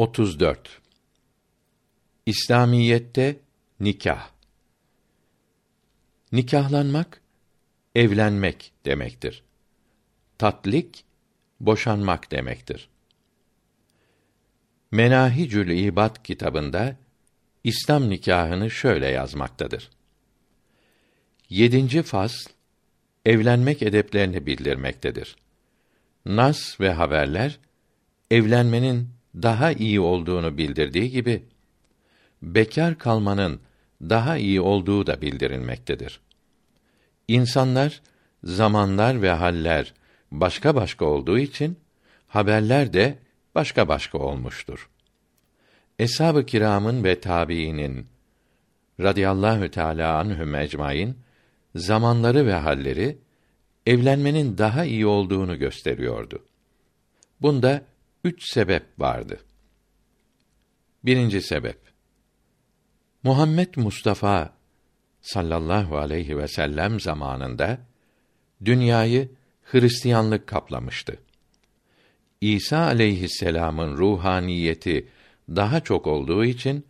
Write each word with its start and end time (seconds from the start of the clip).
34 0.00 0.80
İslamiyette 2.26 3.36
nikah 3.80 4.30
Nikahlanmak 6.32 7.20
evlenmek 7.94 8.72
demektir. 8.84 9.42
Tatlik 10.38 11.04
boşanmak 11.60 12.30
demektir. 12.30 12.88
Menahicül 14.90 15.70
İbad 15.70 16.22
kitabında 16.22 16.96
İslam 17.64 18.10
nikahını 18.10 18.70
şöyle 18.70 19.06
yazmaktadır. 19.06 19.90
Yedinci 21.48 22.02
fasl 22.02 22.50
evlenmek 23.26 23.82
edeplerini 23.82 24.46
bildirmektedir. 24.46 25.36
Nas 26.26 26.80
ve 26.80 26.92
haberler 26.92 27.58
evlenmenin 28.30 29.19
daha 29.34 29.72
iyi 29.72 30.00
olduğunu 30.00 30.58
bildirdiği 30.58 31.10
gibi 31.10 31.42
bekar 32.42 32.98
kalmanın 32.98 33.60
daha 34.02 34.36
iyi 34.36 34.60
olduğu 34.60 35.06
da 35.06 35.22
bildirilmektedir. 35.22 36.20
İnsanlar, 37.28 38.02
zamanlar 38.44 39.22
ve 39.22 39.30
haller 39.30 39.94
başka 40.30 40.74
başka 40.74 41.04
olduğu 41.04 41.38
için 41.38 41.78
haberler 42.28 42.92
de 42.92 43.18
başka 43.54 43.88
başka 43.88 44.18
olmuştur. 44.18 44.90
Eshab-ı 45.98 46.46
kiramın 46.46 47.04
ve 47.04 47.20
tabiinin 47.20 48.06
radıyallahu 49.00 49.70
teala 49.70 50.18
anhum 50.18 50.54
ecmaîn 50.54 51.16
zamanları 51.74 52.46
ve 52.46 52.54
halleri 52.54 53.18
evlenmenin 53.86 54.58
daha 54.58 54.84
iyi 54.84 55.06
olduğunu 55.06 55.58
gösteriyordu. 55.58 56.44
Bunda 57.40 57.82
üç 58.24 58.52
sebep 58.52 59.00
vardı. 59.00 59.40
Birinci 61.04 61.42
sebep. 61.42 61.78
Muhammed 63.22 63.74
Mustafa 63.76 64.54
sallallahu 65.20 65.98
aleyhi 65.98 66.38
ve 66.38 66.48
sellem 66.48 67.00
zamanında 67.00 67.78
dünyayı 68.64 69.28
Hristiyanlık 69.62 70.46
kaplamıştı. 70.46 71.16
İsa 72.40 72.78
aleyhisselam'ın 72.78 73.96
ruhaniyeti 73.96 75.08
daha 75.48 75.80
çok 75.80 76.06
olduğu 76.06 76.44
için 76.44 76.86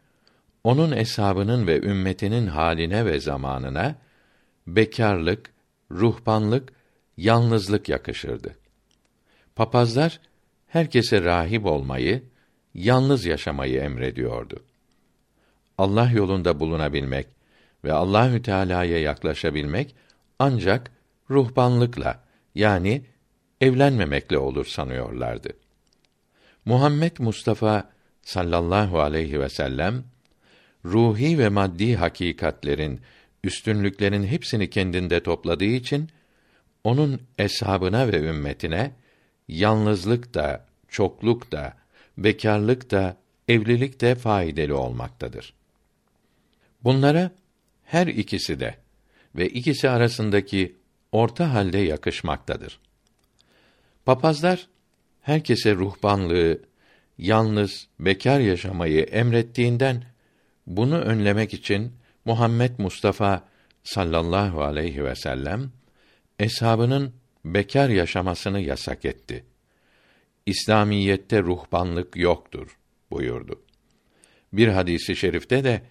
onun 0.64 0.92
eshabının 0.92 1.66
ve 1.66 1.80
ümmetinin 1.80 2.46
haline 2.46 3.06
ve 3.06 3.20
zamanına 3.20 3.94
bekarlık, 4.66 5.50
ruhbanlık, 5.90 6.72
yalnızlık 7.16 7.88
yakışırdı. 7.88 8.56
Papazlar 9.56 10.20
herkese 10.70 11.22
rahip 11.22 11.66
olmayı, 11.66 12.22
yalnız 12.74 13.26
yaşamayı 13.26 13.80
emrediyordu. 13.80 14.64
Allah 15.78 16.10
yolunda 16.10 16.60
bulunabilmek 16.60 17.26
ve 17.84 17.92
Allahü 17.92 18.42
Teala'ya 18.42 18.98
yaklaşabilmek 18.98 19.94
ancak 20.38 20.90
ruhbanlıkla 21.30 22.24
yani 22.54 23.02
evlenmemekle 23.60 24.38
olur 24.38 24.66
sanıyorlardı. 24.66 25.48
Muhammed 26.64 27.16
Mustafa 27.18 27.90
sallallahu 28.22 29.00
aleyhi 29.00 29.40
ve 29.40 29.48
sellem 29.48 30.04
ruhi 30.84 31.38
ve 31.38 31.48
maddi 31.48 31.96
hakikatlerin 31.96 33.00
üstünlüklerin 33.44 34.24
hepsini 34.24 34.70
kendinde 34.70 35.22
topladığı 35.22 35.64
için 35.64 36.08
onun 36.84 37.20
eshabına 37.38 38.12
ve 38.12 38.20
ümmetine 38.20 38.99
yalnızlık 39.50 40.34
da, 40.34 40.66
çokluk 40.88 41.52
da, 41.52 41.74
bekarlık 42.18 42.90
da, 42.90 43.16
evlilik 43.48 44.00
de 44.00 44.14
faydalı 44.14 44.78
olmaktadır. 44.78 45.54
Bunlara 46.84 47.30
her 47.84 48.06
ikisi 48.06 48.60
de 48.60 48.74
ve 49.34 49.48
ikisi 49.48 49.90
arasındaki 49.90 50.76
orta 51.12 51.54
halde 51.54 51.78
yakışmaktadır. 51.78 52.78
Papazlar 54.04 54.68
herkese 55.20 55.74
ruhbanlığı, 55.74 56.60
yalnız 57.18 57.88
bekar 58.00 58.40
yaşamayı 58.40 59.02
emrettiğinden 59.02 60.04
bunu 60.66 60.98
önlemek 60.98 61.54
için 61.54 61.92
Muhammed 62.24 62.78
Mustafa 62.78 63.44
sallallahu 63.84 64.62
aleyhi 64.62 65.04
ve 65.04 65.14
sellem 65.14 65.72
eshabının 66.38 67.19
bekar 67.44 67.88
yaşamasını 67.88 68.60
yasak 68.60 69.04
etti. 69.04 69.44
İslamiyette 70.46 71.42
ruhbanlık 71.42 72.16
yoktur 72.16 72.78
buyurdu. 73.10 73.62
Bir 74.52 74.68
hadisi 74.68 75.16
şerifte 75.16 75.64
de 75.64 75.82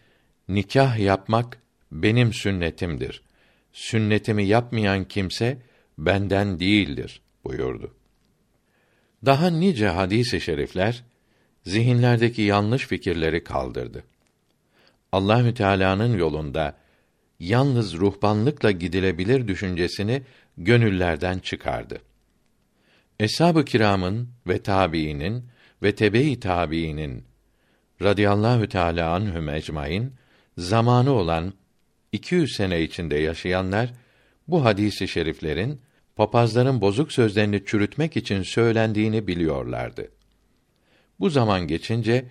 nikah 0.48 1.00
yapmak 1.00 1.62
benim 1.92 2.34
sünnetimdir. 2.34 3.24
Sünnetimi 3.74 4.46
yapmayan 4.46 5.04
kimse 5.04 5.58
benden 5.98 6.60
değildir 6.60 7.22
buyurdu. 7.44 7.96
Daha 9.26 9.50
nice 9.50 9.88
hadis-i 9.88 10.42
şerifler 10.42 11.04
zihinlerdeki 11.64 12.42
yanlış 12.42 12.88
fikirleri 12.88 13.44
kaldırdı. 13.44 14.04
Allahü 15.12 15.54
Teala'nın 15.54 16.18
yolunda 16.18 16.78
yalnız 17.40 17.94
ruhbanlıkla 17.94 18.72
gidilebilir 18.72 19.48
düşüncesini 19.48 20.22
gönüllerden 20.58 21.40
çıkardı. 21.40 22.02
Eshab-ı 23.20 23.66
kiramın 23.66 24.30
ve 24.48 24.64
tabiinin 24.64 25.46
ve 25.84 25.96
tebe-i 25.96 26.40
tabiinin 26.40 27.24
radıyallahu 28.02 28.68
teala 28.68 29.14
anhum 29.14 29.50
ecmaîn 29.50 30.14
zamanı 30.58 31.12
olan 31.12 31.54
200 32.12 32.56
sene 32.56 32.82
içinde 32.82 33.18
yaşayanlar 33.18 33.94
bu 34.48 34.66
hadisi 34.66 35.08
şeriflerin 35.08 35.82
papazların 36.16 36.82
bozuk 36.82 37.12
sözlerini 37.12 37.66
çürütmek 37.66 38.18
için 38.18 38.44
söylendiğini 38.44 39.28
biliyorlardı. 39.28 40.12
Bu 41.20 41.30
zaman 41.30 41.68
geçince 41.68 42.26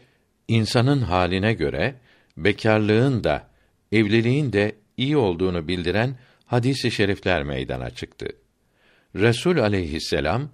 insanın 0.49 1.01
haline 1.01 1.53
göre 1.53 1.95
bekarlığın 2.37 3.25
da 3.25 3.49
evliliğin 3.93 4.53
de 4.53 4.75
iyi 4.99 5.17
olduğunu 5.17 5.69
bildiren 5.69 6.17
hadisi 6.47 6.91
şerifler 6.91 7.43
meydana 7.43 7.91
çıktı. 7.91 8.29
Resul 9.15 9.59
aleyhisselam 9.59 10.51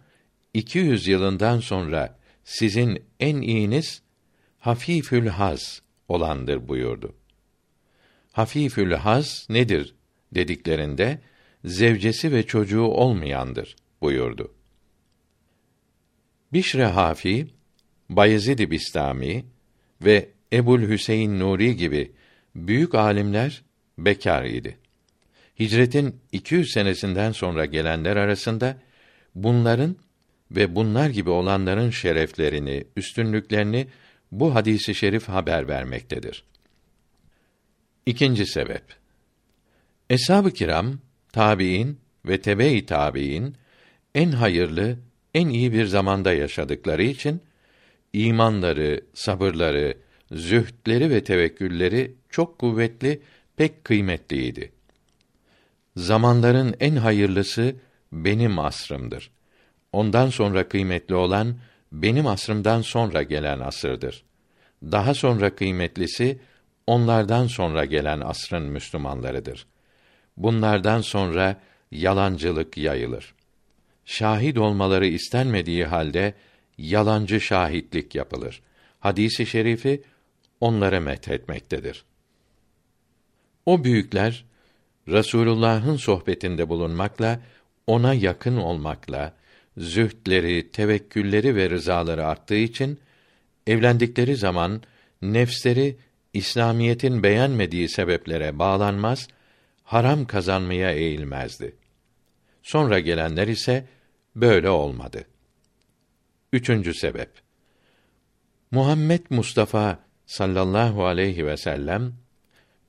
200 0.55 1.07
yılından 1.09 1.61
sonra 1.61 2.19
sizin 2.45 3.03
en 3.21 3.37
iyiniz 3.37 4.03
hafifül 4.59 5.27
haz 5.27 5.83
olandır 6.09 6.69
buyurdu. 6.69 7.15
Hafifül 8.33 8.93
haz 8.93 9.47
nedir 9.51 9.95
dediklerinde 10.35 11.21
zevcesi 11.65 12.33
ve 12.33 12.47
çocuğu 12.47 12.83
olmayandır 12.83 13.77
buyurdu. 14.01 14.55
Bişre 16.53 16.85
Hafi, 16.85 17.47
Bayezid 18.11 18.71
Bistami 18.71 19.45
ve 20.05 20.29
Ebul 20.53 20.89
Hüseyin 20.89 21.41
Nuri 21.41 21.77
gibi 21.77 22.13
büyük 22.55 22.95
alimler 22.95 23.64
bekar 23.99 24.45
idi. 24.45 24.79
Hicretin 25.61 26.21
200 26.33 26.73
senesinden 26.73 27.33
sonra 27.33 27.65
gelenler 27.65 28.17
arasında 28.17 28.77
bunların 29.35 29.97
ve 30.51 30.75
bunlar 30.75 31.11
gibi 31.11 31.31
olanların 31.31 31.91
şereflerini, 31.91 32.85
üstünlüklerini 32.97 33.87
bu 34.33 34.55
hadisi 34.55 34.95
şerif 34.95 35.29
haber 35.29 35.69
vermektedir. 35.69 36.45
İkinci 38.07 38.47
sebep. 38.47 38.83
Eshab-ı 40.11 40.51
kiram, 40.51 40.99
tabiin 41.33 42.01
ve 42.27 42.41
tebe-i 42.41 42.87
tabiin 42.87 43.57
en 44.15 44.33
hayırlı, 44.33 44.99
en 45.35 45.49
iyi 45.49 45.73
bir 45.73 45.85
zamanda 45.85 46.33
yaşadıkları 46.33 47.03
için 47.03 47.41
imanları, 48.13 49.01
sabırları, 49.15 49.95
zühdleri 50.33 51.11
ve 51.11 51.25
tevekkülleri 51.25 52.15
çok 52.31 52.59
kuvvetli, 52.59 53.21
pek 53.57 53.85
kıymetliydi. 53.85 54.73
Zamanların 55.97 56.75
en 56.81 56.97
hayırlısı 56.97 57.77
benim 58.13 58.59
asrımdır. 58.59 59.31
Ondan 59.93 60.31
sonra 60.31 60.69
kıymetli 60.69 61.15
olan 61.15 61.57
benim 61.93 62.27
asrımdan 62.27 62.83
sonra 62.83 63.23
gelen 63.23 63.61
asırdır. 63.61 64.25
Daha 64.83 65.15
sonra 65.15 65.55
kıymetlisi 65.55 66.39
onlardan 66.87 67.47
sonra 67.47 67.85
gelen 67.85 68.21
asrın 68.21 68.63
Müslümanlarıdır. 68.63 69.67
Bunlardan 70.37 71.01
sonra 71.01 71.61
yalancılık 71.91 72.77
yayılır. 72.77 73.35
Şahit 74.05 74.59
olmaları 74.59 75.07
istenmediği 75.07 75.85
halde 75.85 76.35
yalancı 76.79 77.41
şahitlik 77.41 78.15
yapılır. 78.15 78.63
Hadisi 79.01 79.47
şerifi 79.47 80.03
onlara 80.61 81.01
methetmektedir. 81.01 82.05
O 83.67 83.85
büyükler 83.85 84.45
Resulullah'ın 85.09 85.97
sohbetinde 85.97 86.69
bulunmakla, 86.69 87.41
ona 87.87 88.15
yakın 88.15 88.57
olmakla, 88.57 89.35
zühdleri, 89.77 90.71
tevekkülleri 90.71 91.57
ve 91.57 91.71
rızaları 91.71 92.27
arttığı 92.27 92.55
için 92.55 93.01
evlendikleri 93.67 94.37
zaman 94.37 94.83
nefsleri 95.23 95.97
İslamiyetin 96.33 97.23
beğenmediği 97.23 97.89
sebeplere 97.89 98.59
bağlanmaz, 98.59 99.29
haram 99.85 100.27
kazanmaya 100.27 100.93
eğilmezdi. 100.93 101.77
Sonra 102.63 102.99
gelenler 103.01 103.49
ise 103.49 103.87
böyle 104.37 104.71
olmadı. 104.71 105.25
Üçüncü 106.53 106.95
sebep. 106.95 107.31
Muhammed 108.71 109.21
Mustafa 109.31 109.99
sallallahu 110.27 111.05
aleyhi 111.05 111.47
ve 111.47 111.57
sellem 111.57 112.24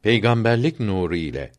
peygamberlik 0.06 0.80
nuru 0.80 1.16
ile 1.16 1.52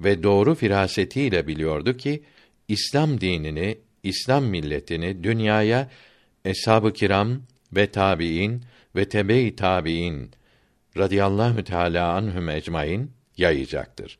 ve 0.00 0.22
doğru 0.22 0.54
firasetiyle 0.54 1.46
biliyordu 1.46 1.96
ki 1.96 2.22
İslam 2.68 3.20
dinini, 3.20 3.78
İslam 4.02 4.44
milletini 4.44 5.24
dünyaya 5.24 5.90
eshab-ı 6.44 6.92
kiram 6.92 7.42
ve 7.72 7.86
tabiin 7.86 8.62
ve 8.96 9.08
tebe-i 9.08 9.56
tabiin 9.56 10.30
radıyallahu 10.98 11.64
teala 11.64 12.12
anhum 12.12 12.48
ecmaîn 12.48 13.10
yayacaktır. 13.36 14.18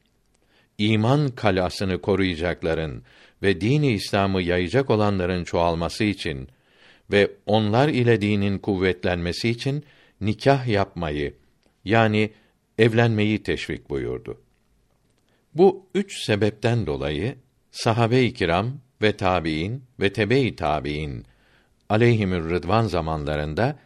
İman 0.78 1.28
kalasını 1.28 2.00
koruyacakların 2.00 3.02
ve 3.42 3.60
dini 3.60 3.92
İslam'ı 3.92 4.42
yayacak 4.42 4.90
olanların 4.90 5.44
çoğalması 5.44 6.04
için 6.04 6.48
ve 7.12 7.30
onlar 7.46 7.88
ile 7.88 8.20
dinin 8.20 8.58
kuvvetlenmesi 8.58 9.48
için 9.48 9.84
nikah 10.20 10.66
yapmayı 10.66 11.34
yani 11.84 12.30
evlenmeyi 12.78 13.42
teşvik 13.42 13.90
buyurdu. 13.90 14.40
Bu 15.54 15.86
üç 15.94 16.24
sebepten 16.24 16.86
dolayı 16.86 17.36
sahabe-i 17.70 18.34
kiram 18.34 18.80
ve 19.02 19.16
tabiin 19.16 19.84
ve 20.00 20.12
tebe-i 20.12 20.56
tabiin 20.56 21.24
aleyhimür 21.88 22.50
rıdvan 22.50 22.86
zamanlarında 22.86 23.78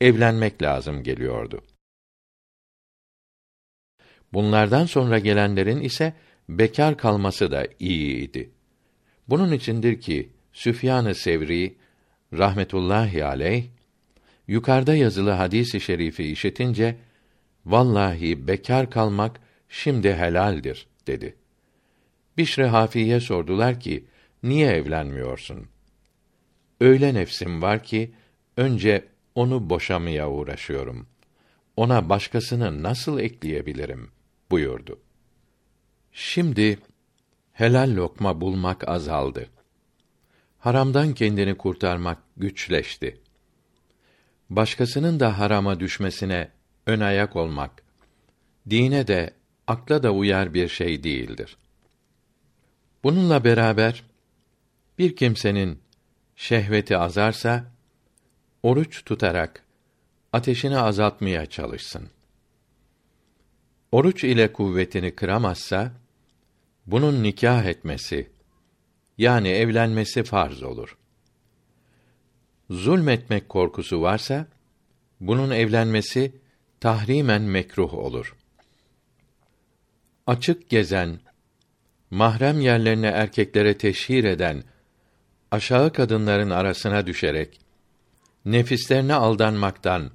evlenmek 0.00 0.62
lazım 0.62 1.02
geliyordu. 1.02 1.62
Bunlardan 4.32 4.86
sonra 4.86 5.18
gelenlerin 5.18 5.80
ise 5.80 6.14
bekar 6.48 6.98
kalması 6.98 7.50
da 7.50 7.66
iyiydi. 7.78 8.50
Bunun 9.28 9.52
içindir 9.52 10.00
ki 10.00 10.32
Süfyan-ı 10.52 11.14
Sevri 11.14 11.76
rahmetullahi 12.32 13.24
aleyh 13.24 13.64
yukarıda 14.48 14.94
yazılı 14.94 15.30
hadisi 15.30 15.80
şerifi 15.80 16.24
işitince 16.24 16.96
vallahi 17.66 18.48
bekar 18.48 18.90
kalmak 18.90 19.40
şimdi 19.68 20.14
helaldir 20.14 20.86
dedi. 21.06 21.36
Bişre 22.38 22.66
Hafiye 22.66 23.20
sordular 23.20 23.80
ki 23.80 24.04
niye 24.42 24.70
evlenmiyorsun? 24.70 25.68
Öyle 26.80 27.14
nefsim 27.14 27.62
var 27.62 27.82
ki 27.82 28.14
önce 28.56 29.04
onu 29.34 29.70
boşamaya 29.70 30.30
uğraşıyorum. 30.30 31.06
Ona 31.76 32.08
başkasını 32.08 32.82
nasıl 32.82 33.18
ekleyebilirim 33.18 34.10
buyurdu. 34.50 35.00
Şimdi 36.12 36.78
helal 37.52 37.96
lokma 37.96 38.40
bulmak 38.40 38.88
azaldı. 38.88 39.48
Haramdan 40.58 41.14
kendini 41.14 41.56
kurtarmak 41.56 42.18
güçleşti. 42.36 43.20
Başkasının 44.50 45.20
da 45.20 45.38
harama 45.38 45.80
düşmesine 45.80 46.48
ön 46.86 47.00
ayak 47.00 47.36
olmak 47.36 47.82
dine 48.70 49.06
de 49.06 49.34
akla 49.66 50.02
da 50.02 50.12
uyar 50.12 50.54
bir 50.54 50.68
şey 50.68 51.02
değildir. 51.02 51.56
Bununla 53.04 53.44
beraber 53.44 54.04
bir 54.98 55.16
kimsenin 55.16 55.78
şehveti 56.36 56.96
azarsa 56.96 57.64
oruç 58.62 59.04
tutarak 59.04 59.64
ateşini 60.32 60.78
azaltmaya 60.78 61.46
çalışsın. 61.46 62.10
Oruç 63.92 64.24
ile 64.24 64.52
kuvvetini 64.52 65.14
kıramazsa 65.14 65.92
bunun 66.86 67.22
nikah 67.22 67.64
etmesi 67.64 68.30
yani 69.18 69.48
evlenmesi 69.48 70.22
farz 70.22 70.62
olur. 70.62 70.96
Zulmetmek 72.70 73.48
korkusu 73.48 74.02
varsa 74.02 74.46
bunun 75.20 75.50
evlenmesi 75.50 76.32
tahrimen 76.80 77.42
mekruh 77.42 77.94
olur. 77.94 78.36
Açık 80.26 80.68
gezen, 80.68 81.20
mahrem 82.10 82.60
yerlerine 82.60 83.06
erkeklere 83.06 83.78
teşhir 83.78 84.24
eden 84.24 84.62
aşağı 85.50 85.92
kadınların 85.92 86.50
arasına 86.50 87.06
düşerek 87.06 87.60
nefislerine 88.44 89.14
aldanmaktan, 89.14 90.10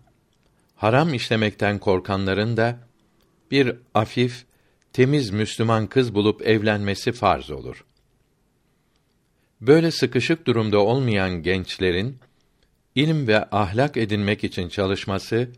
haram 0.75 1.13
işlemekten 1.13 1.79
korkanların 1.79 2.57
da 2.57 2.79
bir 3.51 3.75
afif, 3.93 4.45
temiz 4.93 5.29
Müslüman 5.29 5.87
kız 5.87 6.15
bulup 6.15 6.41
evlenmesi 6.41 7.11
farz 7.11 7.51
olur. 7.51 7.85
Böyle 9.61 9.91
sıkışık 9.91 10.47
durumda 10.47 10.79
olmayan 10.79 11.43
gençlerin 11.43 12.19
ilim 12.95 13.27
ve 13.27 13.49
ahlak 13.51 13.97
edinmek 13.97 14.43
için 14.43 14.69
çalışması 14.69 15.49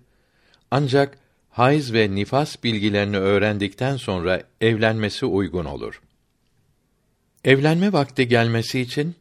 ancak 0.76 1.18
hayız 1.50 1.94
ve 1.94 2.16
nifas 2.16 2.64
bilgilerini 2.64 3.18
öğrendikten 3.18 3.98
sonra 3.98 4.44
evlenmesi 4.62 5.26
uygun 5.26 5.66
olur. 5.66 6.02
Evlenme 7.44 7.94
vakti 7.94 8.28
gelmesi 8.28 8.80
için 8.80 9.16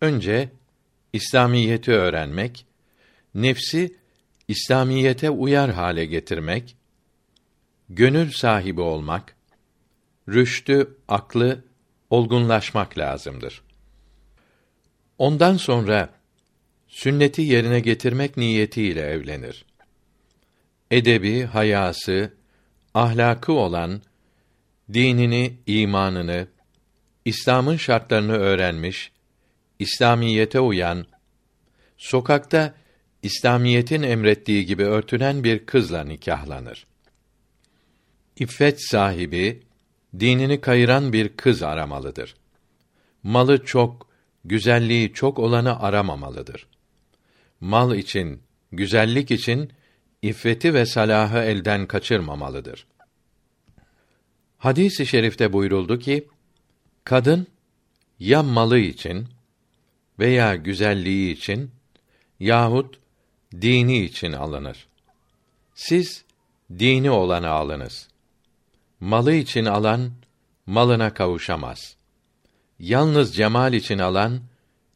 önce 0.00 0.48
İslamiyeti 1.12 1.92
öğrenmek, 1.92 2.66
nefsi 3.34 3.94
İslamiyete 4.48 5.30
uyar 5.30 5.70
hale 5.70 6.04
getirmek, 6.04 6.76
gönül 7.88 8.32
sahibi 8.32 8.80
olmak, 8.80 9.36
rüştü, 10.28 10.96
aklı 11.08 11.64
olgunlaşmak 12.10 12.98
lazımdır. 12.98 13.62
Ondan 15.18 15.56
sonra 15.56 16.10
sünneti 16.88 17.42
yerine 17.42 17.80
getirmek 17.80 18.36
niyetiyle 18.36 19.00
evlenir. 19.00 19.69
Edebi, 20.90 21.44
hayası, 21.44 22.32
ahlakı 22.94 23.52
olan 23.52 24.02
dinini, 24.92 25.56
imanını, 25.66 26.48
İslam'ın 27.24 27.76
şartlarını 27.76 28.32
öğrenmiş, 28.32 29.12
İslamiyete 29.78 30.60
uyan, 30.60 31.06
sokakta 31.96 32.74
İslamiyetin 33.22 34.02
emrettiği 34.02 34.66
gibi 34.66 34.84
örtünen 34.84 35.44
bir 35.44 35.66
kızla 35.66 36.04
nikahlanır. 36.04 36.86
İffet 38.36 38.84
sahibi, 38.84 39.62
dinini 40.20 40.60
kayıran 40.60 41.12
bir 41.12 41.28
kız 41.28 41.62
aramalıdır. 41.62 42.34
Malı 43.22 43.64
çok, 43.64 44.06
güzelliği 44.44 45.12
çok 45.12 45.38
olanı 45.38 45.80
aramamalıdır. 45.80 46.66
Mal 47.60 47.96
için, 47.96 48.42
güzellik 48.72 49.30
için 49.30 49.72
iffeti 50.22 50.74
ve 50.74 50.86
salahı 50.86 51.38
elden 51.38 51.86
kaçırmamalıdır. 51.86 52.86
Hadis-i 54.58 55.06
şerifte 55.06 55.52
buyuruldu 55.52 55.98
ki, 55.98 56.28
kadın 57.04 57.46
ya 58.18 58.42
malı 58.42 58.78
için 58.78 59.28
veya 60.18 60.56
güzelliği 60.56 61.32
için 61.34 61.70
yahut 62.40 62.98
dini 63.52 63.98
için 63.98 64.32
alınır. 64.32 64.88
Siz 65.74 66.24
dini 66.78 67.10
olanı 67.10 67.48
alınız. 67.48 68.08
Malı 69.00 69.32
için 69.34 69.64
alan 69.64 70.12
malına 70.66 71.14
kavuşamaz. 71.14 71.96
Yalnız 72.78 73.36
cemal 73.36 73.72
için 73.72 73.98
alan 73.98 74.40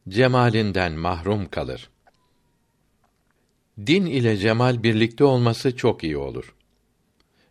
cemalinden 0.09 0.93
mahrum 0.93 1.49
kalır. 1.49 1.90
Din 3.78 4.07
ile 4.07 4.37
cemal 4.37 4.83
birlikte 4.83 5.25
olması 5.25 5.76
çok 5.76 6.04
iyi 6.04 6.16
olur. 6.16 6.54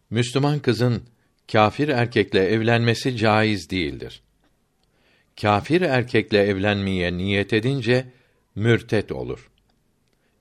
Müslüman 0.10 0.60
kızın 0.60 1.03
kâfir 1.51 1.89
erkekle 1.89 2.39
evlenmesi 2.39 3.18
caiz 3.18 3.70
değildir. 3.70 4.22
Kâfir 5.42 5.82
erkekle 5.82 6.38
evlenmeye 6.38 7.18
niyet 7.18 7.53
edince 7.53 8.06
mürtet 8.56 9.12
olur. 9.12 9.50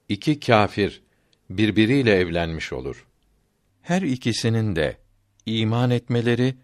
İki 0.09 0.41
kâfir 0.41 1.03
birbiriyle 1.51 2.15
evlenmiş 2.15 2.73
olur. 2.73 3.07
Her 3.83 4.03
ikisinin 4.03 4.77
de 4.77 4.97
iman 5.47 5.91
etmeleri 5.91 6.55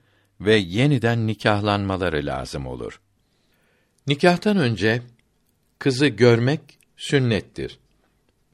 ve 0.40 0.56
yeniden 0.56 1.26
nikahlanmaları 1.26 2.26
lazım 2.26 2.66
olur. 2.66 3.00
Nikahtan 4.06 4.56
önce 4.56 5.02
kızı 5.78 6.06
görmek 6.06 6.60
sünnettir 6.96 7.78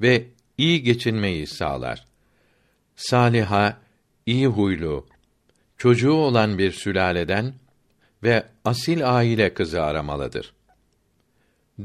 ve 0.00 0.33
iyi 0.58 0.82
geçinmeyi 0.82 1.46
sağlar. 1.46 2.06
Saliha, 2.96 3.80
iyi 4.26 4.46
huylu, 4.46 5.06
çocuğu 5.78 6.12
olan 6.12 6.58
bir 6.58 6.73
sülaleden 6.73 7.54
ve 8.23 8.46
asil 8.64 9.16
aile 9.16 9.54
kızı 9.54 9.82
aramalıdır. 9.82 10.54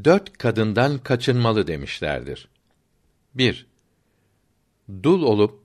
Dört 0.04 0.38
kadından 0.38 0.98
kaçınmalı 0.98 1.68
demişlerdir. 1.68 2.48
1. 3.36 3.68
dul 5.04 5.24
olup 5.24 5.64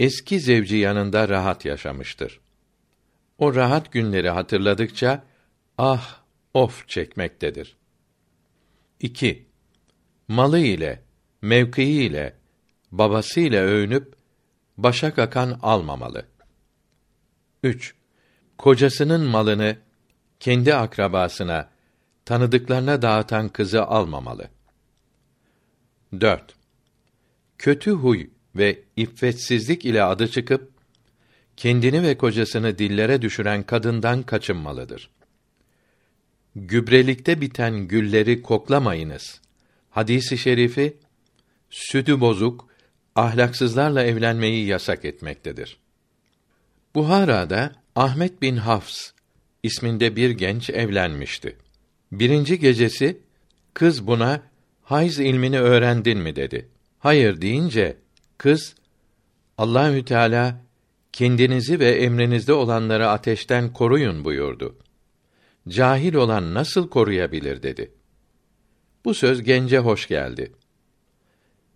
eski 0.00 0.40
zevci 0.40 0.76
yanında 0.76 1.28
rahat 1.28 1.64
yaşamıştır. 1.64 2.40
O 3.38 3.54
rahat 3.54 3.92
günleri 3.92 4.30
hatırladıkça 4.30 5.24
ah 5.78 6.20
of 6.54 6.88
çekmektedir. 6.88 7.76
2. 9.00 9.46
Malı 10.28 10.58
ile, 10.58 11.03
mevkii 11.44 12.02
ile, 12.02 12.34
babası 12.92 13.40
ile 13.40 13.60
övünüp 13.60 14.14
başa 14.76 15.14
kakan 15.14 15.58
almamalı. 15.62 16.26
3. 17.62 17.94
Kocasının 18.58 19.20
malını 19.20 19.76
kendi 20.40 20.74
akrabasına, 20.74 21.70
tanıdıklarına 22.24 23.02
dağıtan 23.02 23.48
kızı 23.48 23.84
almamalı. 23.84 24.48
4. 26.20 26.54
Kötü 27.58 27.90
huy 27.90 28.26
ve 28.56 28.82
iffetsizlik 28.96 29.84
ile 29.84 30.02
adı 30.02 30.28
çıkıp 30.28 30.70
kendini 31.56 32.02
ve 32.02 32.18
kocasını 32.18 32.78
dillere 32.78 33.22
düşüren 33.22 33.62
kadından 33.62 34.22
kaçınmalıdır. 34.22 35.10
Gübrelikte 36.56 37.40
biten 37.40 37.88
gülleri 37.88 38.42
koklamayınız. 38.42 39.40
Hadisi 39.90 40.38
şerifi 40.38 41.03
sütü 41.74 42.20
bozuk, 42.20 42.68
ahlaksızlarla 43.14 44.02
evlenmeyi 44.02 44.66
yasak 44.66 45.04
etmektedir. 45.04 45.76
Buhara'da 46.94 47.72
Ahmet 47.96 48.42
bin 48.42 48.56
Hafs 48.56 49.10
isminde 49.62 50.16
bir 50.16 50.30
genç 50.30 50.70
evlenmişti. 50.70 51.56
Birinci 52.12 52.58
gecesi 52.58 53.20
kız 53.74 54.06
buna 54.06 54.42
hayz 54.82 55.18
ilmini 55.18 55.60
öğrendin 55.60 56.18
mi 56.18 56.36
dedi. 56.36 56.68
Hayır 56.98 57.40
deyince 57.40 57.96
kız 58.38 58.74
Allahü 59.58 60.04
Teala 60.04 60.60
kendinizi 61.12 61.80
ve 61.80 61.90
emrinizde 61.90 62.52
olanları 62.52 63.08
ateşten 63.08 63.72
koruyun 63.72 64.24
buyurdu. 64.24 64.76
Cahil 65.68 66.14
olan 66.14 66.54
nasıl 66.54 66.88
koruyabilir 66.88 67.62
dedi. 67.62 67.90
Bu 69.04 69.14
söz 69.14 69.42
gence 69.42 69.78
hoş 69.78 70.08
geldi. 70.08 70.52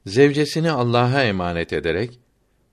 Zevcesini 0.09 0.71
Allah'a 0.71 1.25
emanet 1.25 1.73
ederek 1.73 2.19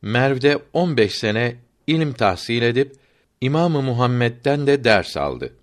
Merv'de 0.02 0.60
15 0.74 1.16
sene 1.16 1.56
ilim 1.88 2.14
tahsil 2.14 2.62
edip 2.62 2.96
İmamı 3.42 3.82
Muhammed'den 3.82 4.68
de 4.68 4.84
ders 4.84 5.18
aldı. 5.18 5.54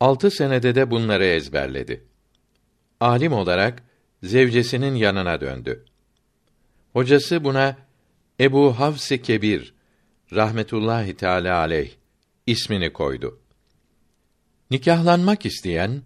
Altı 0.00 0.30
senede 0.30 0.74
de 0.74 0.90
bunları 0.90 1.24
ezberledi. 1.24 2.04
Alim 3.00 3.32
olarak 3.32 3.82
zevcesinin 4.22 4.94
yanına 4.94 5.40
döndü. 5.40 5.84
Hocası 6.92 7.44
buna 7.44 7.76
Ebu 8.40 8.78
Havs-ı 8.78 9.18
Kebir 9.18 9.74
rahmetullahi 10.32 11.16
teala 11.16 11.58
aleyh 11.58 11.90
ismini 12.46 12.92
koydu. 12.92 13.40
Nikahlanmak 14.70 15.46
isteyen 15.46 16.02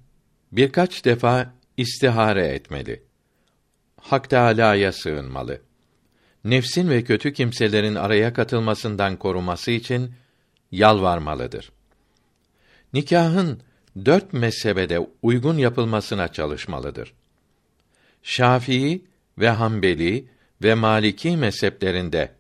birkaç 0.53 1.05
defa 1.05 1.55
istihare 1.77 2.47
etmeli. 2.47 3.06
Hak 4.11 4.31
Teâlâ'ya 4.31 4.93
sığınmalı. 4.93 5.61
Nefsin 6.45 6.89
ve 6.89 7.05
kötü 7.05 7.33
kimselerin 7.33 7.95
araya 7.95 8.33
katılmasından 8.33 9.17
koruması 9.17 9.71
için 9.71 10.13
yalvarmalıdır. 10.73 11.73
Nikahın 12.93 13.61
dört 14.05 14.33
mezhebede 14.33 15.09
uygun 15.23 15.59
yapılmasına 15.59 16.29
çalışmalıdır. 16.33 17.13
Şafii 18.23 19.05
ve 19.39 19.49
Hanbeli 19.51 20.29
ve 20.63 20.75
Maliki 20.75 21.37
mezheplerinde 21.37 22.33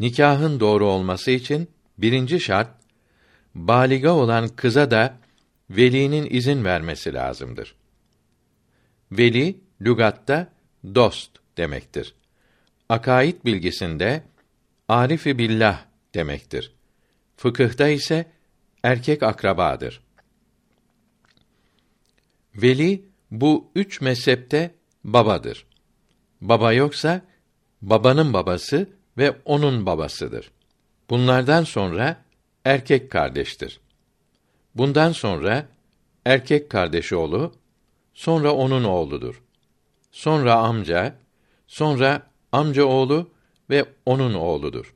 nikahın 0.00 0.60
doğru 0.60 0.86
olması 0.86 1.30
için 1.30 1.70
birinci 1.98 2.40
şart 2.40 2.70
baliga 3.54 4.10
olan 4.10 4.48
kıza 4.48 4.90
da 4.90 5.18
velinin 5.70 6.26
izin 6.30 6.64
vermesi 6.64 7.14
lazımdır. 7.14 7.74
Veli 9.12 9.60
lügatta 9.80 10.55
dost 10.94 11.30
demektir. 11.56 12.14
Akaid 12.88 13.44
bilgisinde 13.44 14.22
arifi 14.88 15.38
billah 15.38 15.84
demektir. 16.14 16.72
Fıkıhta 17.36 17.88
ise 17.88 18.26
erkek 18.82 19.22
akrabadır. 19.22 20.00
Veli 22.54 23.04
bu 23.30 23.70
üç 23.74 24.00
mezhepte 24.00 24.74
babadır. 25.04 25.66
Baba 26.40 26.72
yoksa 26.72 27.22
babanın 27.82 28.32
babası 28.32 28.88
ve 29.18 29.36
onun 29.44 29.86
babasıdır. 29.86 30.50
Bunlardan 31.10 31.64
sonra 31.64 32.24
erkek 32.64 33.10
kardeştir. 33.10 33.80
Bundan 34.74 35.12
sonra 35.12 35.68
erkek 36.24 36.70
kardeşi 36.70 37.16
oğlu, 37.16 37.52
sonra 38.14 38.52
onun 38.52 38.84
oğludur. 38.84 39.42
Sonra 40.16 40.54
amca, 40.54 41.18
sonra 41.66 42.30
amca 42.52 42.84
oğlu 42.84 43.30
ve 43.70 43.84
onun 44.06 44.34
oğludur. 44.34 44.94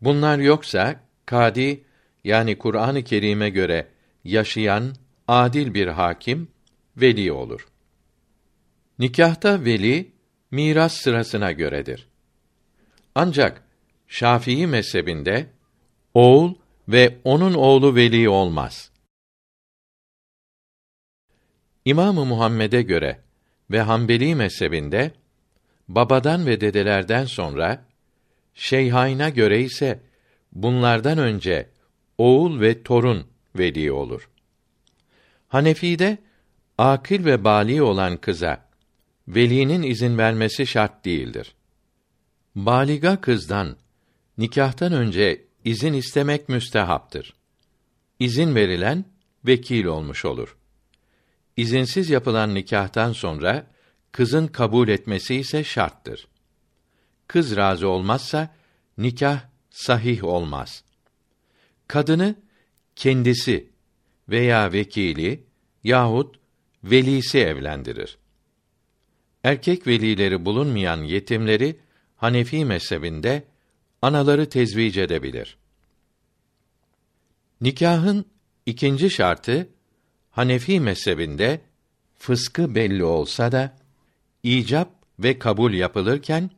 Bunlar 0.00 0.38
yoksa 0.38 1.00
kadi 1.26 1.84
yani 2.24 2.58
Kur'an-ı 2.58 3.04
Kerim'e 3.04 3.50
göre 3.50 3.88
yaşayan 4.24 4.94
adil 5.26 5.74
bir 5.74 5.86
hakim 5.86 6.48
veli 6.96 7.32
olur. 7.32 7.68
Nikahta 8.98 9.64
veli 9.64 10.12
miras 10.50 10.94
sırasına 10.94 11.52
göredir. 11.52 12.08
Ancak 13.14 13.62
Şafii 14.06 14.66
mezhebinde 14.66 15.46
oğul 16.14 16.54
ve 16.88 17.18
onun 17.24 17.54
oğlu 17.54 17.94
veli 17.94 18.28
olmaz. 18.28 18.90
İmamı 21.84 22.24
Muhammed'e 22.24 22.82
göre 22.82 23.27
ve 23.70 23.80
Hanbeli 23.80 24.34
mezhebinde 24.34 25.12
babadan 25.88 26.46
ve 26.46 26.60
dedelerden 26.60 27.24
sonra 27.24 27.84
Şeyhayn'a 28.54 29.28
göre 29.28 29.62
ise 29.62 30.00
bunlardan 30.52 31.18
önce 31.18 31.70
oğul 32.18 32.60
ve 32.60 32.82
torun 32.82 33.26
veli 33.58 33.92
olur. 33.92 34.30
Hanefi'de 35.48 36.18
akil 36.78 37.24
ve 37.24 37.44
bali 37.44 37.82
olan 37.82 38.16
kıza 38.16 38.68
velinin 39.28 39.82
izin 39.82 40.18
vermesi 40.18 40.66
şart 40.66 41.04
değildir. 41.04 41.54
Baliga 42.54 43.20
kızdan 43.20 43.76
nikahtan 44.38 44.92
önce 44.92 45.44
izin 45.64 45.92
istemek 45.92 46.48
müstehaptır. 46.48 47.34
İzin 48.18 48.54
verilen 48.54 49.04
vekil 49.46 49.84
olmuş 49.84 50.24
olur. 50.24 50.57
İzinsiz 51.58 52.10
yapılan 52.10 52.54
nikahtan 52.54 53.12
sonra 53.12 53.66
kızın 54.12 54.46
kabul 54.46 54.88
etmesi 54.88 55.34
ise 55.34 55.64
şarttır. 55.64 56.28
Kız 57.26 57.56
razı 57.56 57.88
olmazsa 57.88 58.54
nikah 58.98 59.40
sahih 59.70 60.24
olmaz. 60.24 60.84
Kadını 61.88 62.34
kendisi 62.96 63.70
veya 64.28 64.72
vekili 64.72 65.44
yahut 65.84 66.36
velisi 66.84 67.38
evlendirir. 67.38 68.18
Erkek 69.44 69.86
velileri 69.86 70.44
bulunmayan 70.44 71.02
yetimleri 71.02 71.80
Hanefi 72.16 72.64
mezhebinde 72.64 73.44
anaları 74.02 74.48
tezvic 74.48 75.02
edebilir. 75.02 75.58
Nikahın 77.60 78.24
ikinci 78.66 79.10
şartı 79.10 79.68
Hanefi 80.38 80.80
mezhebinde 80.80 81.60
fıskı 82.18 82.74
belli 82.74 83.04
olsa 83.04 83.52
da 83.52 83.76
icap 84.42 84.90
ve 85.18 85.38
kabul 85.38 85.72
yapılırken 85.72 86.50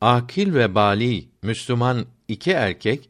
akil 0.00 0.54
ve 0.54 0.74
bali 0.74 1.28
Müslüman 1.42 2.06
iki 2.28 2.50
erkek 2.50 3.08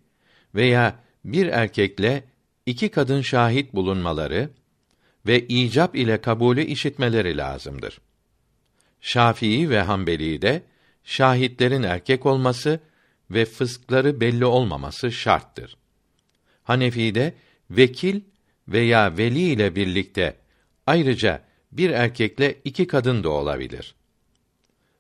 veya 0.54 0.98
bir 1.24 1.46
erkekle 1.46 2.24
iki 2.66 2.88
kadın 2.88 3.20
şahit 3.20 3.74
bulunmaları 3.74 4.50
ve 5.26 5.46
icap 5.46 5.96
ile 5.96 6.20
kabulü 6.20 6.62
işitmeleri 6.62 7.36
lazımdır. 7.36 8.00
Şafii 9.00 9.70
ve 9.70 9.80
Hanbeli 9.80 10.42
de 10.42 10.62
şahitlerin 11.04 11.82
erkek 11.82 12.26
olması 12.26 12.80
ve 13.30 13.44
fıskları 13.44 14.20
belli 14.20 14.44
olmaması 14.44 15.12
şarttır. 15.12 15.76
Hanefi'de 16.62 17.34
vekil 17.70 18.20
veya 18.70 19.18
veli 19.18 19.40
ile 19.40 19.76
birlikte 19.76 20.36
ayrıca 20.86 21.42
bir 21.72 21.90
erkekle 21.90 22.58
iki 22.64 22.86
kadın 22.86 23.24
da 23.24 23.28
olabilir. 23.28 23.94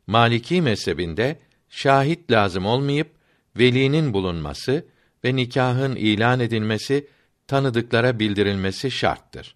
Maliki 0.06 0.62
mezhebinde 0.62 1.38
şahit 1.68 2.30
lazım 2.30 2.66
olmayıp 2.66 3.10
velinin 3.56 4.12
bulunması 4.12 4.86
ve 5.24 5.36
nikahın 5.36 5.96
ilan 5.96 6.40
edilmesi, 6.40 7.06
tanıdıklara 7.46 8.18
bildirilmesi 8.18 8.90
şarttır. 8.90 9.54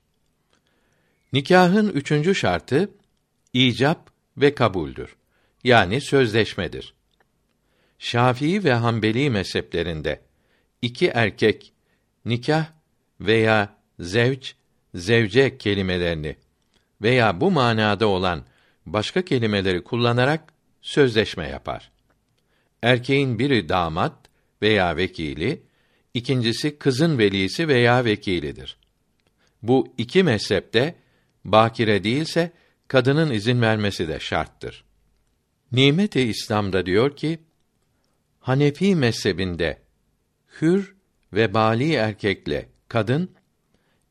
Nikahın 1.33 1.89
üçüncü 1.89 2.35
şartı 2.35 2.91
icap 3.53 4.11
ve 4.37 4.55
kabuldür. 4.55 5.17
yani 5.65 6.01
sözleşmedir. 6.01 6.95
Şafii 7.99 8.65
ve 8.65 8.73
Hanbeli 8.73 9.31
mezheplerinde 9.31 10.21
iki 10.83 11.07
erkek 11.07 11.73
nikah 12.25 12.67
veya 13.21 13.77
zevç, 14.01 14.55
zevce 14.95 15.59
kelimelerini 15.59 16.37
veya 17.03 17.41
bu 17.41 17.51
manada 17.51 18.07
olan 18.07 18.45
başka 18.87 19.23
kelimeleri 19.25 19.85
kullanarak 19.85 20.53
sözleşme 20.83 21.49
yapar. 21.49 21.91
Erkeğin 22.83 23.39
biri 23.39 23.69
damat 23.69 24.17
veya 24.63 24.97
vekili, 24.97 25.63
ikincisi 26.15 26.79
kızın 26.79 27.19
velisi 27.19 27.69
veya 27.69 28.05
vekilidir. 28.05 28.77
Bu 29.63 29.95
iki 29.99 30.23
mezhepte 30.23 30.95
bakire 31.45 32.05
değilse 32.05 32.53
kadının 32.89 33.31
izin 33.31 33.63
vermesi 33.63 34.09
de 34.09 34.21
şarttır. 34.21 34.85
Nimet-i 35.73 36.21
İslam'da 36.21 36.87
diyor 36.87 37.17
ki, 37.17 37.39
Hanefi 38.41 38.97
mezhebinde 38.97 39.79
hür 40.61 40.95
ve 41.33 41.55
bali 41.55 41.93
erkekle 41.93 42.69
kadın 42.89 43.31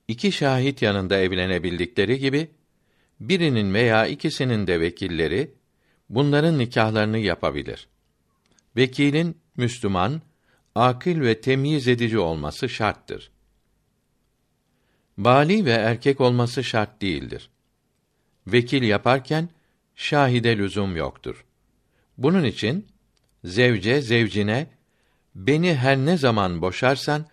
iki 0.08 0.32
şahit 0.32 0.82
yanında 0.82 1.18
evlenebildikleri 1.18 2.20
gibi 2.20 2.52
birinin 3.20 3.74
veya 3.74 4.08
ikisinin 4.08 4.68
de 4.68 4.80
vekilleri 4.80 5.54
bunların 6.10 6.58
nikahlarını 6.58 7.18
yapabilir. 7.18 7.88
Vekilin 8.78 9.38
Müslüman, 9.58 10.22
akıl 10.76 11.22
ve 11.22 11.42
temyiz 11.42 11.88
edici 11.88 12.20
olması 12.20 12.70
şarttır. 12.70 13.32
Bali 15.18 15.66
ve 15.66 15.72
erkek 15.72 16.22
olması 16.22 16.64
şart 16.64 17.02
değildir. 17.02 17.50
Vekil 18.48 18.84
yaparken 18.84 19.50
şahide 19.96 20.58
lüzum 20.58 20.96
yoktur. 20.96 21.46
Bunun 22.18 22.44
için 22.44 22.88
zevce 23.44 24.02
zevcine 24.02 24.68
beni 25.36 25.76
her 25.76 25.98
ne 25.98 26.18
zaman 26.18 26.62
boşarsan 26.62 27.26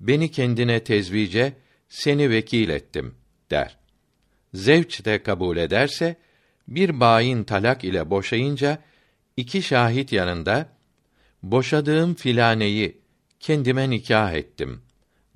beni 0.00 0.30
kendine 0.30 0.84
tezvice 0.84 1.52
seni 1.94 2.30
vekil 2.30 2.68
ettim 2.68 3.14
der. 3.50 3.76
Zevç 4.54 5.04
de 5.04 5.22
kabul 5.22 5.56
ederse 5.56 6.16
bir 6.68 7.00
bayin 7.00 7.44
talak 7.44 7.84
ile 7.84 8.10
boşayınca 8.10 8.78
iki 9.36 9.62
şahit 9.62 10.12
yanında 10.12 10.68
boşadığım 11.42 12.14
filaneyi 12.14 12.98
kendime 13.40 13.90
nikah 13.90 14.32
ettim 14.32 14.82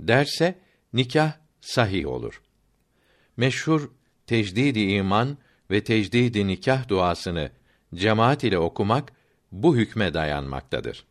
derse 0.00 0.58
nikah 0.92 1.32
sahih 1.60 2.06
olur. 2.06 2.42
Meşhur 3.36 3.90
tecdidi 4.26 4.80
iman 4.80 5.38
ve 5.70 5.84
tecdidi 5.84 6.46
nikah 6.46 6.88
duasını 6.88 7.50
cemaat 7.94 8.44
ile 8.44 8.58
okumak 8.58 9.12
bu 9.52 9.76
hükme 9.76 10.14
dayanmaktadır. 10.14 11.04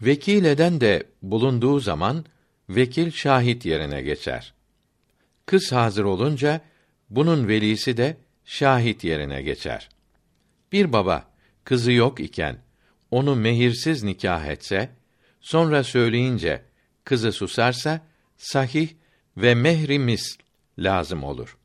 Vekil 0.00 0.44
eden 0.44 0.80
de 0.80 1.02
bulunduğu 1.22 1.80
zaman 1.80 2.24
vekil 2.68 3.10
şahit 3.10 3.66
yerine 3.66 4.02
geçer. 4.02 4.54
Kız 5.46 5.72
hazır 5.72 6.04
olunca 6.04 6.60
bunun 7.10 7.48
velisi 7.48 7.96
de 7.96 8.16
şahit 8.44 9.04
yerine 9.04 9.42
geçer. 9.42 9.88
Bir 10.72 10.92
baba 10.92 11.30
kızı 11.64 11.92
yok 11.92 12.20
iken 12.20 12.58
onu 13.10 13.36
mehirsiz 13.36 14.02
nikah 14.02 14.46
etse, 14.46 14.90
sonra 15.40 15.84
söyleyince 15.84 16.62
kızı 17.04 17.32
susarsa 17.32 18.06
sahih 18.36 18.88
ve 19.36 19.54
mehri 19.54 19.98
misl 19.98 20.40
lazım 20.78 21.24
olur. 21.24 21.58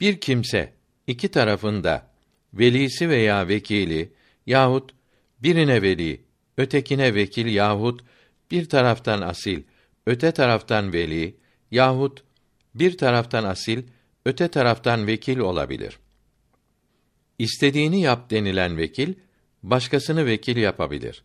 Bir 0.00 0.20
kimse 0.20 0.72
iki 1.06 1.28
tarafında 1.28 2.10
velisi 2.54 3.08
veya 3.08 3.48
vekili 3.48 4.12
yahut 4.46 4.94
birine 5.38 5.82
veli, 5.82 6.20
ötekine 6.56 7.14
vekil 7.14 7.46
yahut 7.46 8.04
bir 8.52 8.68
taraftan 8.68 9.22
asil, 9.22 9.62
öte 10.06 10.32
taraftan 10.32 10.92
veli 10.92 11.36
yahut 11.70 12.24
bir 12.74 12.98
taraftan 12.98 13.44
asil, 13.44 13.82
öte 14.26 14.48
taraftan 14.48 15.06
vekil 15.06 15.38
olabilir. 15.38 15.98
İstediğini 17.38 18.00
yap 18.00 18.30
denilen 18.30 18.76
vekil 18.76 19.14
başkasını 19.62 20.26
vekil 20.26 20.56
yapabilir. 20.56 21.24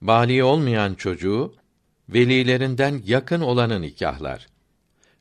Bali 0.00 0.44
olmayan 0.44 0.94
çocuğu 0.94 1.54
velilerinden 2.08 3.02
yakın 3.04 3.40
olanı 3.40 3.82
nikahlar. 3.82 4.46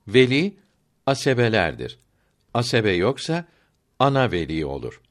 Veli 0.08 0.58
asebelerdir. 1.06 2.00
Asebe 2.54 2.92
yoksa 2.92 3.46
ana 4.00 4.32
veli 4.32 4.66
olur. 4.66 5.02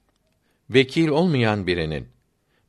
Vekil 0.70 1.08
olmayan 1.08 1.66
birinin 1.66 2.08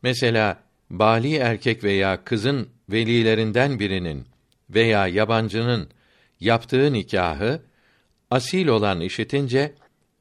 mesela 0.04 0.64
bali 0.90 1.36
erkek 1.36 1.84
veya 1.84 2.24
kızın 2.24 2.70
velilerinden 2.90 3.80
birinin 3.80 4.26
veya 4.70 5.08
yabancının 5.08 5.90
yaptığı 6.40 6.94
nikahı 6.94 7.62
asil 8.32 8.68
olan 8.68 9.02
işitince 9.02 9.74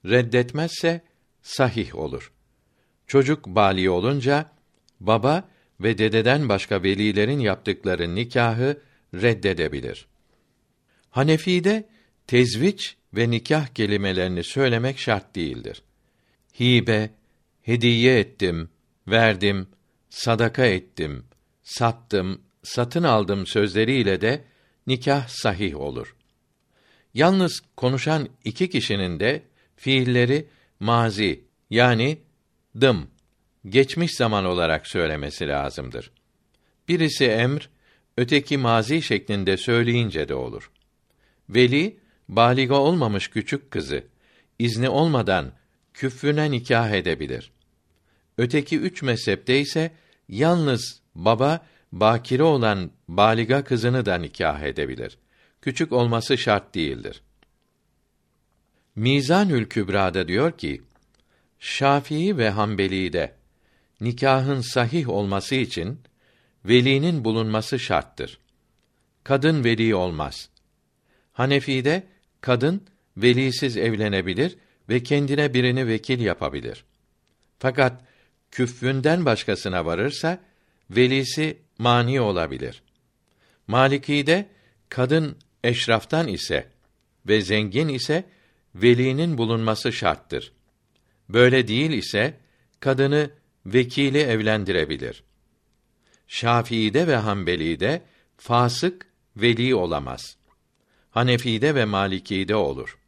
reddetmezse 0.05 1.01
sahih 1.43 1.95
olur. 1.95 2.33
Çocuk 3.07 3.47
bali 3.47 3.91
olunca 3.91 4.51
baba 5.01 5.49
ve 5.81 5.99
dededen 5.99 6.49
başka 6.49 6.83
velilerin 6.83 7.39
yaptıkları 7.41 8.15
nikahı 8.15 8.81
reddedebilir. 9.15 10.07
Hanefi'de 11.11 11.89
tezviç 12.27 12.97
ve 13.15 13.31
nikah 13.31 13.67
kelimelerini 13.67 14.45
söylemek 14.45 14.99
şart 14.99 15.35
değildir. 15.35 15.83
Hibe, 16.61 17.11
hediye 17.63 18.19
ettim, 18.19 18.69
verdim, 19.09 19.69
sadaka 20.11 20.67
ettim, 20.67 21.25
sattım, 21.63 22.41
satın 22.63 23.03
aldım 23.03 23.47
sözleriyle 23.47 24.21
de 24.21 24.45
nikah 24.87 25.29
sahih 25.29 25.81
olur. 25.81 26.17
Yalnız 27.15 27.63
konuşan 27.77 28.29
iki 28.45 28.71
kişinin 28.71 29.21
de 29.21 29.43
fiilleri 29.77 30.49
mazi 30.81 31.45
yani 31.71 32.19
dım 32.81 33.11
geçmiş 33.69 34.17
zaman 34.17 34.45
olarak 34.45 34.87
söylemesi 34.87 35.49
lazımdır. 35.49 36.11
Birisi 36.89 37.25
emr, 37.25 37.69
öteki 38.17 38.59
mazi 38.59 39.03
şeklinde 39.03 39.57
söyleyince 39.57 40.29
de 40.29 40.35
olur. 40.35 40.71
Veli 41.49 41.97
baliga 42.29 42.75
olmamış 42.75 43.29
küçük 43.29 43.71
kızı 43.71 44.05
izni 44.59 44.89
olmadan 44.89 45.53
küfrüne 45.95 46.51
nikah 46.51 46.91
edebilir. 46.91 47.53
Öteki 48.39 48.79
üç 48.79 49.03
mezhepte 49.03 49.61
ise 49.61 49.91
yalnız 50.29 51.01
baba 51.15 51.67
bakire 51.93 52.43
olan 52.43 52.91
baliga 53.09 53.65
kızını 53.65 54.07
da 54.07 54.15
nikah 54.15 54.63
edebilir. 54.63 55.19
Küçük 55.63 55.93
olması 55.93 56.39
şart 56.39 56.75
değildir. 56.75 57.23
Mizanül 58.97 59.67
Kübra'da 59.67 60.29
diyor 60.29 60.59
ki: 60.59 60.83
Şafii 61.59 62.39
ve 62.39 62.51
Hanbeli'de 62.51 63.35
nikahın 64.01 64.61
sahih 64.61 65.09
olması 65.09 65.55
için 65.55 66.01
velinin 66.65 67.25
bulunması 67.25 67.79
şarttır. 67.79 68.39
Kadın 69.25 69.65
veli 69.65 69.95
olmaz. 69.95 70.49
Hanefi'de 71.33 72.03
kadın 72.41 72.83
velisiz 73.17 73.77
evlenebilir 73.77 74.57
ve 74.89 75.03
kendine 75.03 75.55
birini 75.55 75.87
vekil 75.87 76.21
yapabilir. 76.21 76.85
Fakat 77.59 78.05
küffünden 78.51 79.25
başkasına 79.25 79.87
varırsa 79.87 80.39
velisi 80.97 81.59
mani 81.79 82.21
olabilir. 82.21 82.83
Maliki'de 83.67 84.49
kadın 84.89 85.37
eşraftan 85.65 86.29
ise 86.29 86.69
ve 87.27 87.41
zengin 87.41 87.89
ise 87.89 88.25
velinin 88.75 89.39
bulunması 89.39 89.93
şarttır. 89.93 90.53
Böyle 91.29 91.69
değil 91.69 91.91
ise 91.91 92.39
kadını 92.81 93.31
vekili 93.67 94.19
evlendirebilir. 94.19 95.23
Şafii'de 96.29 97.07
ve 97.07 97.17
Hanbeli'de 97.17 98.03
fasık 98.37 99.07
veli 99.37 99.75
olamaz. 99.75 100.37
Hanefi'de 101.11 101.75
ve 101.75 101.85
Maliki'de 101.85 102.55
olur. 102.55 102.99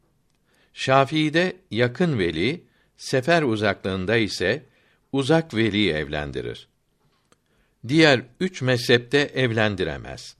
Şafii'de 0.73 1.57
yakın 1.71 2.19
veli, 2.19 2.63
sefer 2.97 3.43
uzaklığında 3.43 4.17
ise 4.17 4.65
uzak 5.11 5.53
veli 5.53 5.91
evlendirir. 5.91 6.67
Diğer 7.87 8.21
üç 8.39 8.61
mezhepte 8.61 9.17
evlendiremez. 9.17 10.35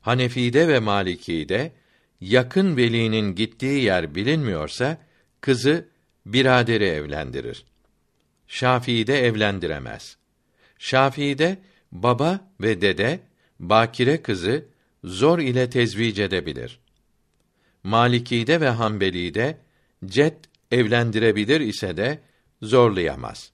Hanefi'de 0.00 0.68
ve 0.68 0.78
Maliki'de 0.78 1.72
yakın 2.20 2.76
velinin 2.76 3.34
gittiği 3.34 3.82
yer 3.84 4.14
bilinmiyorsa 4.14 4.98
kızı 5.40 5.88
biraderi 6.26 6.84
evlendirir. 6.84 7.64
Şafii'de 8.46 9.26
evlendiremez. 9.26 10.16
Şafii'de 10.78 11.58
baba 11.92 12.40
ve 12.60 12.80
dede 12.80 13.20
bakire 13.60 14.22
kızı 14.22 14.64
zor 15.04 15.38
ile 15.38 15.70
tezvic 15.70 16.24
edebilir. 16.24 16.80
Maliki'de 17.82 18.60
ve 18.60 18.68
Hanbeli'de 18.68 19.58
cet 20.06 20.34
evlendirebilir 20.70 21.60
ise 21.60 21.96
de 21.96 22.18
zorlayamaz. 22.62 23.52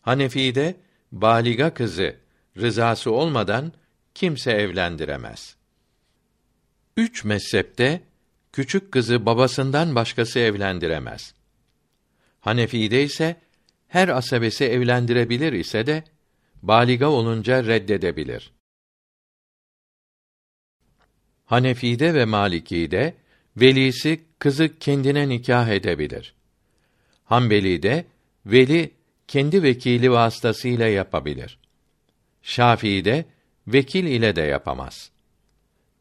Hanefi'de 0.00 0.76
baliga 1.12 1.74
kızı 1.74 2.16
rızası 2.56 3.12
olmadan 3.12 3.72
kimse 4.14 4.52
evlendiremez. 4.52 5.56
Üç 6.96 7.24
mezhepte 7.24 8.02
küçük 8.52 8.92
kızı 8.92 9.26
babasından 9.26 9.94
başkası 9.94 10.38
evlendiremez. 10.38 11.34
Hanefi'de 12.40 13.02
ise 13.02 13.36
her 13.88 14.08
asabesi 14.08 14.64
evlendirebilir 14.64 15.52
ise 15.52 15.86
de 15.86 16.04
baliga 16.62 17.06
olunca 17.06 17.64
reddedebilir. 17.64 18.52
Hanefi'de 21.44 22.14
ve 22.14 22.24
Maliki'de 22.24 23.14
velisi 23.56 24.20
kızı 24.38 24.78
kendine 24.78 25.28
nikah 25.28 25.68
edebilir. 25.68 26.34
Hanbeli'de 27.24 28.04
veli 28.46 28.90
kendi 29.28 29.62
vekili 29.62 30.10
vasıtasıyla 30.10 30.86
yapabilir. 30.86 31.58
Şafii'de 32.42 33.24
vekil 33.66 34.04
ile 34.04 34.36
de 34.36 34.42
yapamaz. 34.42 35.10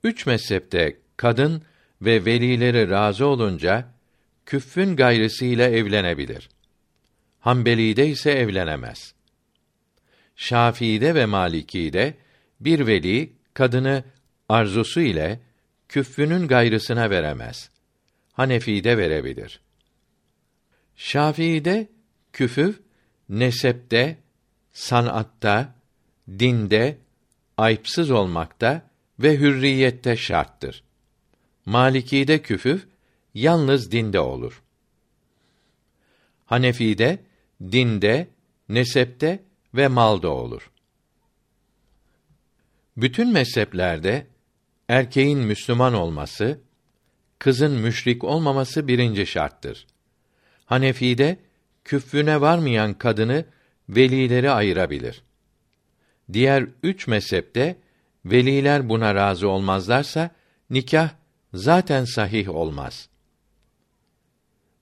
Üç 0.04 0.26
mezhepte 0.26 0.98
kadın 1.18 1.64
ve 2.02 2.26
velileri 2.26 2.90
razı 2.90 3.26
olunca 3.26 3.94
küffün 4.46 4.96
gayrısıyla 4.96 5.70
evlenebilir. 5.70 6.50
Hanbeli'de 7.40 8.08
ise 8.08 8.32
evlenemez. 8.32 9.14
Şafii'de 10.36 11.16
ve 11.16 11.26
Maliki'de 11.26 12.14
bir 12.60 12.88
veli 12.88 13.34
kadını 13.54 14.04
arzusu 14.50 15.02
ile 15.02 15.40
küffünün 15.90 16.48
gayrısına 16.48 17.10
veremez. 17.10 17.70
Hanefi'de 18.34 18.98
verebilir. 18.98 19.60
Şafii'de 20.96 21.90
küfüv 22.34 22.74
nesepte, 23.32 24.18
sanatta, 24.74 25.76
dinde, 26.40 26.98
ayıpsız 27.58 28.12
olmakta 28.12 28.90
ve 29.20 29.38
hürriyette 29.38 30.18
şarttır. 30.18 30.84
Maliki'de 31.66 32.42
küfüv 32.42 32.80
yalnız 33.34 33.92
dinde 33.92 34.20
olur. 34.20 34.62
Hanefi'de 36.46 37.20
dinde, 37.62 38.28
nesepte 38.70 39.44
ve 39.74 39.88
malda 39.88 40.30
olur. 40.30 40.72
Bütün 42.98 43.34
mezheplerde 43.34 44.28
erkeğin 44.88 45.40
Müslüman 45.40 45.94
olması, 45.94 46.62
kızın 47.40 47.72
müşrik 47.72 48.24
olmaması 48.24 48.88
birinci 48.88 49.26
şarttır. 49.26 49.88
Hanefi'de 50.66 51.40
küffüne 51.84 52.42
varmayan 52.42 52.94
kadını 52.94 53.46
velileri 53.90 54.52
ayırabilir. 54.52 55.24
Diğer 56.34 56.66
üç 56.84 57.08
mezhepte 57.08 57.78
veliler 58.26 58.90
buna 58.90 59.16
razı 59.16 59.50
olmazlarsa 59.50 60.30
nikah 60.70 61.10
zaten 61.54 62.06
sahih 62.06 62.50
olmaz. 62.50 63.10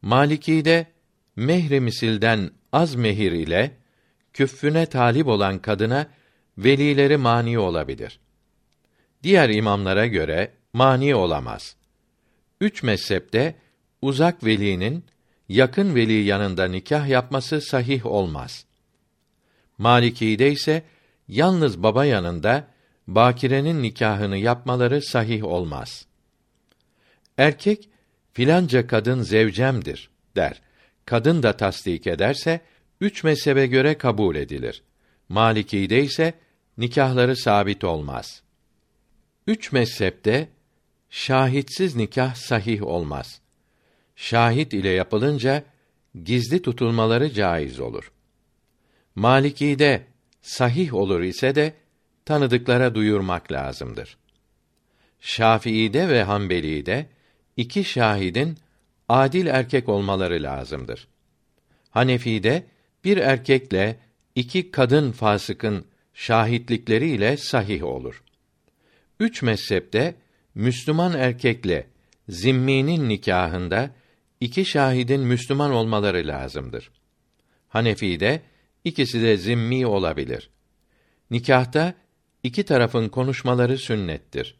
Maliki'de 0.01 0.87
mehri 1.35 1.81
misilden 1.81 2.51
az 2.71 2.95
mehir 2.95 3.31
ile 3.31 3.71
küffüne 4.33 4.85
talip 4.85 5.27
olan 5.27 5.59
kadına 5.59 6.07
velileri 6.57 7.17
mani 7.17 7.59
olabilir. 7.59 8.19
Diğer 9.23 9.49
imamlara 9.49 10.05
göre 10.05 10.51
mani 10.73 11.15
olamaz. 11.15 11.75
Üç 12.61 12.83
mezhepte 12.83 13.55
uzak 14.01 14.43
velinin 14.43 15.05
yakın 15.49 15.95
veli 15.95 16.23
yanında 16.23 16.67
nikah 16.67 17.07
yapması 17.07 17.61
sahih 17.61 18.05
olmaz. 18.05 18.65
Maliki'de 19.77 20.51
ise 20.51 20.83
yalnız 21.27 21.83
baba 21.83 22.05
yanında 22.05 22.67
bakirenin 23.07 23.83
nikahını 23.83 24.37
yapmaları 24.37 25.01
sahih 25.01 25.43
olmaz. 25.43 26.05
Erkek 27.37 27.89
filanca 28.33 28.87
kadın 28.87 29.21
zevcemdir 29.21 30.09
der. 30.35 30.61
Kadın 31.05 31.43
da 31.43 31.57
tasdik 31.57 32.07
ederse 32.07 32.61
üç 33.01 33.23
mezhebe 33.23 33.67
göre 33.67 33.97
kabul 33.97 34.35
edilir. 34.35 34.83
Maliki'de 35.29 36.03
ise 36.03 36.33
nikahları 36.77 37.35
sabit 37.35 37.83
olmaz. 37.83 38.41
Üç 39.47 39.71
mezhepte 39.71 40.49
şahitsiz 41.09 41.95
nikah 41.95 42.35
sahih 42.35 42.83
olmaz. 42.83 43.38
Şahit 44.21 44.73
ile 44.73 44.89
yapılınca 44.89 45.63
gizli 46.23 46.61
tutulmaları 46.61 47.33
caiz 47.33 47.79
olur. 47.79 48.11
Maliki'de 49.15 50.03
sahih 50.41 50.93
olur 50.93 51.21
ise 51.21 51.55
de 51.55 51.73
tanıdıklara 52.25 52.95
duyurmak 52.95 53.51
lazımdır. 53.51 54.17
Şafii'de 55.19 56.09
ve 56.09 56.23
Hanbeli'de 56.23 57.05
iki 57.57 57.83
şahidin 57.83 58.57
adil 59.09 59.47
erkek 59.47 59.89
olmaları 59.89 60.43
lazımdır. 60.43 61.07
Hanefi'de 61.89 62.63
bir 63.03 63.17
erkekle 63.17 63.99
iki 64.35 64.71
kadın 64.71 65.11
fasıkın 65.11 65.85
şahitlikleriyle 66.13 67.37
sahih 67.37 67.83
olur. 67.83 68.23
Üç 69.19 69.41
mezhepte 69.41 70.15
Müslüman 70.55 71.13
erkekle 71.13 71.87
zimminin 72.29 73.09
nikahında 73.09 73.98
iki 74.41 74.65
şahidin 74.65 75.21
Müslüman 75.21 75.71
olmaları 75.71 76.27
lazımdır. 76.27 76.91
Hanefi'de 77.67 78.41
ikisi 78.83 79.21
de 79.21 79.37
zimmi 79.37 79.87
olabilir. 79.87 80.49
Nikahta 81.31 81.93
iki 82.43 82.63
tarafın 82.63 83.09
konuşmaları 83.09 83.77
sünnettir. 83.77 84.55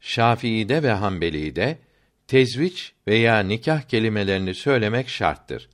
Şafii'de 0.00 0.82
ve 0.82 0.90
Hanbeli'de 0.90 1.78
tezviç 2.26 2.92
veya 3.08 3.38
nikah 3.38 3.82
kelimelerini 3.82 4.54
söylemek 4.54 5.08
şarttır. 5.08 5.68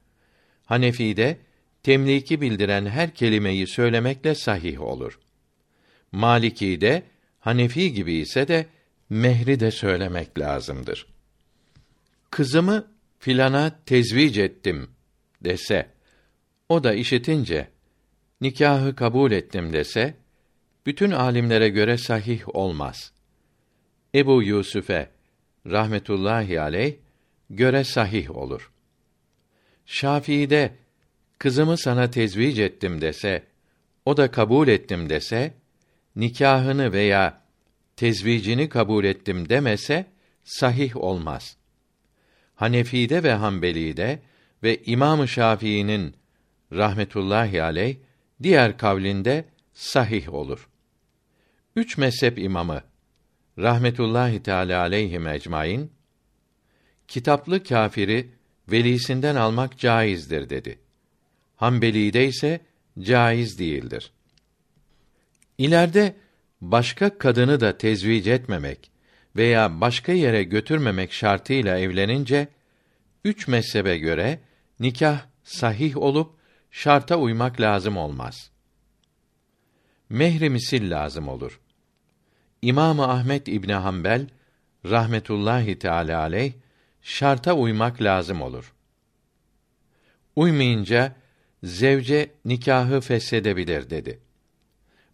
Hanefi'de 0.64 1.38
temliki 1.82 2.40
bildiren 2.40 2.86
her 2.86 3.14
kelimeyi 3.14 3.66
söylemekle 3.66 4.34
sahih 4.34 4.80
olur. 4.80 5.18
Maliki'de 6.12 7.02
Hanefi 7.40 7.92
gibi 7.92 8.14
ise 8.14 8.48
de 8.48 8.66
mehri 9.10 9.60
de 9.60 9.70
söylemek 9.70 10.38
lazımdır. 10.38 11.06
Kızımı 12.30 12.86
filana 13.22 13.80
tezvic 13.86 14.38
ettim 14.38 14.90
dese, 15.44 15.88
o 16.68 16.84
da 16.84 16.94
işitince 16.94 17.68
nikahı 18.40 18.96
kabul 18.96 19.32
ettim 19.32 19.72
dese, 19.72 20.14
bütün 20.86 21.10
alimlere 21.10 21.68
göre 21.68 21.98
sahih 21.98 22.54
olmaz. 22.56 23.12
Ebu 24.14 24.42
Yusuf'e 24.42 25.10
rahmetullahi 25.66 26.60
aleyh 26.60 26.94
göre 27.50 27.84
sahih 27.84 28.36
olur. 28.36 28.72
Şafii'de 29.86 30.74
kızımı 31.38 31.78
sana 31.78 32.10
tezvic 32.10 32.64
ettim 32.64 33.00
dese, 33.00 33.42
o 34.04 34.16
da 34.16 34.30
kabul 34.30 34.68
ettim 34.68 35.08
dese, 35.08 35.54
nikahını 36.16 36.92
veya 36.92 37.42
tezvicini 37.96 38.68
kabul 38.68 39.04
ettim 39.04 39.48
demese 39.48 40.06
sahih 40.44 40.96
olmaz. 40.96 41.61
Hanefi'de 42.62 43.22
ve 43.22 43.32
Hanbeli'de 43.32 44.22
ve 44.62 44.82
İmam 44.82 45.28
Şafii'nin 45.28 46.14
rahmetullahi 46.72 47.62
aleyh 47.62 47.96
diğer 48.42 48.78
kavlinde 48.78 49.44
sahih 49.72 50.34
olur. 50.34 50.68
Üç 51.76 51.98
mezhep 51.98 52.38
imamı 52.38 52.82
rahmetullahi 53.58 54.42
teala 54.42 54.80
aleyhi 54.80 55.28
ecmaîn 55.28 55.90
kitaplı 57.08 57.62
kâfiri 57.62 58.30
velisinden 58.68 59.36
almak 59.36 59.78
caizdir 59.78 60.50
dedi. 60.50 60.78
Hanbeli'de 61.56 62.26
ise 62.26 62.60
caiz 62.98 63.58
değildir. 63.58 64.12
İleride 65.58 66.16
başka 66.60 67.18
kadını 67.18 67.60
da 67.60 67.78
tezvic 67.78 68.32
etmemek 68.32 68.91
veya 69.36 69.80
başka 69.80 70.12
yere 70.12 70.42
götürmemek 70.42 71.12
şartıyla 71.12 71.78
evlenince 71.78 72.48
üç 73.24 73.48
mezhebe 73.48 73.98
göre 73.98 74.40
nikah 74.80 75.26
sahih 75.44 75.96
olup 75.96 76.34
şarta 76.70 77.16
uymak 77.16 77.60
lazım 77.60 77.96
olmaz. 77.96 78.50
Mehri 80.08 80.50
misil 80.50 80.90
lazım 80.90 81.28
olur. 81.28 81.60
İmam 82.62 83.00
Ahmet 83.00 83.48
İbni 83.48 83.74
Hanbel 83.74 84.28
rahmetullahi 84.84 85.78
teala 85.78 86.20
aleyh 86.20 86.52
şarta 87.02 87.54
uymak 87.54 88.02
lazım 88.02 88.42
olur. 88.42 88.74
Uymayınca 90.36 91.14
zevce 91.62 92.30
nikahı 92.44 93.00
feshedebilir 93.00 93.90
dedi. 93.90 94.20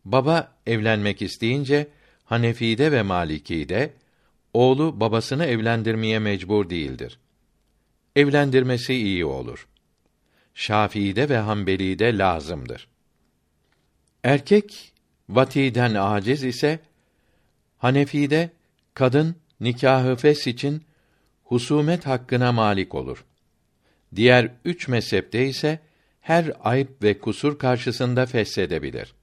Baba 0.04 0.52
evlenmek 0.66 1.22
isteyince 1.22 1.88
Hanefi'de 2.24 2.92
ve 2.92 3.02
Maliki'de 3.02 3.94
oğlu 4.54 5.00
babasını 5.00 5.44
evlendirmeye 5.44 6.18
mecbur 6.18 6.70
değildir. 6.70 7.18
Evlendirmesi 8.16 8.94
iyi 8.94 9.24
olur. 9.24 9.68
Şafii'de 10.54 11.28
ve 11.28 11.38
Hanbeli'de 11.38 12.18
lazımdır. 12.18 12.88
Erkek 14.24 14.92
vatiden 15.28 15.94
aciz 15.94 16.44
ise 16.44 16.80
Hanefi'de 17.78 18.50
kadın 18.94 19.36
nikahı 19.60 20.16
fes 20.16 20.46
için 20.46 20.82
husumet 21.44 22.06
hakkına 22.06 22.52
malik 22.52 22.94
olur. 22.94 23.24
Diğer 24.16 24.50
üç 24.64 24.88
mezhepte 24.88 25.46
ise 25.46 25.78
her 26.20 26.52
ayıp 26.60 27.02
ve 27.02 27.18
kusur 27.18 27.58
karşısında 27.58 28.26
feshedebilir. 28.26 29.14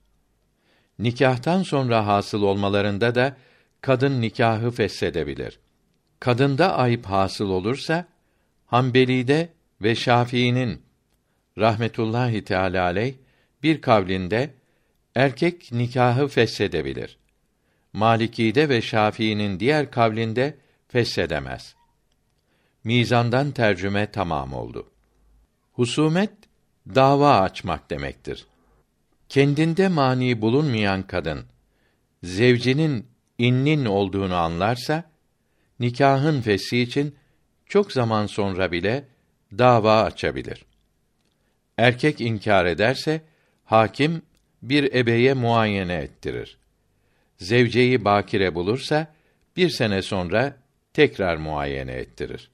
Nikahtan 1.00 1.64
sonra 1.64 2.08
hasıl 2.08 2.42
olmalarında 2.42 3.16
da 3.16 3.38
kadın 3.86 4.22
nikahı 4.22 4.72
feshedebilir. 4.72 5.60
Kadında 6.20 6.78
ayıp 6.78 7.06
hasıl 7.06 7.50
olursa 7.50 8.06
Hanbeli'de 8.66 9.50
ve 9.82 9.96
Şafii'nin 9.96 10.82
rahmetullahi 11.58 12.44
teala 12.44 12.84
aleyh 12.84 13.14
bir 13.64 13.82
kavlinde 13.82 14.54
erkek 15.16 15.72
nikahı 15.72 16.28
feshedebilir. 16.28 17.18
Maliki'de 17.94 18.70
ve 18.70 18.82
Şafii'nin 18.82 19.60
diğer 19.60 19.92
kavlinde 19.92 20.58
feshedemez. 20.88 21.76
Mizandan 22.84 23.52
tercüme 23.52 24.12
tamam 24.12 24.54
oldu. 24.54 24.90
Husumet 25.74 26.34
dava 26.96 27.40
açmak 27.40 27.90
demektir. 27.90 28.48
Kendinde 29.30 29.88
mani 29.88 30.42
bulunmayan 30.42 31.08
kadın 31.08 31.46
zevcinin 32.24 33.15
innin 33.38 33.86
olduğunu 33.86 34.36
anlarsa 34.36 35.04
nikahın 35.80 36.42
feshi 36.42 36.80
için 36.80 37.16
çok 37.66 37.92
zaman 37.92 38.26
sonra 38.26 38.72
bile 38.72 39.06
dava 39.58 40.04
açabilir. 40.04 40.66
Erkek 41.78 42.22
inkar 42.22 42.66
ederse 42.66 43.22
hakim 43.66 44.22
bir 44.62 44.94
ebeye 44.94 45.34
muayene 45.34 45.96
ettirir. 45.96 46.58
Zevceyi 47.38 48.06
bakire 48.06 48.56
bulursa 48.56 49.14
bir 49.58 49.70
sene 49.70 50.02
sonra 50.02 50.58
tekrar 50.94 51.38
muayene 51.38 51.92
ettirir. 51.92 52.50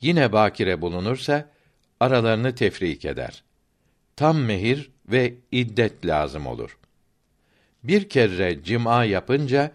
Yine 0.00 0.32
bakire 0.32 0.80
bulunursa 0.80 1.50
aralarını 2.00 2.54
tefrik 2.54 3.04
eder. 3.04 3.42
Tam 4.16 4.38
mehir 4.38 4.90
ve 5.08 5.34
iddet 5.52 6.06
lazım 6.06 6.46
olur. 6.46 6.78
Bir 7.84 8.08
kere 8.08 8.64
cima 8.64 9.04
yapınca 9.04 9.72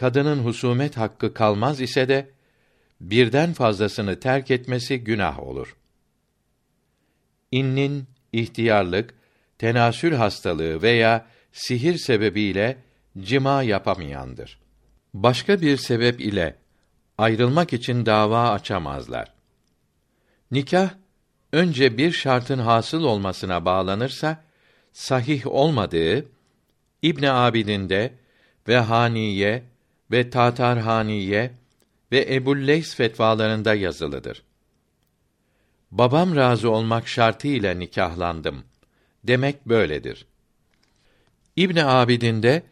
kadının 0.00 0.38
husumet 0.38 0.96
hakkı 0.96 1.34
kalmaz 1.34 1.80
ise 1.80 2.08
de 2.08 2.30
birden 3.00 3.52
fazlasını 3.52 4.20
terk 4.20 4.50
etmesi 4.50 5.04
günah 5.04 5.40
olur. 5.40 5.76
İnnin, 7.52 8.06
ihtiyarlık, 8.32 9.14
tenasül 9.58 10.12
hastalığı 10.14 10.82
veya 10.82 11.26
sihir 11.52 11.98
sebebiyle 11.98 12.76
cima 13.18 13.62
yapamayandır. 13.62 14.58
Başka 15.14 15.60
bir 15.60 15.76
sebep 15.76 16.20
ile 16.20 16.56
ayrılmak 17.18 17.72
için 17.72 18.06
dava 18.06 18.50
açamazlar. 18.50 19.32
Nikah 20.50 20.90
önce 21.52 21.98
bir 21.98 22.12
şartın 22.12 22.58
hasıl 22.58 23.04
olmasına 23.04 23.64
bağlanırsa 23.64 24.44
sahih 24.92 25.46
olmadığı 25.46 26.26
İbn 27.02 27.24
Abidin'de 27.24 28.12
ve 28.68 28.78
Haniye 28.78 29.70
ve 30.10 30.30
Tatarhaniye 30.30 31.52
ve 32.12 32.34
Ebu'l-Leys 32.34 32.94
fetvalarında 32.94 33.74
yazılıdır. 33.74 34.42
Babam 35.90 36.36
razı 36.36 36.70
olmak 36.70 37.08
şartıyla 37.08 37.74
nikahlandım 37.74 38.64
demek 39.24 39.66
böyledir. 39.66 40.26
İbn 41.56 41.76
Abidin'de 41.76 42.62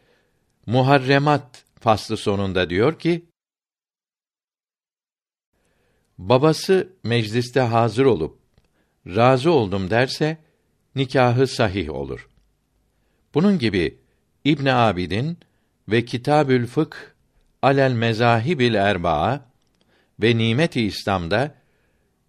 Muharremat 0.65 1.65
faslı 1.79 2.17
sonunda 2.17 2.69
diyor 2.69 2.99
ki: 2.99 3.25
Babası 6.17 6.93
mecliste 7.03 7.59
hazır 7.59 8.05
olup 8.05 8.39
razı 9.07 9.51
oldum 9.51 9.89
derse 9.89 10.37
nikahı 10.95 11.47
sahih 11.47 11.89
olur. 11.89 12.29
Bunun 13.33 13.59
gibi 13.59 13.97
İbn 14.43 14.65
Abidin 14.65 15.37
ve 15.89 16.05
Kitabül 16.05 16.67
Fıkh 16.67 16.97
alel 17.61 17.91
mezahibil 17.91 18.73
erbaa 18.73 19.45
ve 20.21 20.37
Nimet-i 20.37 20.81
İslam'da 20.81 21.55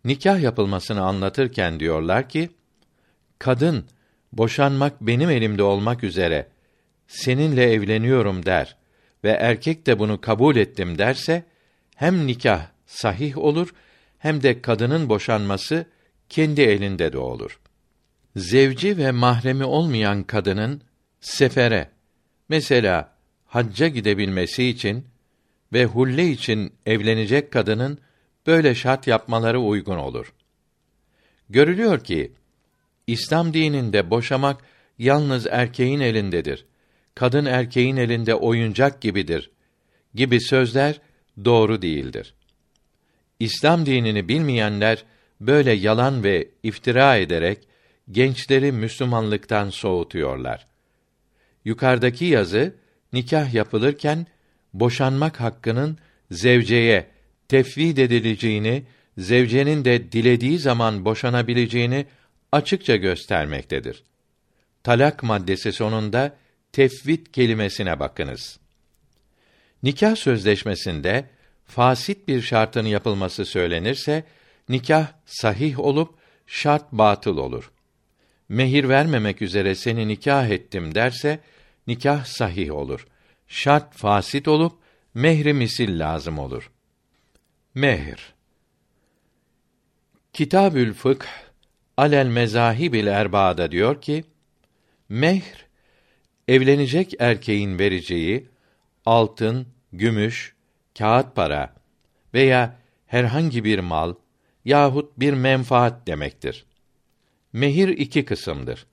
nikah 0.04 0.40
yapılmasını 0.40 1.02
anlatırken 1.02 1.80
diyorlar 1.80 2.28
ki 2.28 2.50
kadın 3.38 3.84
boşanmak 4.32 5.00
benim 5.00 5.30
elimde 5.30 5.62
olmak 5.62 6.04
üzere 6.04 6.48
seninle 7.06 7.72
evleniyorum 7.72 8.46
der 8.46 8.76
ve 9.24 9.30
erkek 9.30 9.86
de 9.86 9.98
bunu 9.98 10.20
kabul 10.20 10.56
ettim 10.56 10.98
derse 10.98 11.44
hem 11.96 12.26
nikah 12.26 12.66
sahih 12.86 13.38
olur 13.38 13.74
hem 14.18 14.42
de 14.42 14.62
kadının 14.62 15.08
boşanması 15.08 15.86
kendi 16.28 16.60
elinde 16.60 17.12
de 17.12 17.18
olur. 17.18 17.60
Zevci 18.36 18.98
ve 18.98 19.10
mahremi 19.10 19.64
olmayan 19.64 20.22
kadının 20.22 20.82
sefere 21.20 21.90
mesela 22.48 23.14
hacca 23.46 23.88
gidebilmesi 23.88 24.64
için 24.64 25.09
ve 25.72 25.84
hulle 25.84 26.28
için 26.28 26.72
evlenecek 26.86 27.50
kadının 27.50 27.98
böyle 28.46 28.74
şart 28.74 29.06
yapmaları 29.06 29.60
uygun 29.60 29.96
olur. 29.96 30.32
Görülüyor 31.50 32.04
ki 32.04 32.32
İslam 33.06 33.54
dininde 33.54 34.10
boşamak 34.10 34.64
yalnız 34.98 35.46
erkeğin 35.46 36.00
elindedir. 36.00 36.66
Kadın 37.14 37.44
erkeğin 37.44 37.96
elinde 37.96 38.34
oyuncak 38.34 39.00
gibidir 39.00 39.50
gibi 40.14 40.40
sözler 40.40 41.00
doğru 41.44 41.82
değildir. 41.82 42.34
İslam 43.40 43.86
dinini 43.86 44.28
bilmeyenler 44.28 45.04
böyle 45.40 45.72
yalan 45.72 46.24
ve 46.24 46.48
iftira 46.62 47.16
ederek 47.16 47.58
gençleri 48.10 48.72
Müslümanlıktan 48.72 49.70
soğutuyorlar. 49.70 50.66
Yukarıdaki 51.64 52.24
yazı 52.24 52.74
nikah 53.12 53.54
yapılırken 53.54 54.26
boşanmak 54.74 55.40
hakkının 55.40 55.98
zevceye 56.30 57.06
tefvid 57.48 57.96
edileceğini, 57.96 58.82
zevcenin 59.18 59.84
de 59.84 60.12
dilediği 60.12 60.58
zaman 60.58 61.04
boşanabileceğini 61.04 62.06
açıkça 62.52 62.96
göstermektedir. 62.96 64.02
Talak 64.82 65.22
maddesi 65.22 65.72
sonunda 65.72 66.36
tefvid 66.72 67.26
kelimesine 67.26 68.00
bakınız. 68.00 68.58
Nikah 69.82 70.16
sözleşmesinde 70.16 71.24
fasit 71.66 72.28
bir 72.28 72.42
şartın 72.42 72.86
yapılması 72.86 73.44
söylenirse 73.44 74.24
nikah 74.68 75.12
sahih 75.26 75.78
olup 75.78 76.14
şart 76.46 76.92
batıl 76.92 77.36
olur. 77.36 77.70
Mehir 78.48 78.88
vermemek 78.88 79.42
üzere 79.42 79.74
seni 79.74 80.08
nikah 80.08 80.48
ettim 80.48 80.94
derse 80.94 81.38
nikah 81.86 82.24
sahih 82.24 82.74
olur. 82.74 83.06
Şart 83.50 83.94
fasit 83.94 84.48
olup 84.48 84.78
mehri 85.14 85.52
misil 85.52 86.00
lazım 86.00 86.38
olur. 86.38 86.70
Mehir 87.74 88.34
Kitabül 90.32 90.92
Fıkh 90.92 91.26
alel 91.96 92.26
mezahibil 92.26 93.06
erba'da 93.06 93.70
diyor 93.70 94.00
ki 94.00 94.24
mehr 95.08 95.66
evlenecek 96.48 97.14
erkeğin 97.18 97.78
vereceği 97.78 98.48
altın, 99.06 99.66
gümüş, 99.92 100.54
kağıt 100.98 101.36
para 101.36 101.74
veya 102.34 102.78
herhangi 103.06 103.64
bir 103.64 103.78
mal 103.78 104.14
yahut 104.64 105.20
bir 105.20 105.32
menfaat 105.32 106.06
demektir. 106.06 106.66
Mehir 107.52 107.88
iki 107.88 108.24
kısımdır. 108.24 108.86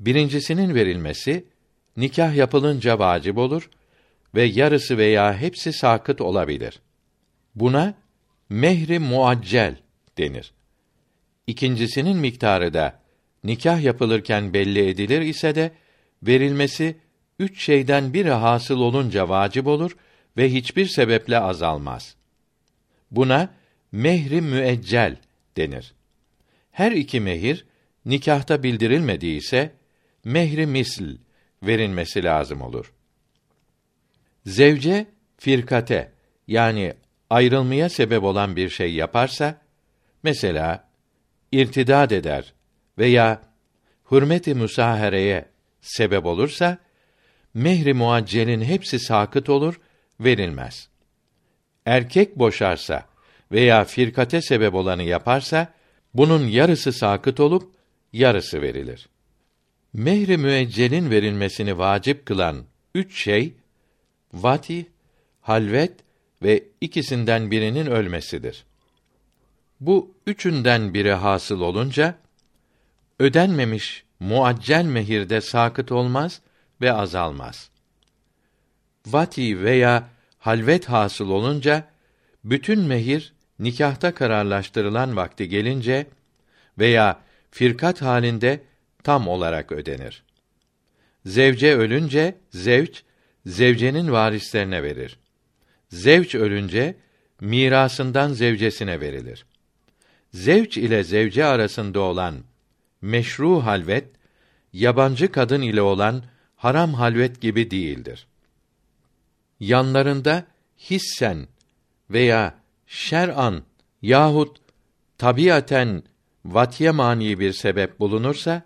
Birincisinin 0.00 0.74
verilmesi 0.74 1.53
nikah 1.96 2.34
yapılınca 2.34 2.98
vacip 2.98 3.38
olur 3.38 3.70
ve 4.34 4.42
yarısı 4.42 4.98
veya 4.98 5.38
hepsi 5.38 5.72
sakıt 5.72 6.20
olabilir. 6.20 6.80
Buna 7.54 7.94
mehri 8.48 8.98
muaccel 8.98 9.76
denir. 10.18 10.52
İkincisinin 11.46 12.16
miktarı 12.16 12.74
da 12.74 13.00
nikah 13.44 13.82
yapılırken 13.82 14.52
belli 14.54 14.88
edilir 14.88 15.20
ise 15.20 15.54
de 15.54 15.72
verilmesi 16.22 16.96
üç 17.38 17.64
şeyden 17.64 18.14
biri 18.14 18.30
hasıl 18.30 18.80
olunca 18.80 19.28
vacip 19.28 19.66
olur 19.66 19.96
ve 20.36 20.52
hiçbir 20.52 20.86
sebeple 20.86 21.38
azalmaz. 21.38 22.16
Buna 23.10 23.54
mehri 23.92 24.40
müeccel 24.40 25.16
denir. 25.56 25.94
Her 26.70 26.92
iki 26.92 27.20
mehir 27.20 27.64
nikahta 28.04 28.62
bildirilmediği 28.62 29.38
ise 29.38 29.72
mehri 30.24 30.66
misl 30.66 31.04
verilmesi 31.66 32.24
lazım 32.24 32.62
olur. 32.62 32.92
Zevce 34.46 35.06
firkate 35.38 36.12
yani 36.48 36.94
ayrılmaya 37.30 37.88
sebep 37.88 38.22
olan 38.22 38.56
bir 38.56 38.68
şey 38.68 38.94
yaparsa 38.94 39.60
mesela 40.22 40.88
irtidad 41.52 42.10
eder 42.10 42.54
veya 42.98 43.42
hürmet-i 44.10 44.54
müsahereye 44.54 45.48
sebep 45.80 46.26
olursa 46.26 46.78
mehri 47.54 47.94
muaccelin 47.94 48.60
hepsi 48.60 48.98
sakıt 48.98 49.48
olur, 49.48 49.80
verilmez. 50.20 50.88
Erkek 51.86 52.38
boşarsa 52.38 53.06
veya 53.52 53.84
firkate 53.84 54.42
sebep 54.42 54.74
olanı 54.74 55.02
yaparsa 55.02 55.68
bunun 56.14 56.46
yarısı 56.46 56.92
sakıt 56.92 57.40
olup 57.40 57.74
yarısı 58.12 58.62
verilir. 58.62 59.08
Mehri 59.94 60.36
müeccelin 60.36 61.10
verilmesini 61.10 61.78
vacip 61.78 62.26
kılan 62.26 62.64
üç 62.94 63.22
şey 63.22 63.54
vati, 64.32 64.86
halvet 65.40 65.92
ve 66.42 66.64
ikisinden 66.80 67.50
birinin 67.50 67.86
ölmesidir. 67.86 68.64
Bu 69.80 70.14
üçünden 70.26 70.94
biri 70.94 71.12
hasıl 71.12 71.60
olunca 71.60 72.18
ödenmemiş 73.18 74.04
muaccel 74.20 74.84
mehirde 74.84 75.40
sakıt 75.40 75.92
olmaz 75.92 76.40
ve 76.80 76.92
azalmaz. 76.92 77.70
Vati 79.06 79.62
veya 79.62 80.08
halvet 80.38 80.88
hasıl 80.88 81.30
olunca 81.30 81.88
bütün 82.44 82.80
mehir 82.80 83.32
nikahta 83.58 84.14
kararlaştırılan 84.14 85.16
vakti 85.16 85.48
gelince 85.48 86.06
veya 86.78 87.20
firkat 87.50 88.02
halinde 88.02 88.60
tam 89.04 89.28
olarak 89.28 89.72
ödenir. 89.72 90.24
Zevce 91.26 91.76
ölünce 91.76 92.38
zevç 92.50 93.02
zevcenin 93.46 94.12
varislerine 94.12 94.82
verir. 94.82 95.18
Zevç 95.88 96.34
ölünce 96.34 96.96
mirasından 97.40 98.32
zevcesine 98.32 99.00
verilir. 99.00 99.46
Zevç 100.32 100.76
ile 100.76 101.04
zevce 101.04 101.44
arasında 101.44 102.00
olan 102.00 102.34
meşru 103.02 103.64
halvet 103.64 104.08
yabancı 104.72 105.32
kadın 105.32 105.62
ile 105.62 105.82
olan 105.82 106.24
haram 106.56 106.94
halvet 106.94 107.40
gibi 107.40 107.70
değildir. 107.70 108.26
Yanlarında 109.60 110.46
hissen 110.90 111.48
veya 112.10 112.54
şer'an 112.86 113.62
yahut 114.02 114.58
tabiaten 115.18 116.02
vatiye 116.44 116.90
mani 116.90 117.38
bir 117.40 117.52
sebep 117.52 118.00
bulunursa 118.00 118.62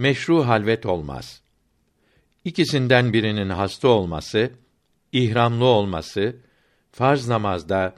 meşru 0.00 0.46
halvet 0.46 0.86
olmaz. 0.86 1.42
İkisinden 2.44 3.12
birinin 3.12 3.50
hasta 3.50 3.88
olması, 3.88 4.50
ihramlı 5.12 5.64
olması, 5.64 6.36
farz 6.92 7.28
namazda, 7.28 7.94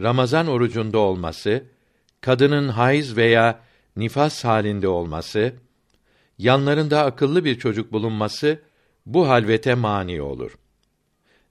Ramazan 0.00 0.46
orucunda 0.46 0.98
olması, 0.98 1.64
kadının 2.20 2.68
hayız 2.68 3.16
veya 3.16 3.60
nifas 3.96 4.44
halinde 4.44 4.88
olması, 4.88 5.54
yanlarında 6.38 7.04
akıllı 7.04 7.44
bir 7.44 7.58
çocuk 7.58 7.92
bulunması 7.92 8.62
bu 9.06 9.28
halvete 9.28 9.74
mani 9.74 10.22
olur. 10.22 10.58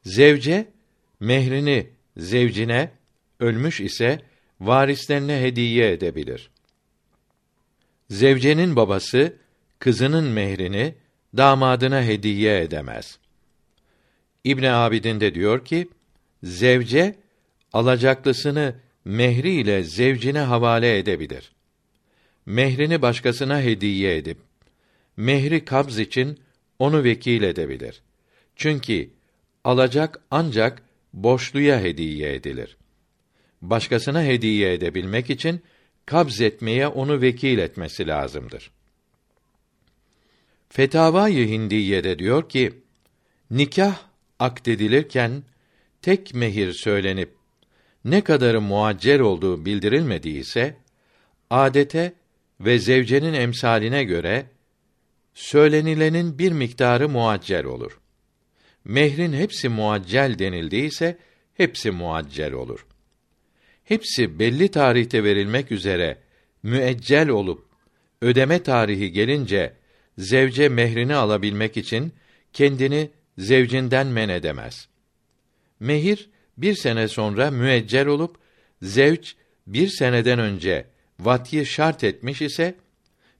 Zevce 0.03 0.71
mehrini 1.19 1.89
zevcine 2.17 2.91
ölmüş 3.39 3.81
ise 3.81 4.21
varislerine 4.59 5.41
hediye 5.41 5.91
edebilir. 5.91 6.51
Zevcenin 8.09 8.75
babası 8.75 9.39
kızının 9.79 10.23
mehrini 10.23 10.95
damadına 11.37 12.03
hediye 12.03 12.61
edemez. 12.61 13.19
İbn 14.43 14.63
Abidin 14.63 15.19
de 15.19 15.35
diyor 15.35 15.65
ki, 15.65 15.89
zevce 16.43 17.15
alacaklısını 17.73 18.75
mehri 19.05 19.51
ile 19.51 19.83
zevcine 19.83 20.39
havale 20.39 20.97
edebilir. 20.97 21.51
Mehrini 22.45 23.01
başkasına 23.01 23.61
hediye 23.61 24.17
edip 24.17 24.37
mehri 25.17 25.65
kabz 25.65 25.99
için 25.99 26.39
onu 26.79 27.03
vekil 27.03 27.43
edebilir. 27.43 28.01
Çünkü 28.55 29.09
alacak 29.63 30.21
ancak 30.31 30.81
borçluya 31.13 31.79
hediye 31.79 32.35
edilir. 32.35 32.77
Başkasına 33.61 34.23
hediye 34.23 34.73
edebilmek 34.73 35.29
için 35.29 35.61
kabz 36.05 36.41
etmeye 36.41 36.87
onu 36.87 37.21
vekil 37.21 37.57
etmesi 37.57 38.07
lazımdır. 38.07 38.71
Fetavâ-i 40.69 41.49
Hindiye'de 41.49 42.19
diyor 42.19 42.49
ki, 42.49 42.73
nikah 43.51 43.99
akdedilirken 44.39 45.43
tek 46.01 46.33
mehir 46.33 46.73
söylenip 46.73 47.35
ne 48.05 48.21
kadarı 48.23 48.61
muaccel 48.61 49.19
olduğu 49.19 49.65
bildirilmediyse 49.65 50.75
adete 51.49 52.13
ve 52.59 52.79
zevcenin 52.79 53.33
emsaline 53.33 54.03
göre 54.03 54.45
söylenilenin 55.33 56.39
bir 56.39 56.51
miktarı 56.51 57.09
muaccel 57.09 57.65
olur. 57.65 57.99
Mehrin 58.83 59.33
hepsi 59.33 59.69
muaccel 59.69 60.39
denildiyse 60.39 61.17
hepsi 61.53 61.91
muaccel 61.91 62.53
olur. 62.53 62.85
Hepsi 63.83 64.39
belli 64.39 64.67
tarihte 64.71 65.23
verilmek 65.23 65.71
üzere 65.71 66.17
müeccel 66.63 67.29
olup 67.29 67.65
ödeme 68.21 68.63
tarihi 68.63 69.11
gelince 69.11 69.78
zevce 70.19 70.69
mehrini 70.69 71.15
alabilmek 71.15 71.77
için 71.77 72.13
kendini 72.53 73.09
zevcinden 73.37 74.07
men 74.07 74.29
edemez. 74.29 74.87
Mehir 75.79 76.29
bir 76.57 76.75
sene 76.75 77.07
sonra 77.07 77.51
müeccel 77.51 78.07
olup 78.07 78.37
zevç 78.81 79.35
bir 79.67 79.87
seneden 79.87 80.39
önce 80.39 80.85
vatiyi 81.19 81.65
şart 81.65 82.03
etmiş 82.03 82.41
ise 82.41 82.75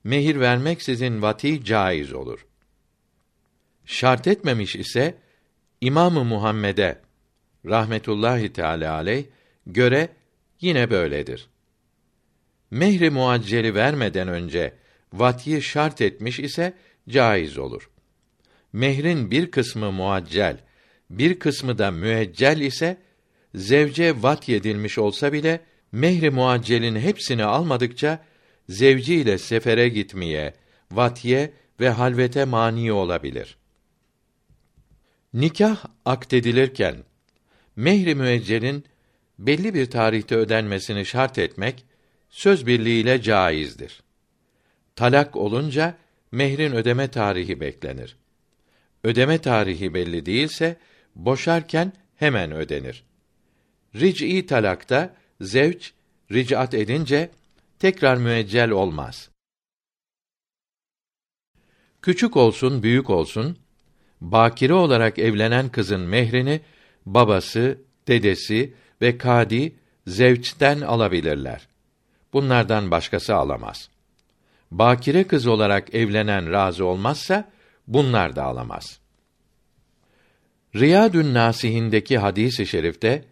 mehir 0.04 0.40
vermek 0.40 0.82
sizin 0.82 1.22
vati 1.22 1.64
caiz 1.64 2.14
olur. 2.14 2.46
Şart 3.86 4.28
etmemiş 4.28 4.76
ise 4.76 5.18
İmamı 5.82 6.24
Muhammed'e 6.24 7.02
rahmetullahi 7.66 8.54
teala 8.54 8.94
aleyh 8.94 9.24
göre 9.68 10.10
yine 10.62 10.90
böyledir. 10.90 11.50
Mehri 12.72 13.10
muacceli 13.10 13.76
vermeden 13.76 14.28
önce 14.28 14.74
vatiyi 15.14 15.62
şart 15.62 16.02
etmiş 16.02 16.40
ise 16.40 16.74
caiz 17.10 17.58
olur. 17.58 17.90
Mehrin 18.74 19.32
bir 19.32 19.52
kısmı 19.52 19.92
muaccel, 19.92 20.58
bir 21.10 21.40
kısmı 21.40 21.78
da 21.78 21.92
müeccel 21.92 22.60
ise 22.60 22.98
zevce 23.56 24.24
vat 24.24 24.50
yedilmiş 24.50 24.98
olsa 24.98 25.34
bile 25.34 25.62
mehri 25.92 26.30
muaccelin 26.30 26.96
hepsini 26.96 27.44
almadıkça 27.44 28.26
zevci 28.70 29.16
ile 29.16 29.38
sefere 29.38 29.90
gitmeye, 29.90 30.54
vatiye 30.92 31.54
ve 31.80 31.90
halvete 31.90 32.46
mani 32.46 32.92
olabilir. 32.92 33.58
Nikah 35.34 35.86
akdedilirken 36.06 36.96
mehri 37.76 38.16
müeccelin 38.16 38.86
belli 39.40 39.74
bir 39.74 39.86
tarihte 39.86 40.36
ödenmesini 40.36 41.06
şart 41.06 41.38
etmek 41.38 41.86
söz 42.30 42.68
birliğiyle 42.68 43.22
caizdir. 43.22 44.04
Talak 45.00 45.36
olunca 45.36 45.98
mehrin 46.32 46.72
ödeme 46.72 47.08
tarihi 47.08 47.60
beklenir. 47.60 48.18
Ödeme 49.04 49.38
tarihi 49.42 49.94
belli 49.94 50.26
değilse 50.26 50.78
boşarken 51.16 51.94
hemen 52.16 52.52
ödenir. 52.52 53.04
Ric'i 53.96 54.46
talakta 54.46 55.16
zevç 55.42 55.94
ricat 56.32 56.74
edince 56.74 57.30
tekrar 57.80 58.18
müeccel 58.18 58.70
olmaz. 58.70 59.30
Küçük 62.02 62.38
olsun, 62.38 62.84
büyük 62.84 63.10
olsun, 63.10 63.58
bakire 64.22 64.74
olarak 64.74 65.20
evlenen 65.20 65.70
kızın 65.70 66.02
mehrini 66.02 66.62
babası, 67.06 67.78
dedesi 68.08 68.74
ve 69.02 69.18
kadi 69.18 69.76
zevçten 70.08 70.82
alabilirler. 70.82 71.68
Bunlardan 72.34 72.92
başkası 72.92 73.36
alamaz. 73.36 73.90
Bakire 74.72 75.24
kız 75.24 75.48
olarak 75.48 75.96
evlenen 75.96 76.52
razı 76.52 76.86
olmazsa 76.86 77.52
bunlar 77.88 78.36
da 78.36 78.44
alamaz. 78.44 79.00
Riyadün 80.76 81.34
Nasihindeki 81.34 82.18
hadisi 82.18 82.64
i 82.64 82.68
şerifte 82.68 83.26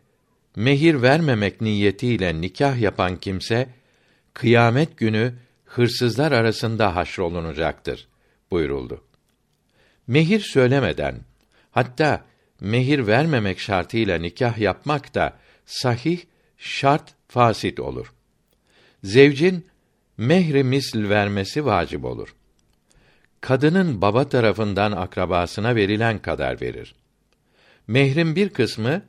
mehir 0.55 1.01
vermemek 1.01 1.61
niyetiyle 1.61 2.41
nikah 2.41 2.77
yapan 2.81 3.17
kimse 3.17 3.69
kıyamet 4.33 4.97
günü 4.97 5.33
hırsızlar 5.65 6.31
arasında 6.31 6.95
haşrolunacaktır 6.95 8.07
buyuruldu. 8.51 9.03
Mehir 10.07 10.39
söylemeden 10.39 11.15
hatta 11.71 12.25
mehir 12.61 13.07
vermemek 13.07 13.59
şartıyla 13.59 14.17
nikah 14.17 14.57
yapmak 14.57 15.15
da 15.15 15.37
sahih 15.65 16.19
şart 16.57 17.13
fasit 17.27 17.79
olur. 17.79 18.13
Zevcin 19.03 19.65
mehri 20.17 20.63
misl 20.63 21.09
vermesi 21.09 21.65
vacip 21.65 22.05
olur. 22.05 22.35
Kadının 23.41 24.01
baba 24.01 24.29
tarafından 24.29 24.91
akrabasına 24.91 25.75
verilen 25.75 26.19
kadar 26.19 26.61
verir. 26.61 26.95
Mehrin 27.87 28.35
bir 28.35 28.49
kısmı 28.49 29.01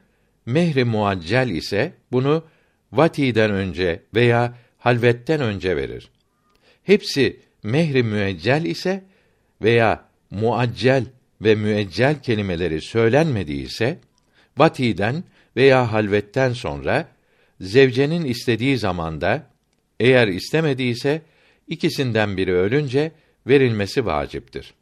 mehri 0.47 0.85
muaccel 0.85 1.49
ise 1.49 1.93
bunu 2.13 2.45
vatiden 2.93 3.51
önce 3.51 4.03
veya 4.15 4.55
halvetten 4.79 5.41
önce 5.41 5.77
verir. 5.77 6.11
Hepsi 6.83 7.41
mehri 7.63 8.03
müeccel 8.03 8.65
ise 8.65 9.05
veya 9.63 10.05
muaccel 10.31 11.05
ve 11.41 11.55
müeccel 11.55 12.23
kelimeleri 12.23 12.81
söylenmediyse 12.81 13.99
vatiden 14.59 15.25
veya 15.57 15.93
halvetten 15.93 16.53
sonra 16.53 17.09
zevcenin 17.61 18.25
istediği 18.25 18.79
zamanda 18.79 19.47
eğer 20.01 20.29
istemediyse 20.29 21.23
ikisinden 21.67 22.37
biri 22.37 22.55
ölünce 22.55 23.13
verilmesi 23.47 24.07
vaciptir. 24.07 24.75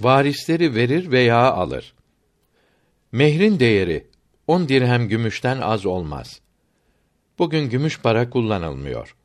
Varisleri 0.00 0.74
verir 0.74 1.10
veya 1.10 1.52
alır. 1.52 1.94
Mehrin 3.12 3.60
değeri 3.60 4.06
on 4.46 4.68
dirhem 4.68 5.08
gümüşten 5.08 5.60
az 5.60 5.86
olmaz. 5.86 6.40
Bugün 7.38 7.70
gümüş 7.70 8.00
para 8.00 8.30
kullanılmıyor. 8.30 9.16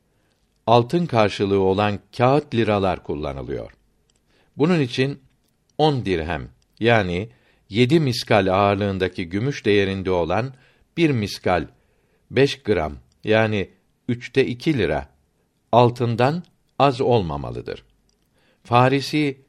Altın 0.68 1.06
karşılığı 1.06 1.60
olan 1.60 2.00
kağıt 2.18 2.56
liralar 2.56 3.04
kullanılıyor. 3.04 3.72
Bunun 4.58 4.80
için 4.80 5.20
on 5.78 6.06
dirhem 6.06 6.50
yani 6.80 7.30
yedi 7.70 8.00
miskal 8.00 8.48
ağırlığındaki 8.48 9.30
gümüş 9.30 9.66
değerinde 9.66 10.12
olan 10.12 10.54
bir 10.98 11.10
miskal 11.10 11.68
beş 12.32 12.64
gram 12.64 12.98
yani 13.24 13.70
üçte 14.08 14.46
iki 14.46 14.78
lira 14.78 15.10
altından 15.72 16.44
az 16.80 17.02
olmamalıdır. 17.02 17.84
Farisi 18.64 19.42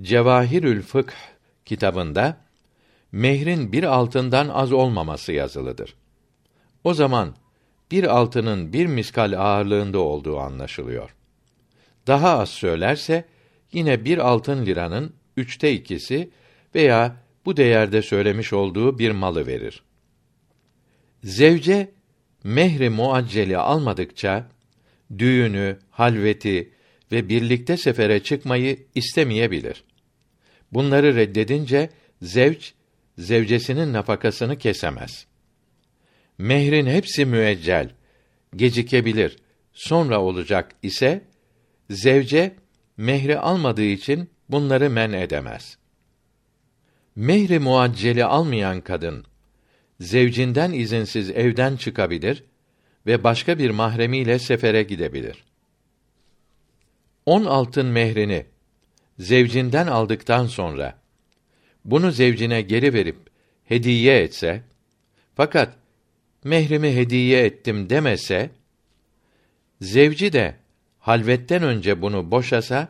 Cevahirül 0.00 0.82
Fıkh 0.82 1.14
kitabında 1.64 2.36
mehrin 3.12 3.72
bir 3.72 3.84
altından 3.84 4.48
az 4.48 4.72
olmaması 4.72 5.32
yazılıdır. 5.32 5.94
O 6.84 6.94
zaman 6.94 7.34
bir 7.90 8.04
altının 8.04 8.72
bir 8.72 8.86
miskal 8.86 9.32
ağırlığında 9.32 9.98
olduğu 9.98 10.38
anlaşılıyor. 10.38 11.14
Daha 12.06 12.38
az 12.38 12.48
söylerse 12.48 13.24
yine 13.72 14.04
bir 14.04 14.18
altın 14.18 14.66
liranın 14.66 15.14
üçte 15.36 15.72
ikisi 15.72 16.30
veya 16.74 17.16
bu 17.44 17.56
değerde 17.56 18.02
söylemiş 18.02 18.52
olduğu 18.52 18.98
bir 18.98 19.10
malı 19.10 19.46
verir. 19.46 19.82
Zevce 21.24 21.92
mehri 22.44 22.90
muacceli 22.90 23.58
almadıkça 23.58 24.48
düğünü, 25.18 25.78
halveti 25.90 26.72
ve 27.12 27.28
birlikte 27.28 27.76
sefere 27.76 28.22
çıkmayı 28.22 28.86
istemeyebilir. 28.94 29.84
Bunları 30.72 31.16
reddedince 31.16 31.90
zevç 32.22 32.74
zevcesinin 33.18 33.92
nafakasını 33.92 34.58
kesemez. 34.58 35.26
Mehrin 36.38 36.86
hepsi 36.86 37.24
müeccel, 37.24 37.90
gecikebilir, 38.56 39.36
sonra 39.72 40.20
olacak 40.20 40.74
ise 40.82 41.24
zevce 41.90 42.56
mehri 42.96 43.38
almadığı 43.38 43.84
için 43.84 44.30
bunları 44.48 44.90
men 44.90 45.12
edemez. 45.12 45.78
Mehri 47.16 47.58
muacceli 47.58 48.24
almayan 48.24 48.80
kadın 48.80 49.26
zevcinden 50.04 50.72
izinsiz 50.72 51.30
evden 51.30 51.76
çıkabilir 51.76 52.44
ve 53.06 53.24
başka 53.24 53.58
bir 53.58 53.70
mahremiyle 53.70 54.38
sefere 54.38 54.82
gidebilir. 54.82 55.44
On 57.26 57.44
altın 57.44 57.86
mehrini 57.86 58.46
zevcinden 59.18 59.86
aldıktan 59.86 60.46
sonra 60.46 60.98
bunu 61.84 62.10
zevcine 62.10 62.62
geri 62.62 62.94
verip 62.94 63.16
hediye 63.64 64.22
etse 64.22 64.62
fakat 65.34 65.76
mehrimi 66.44 66.96
hediye 66.96 67.44
ettim 67.44 67.90
demese 67.90 68.50
zevci 69.80 70.32
de 70.32 70.54
halvetten 70.98 71.62
önce 71.62 72.02
bunu 72.02 72.30
boşasa 72.30 72.88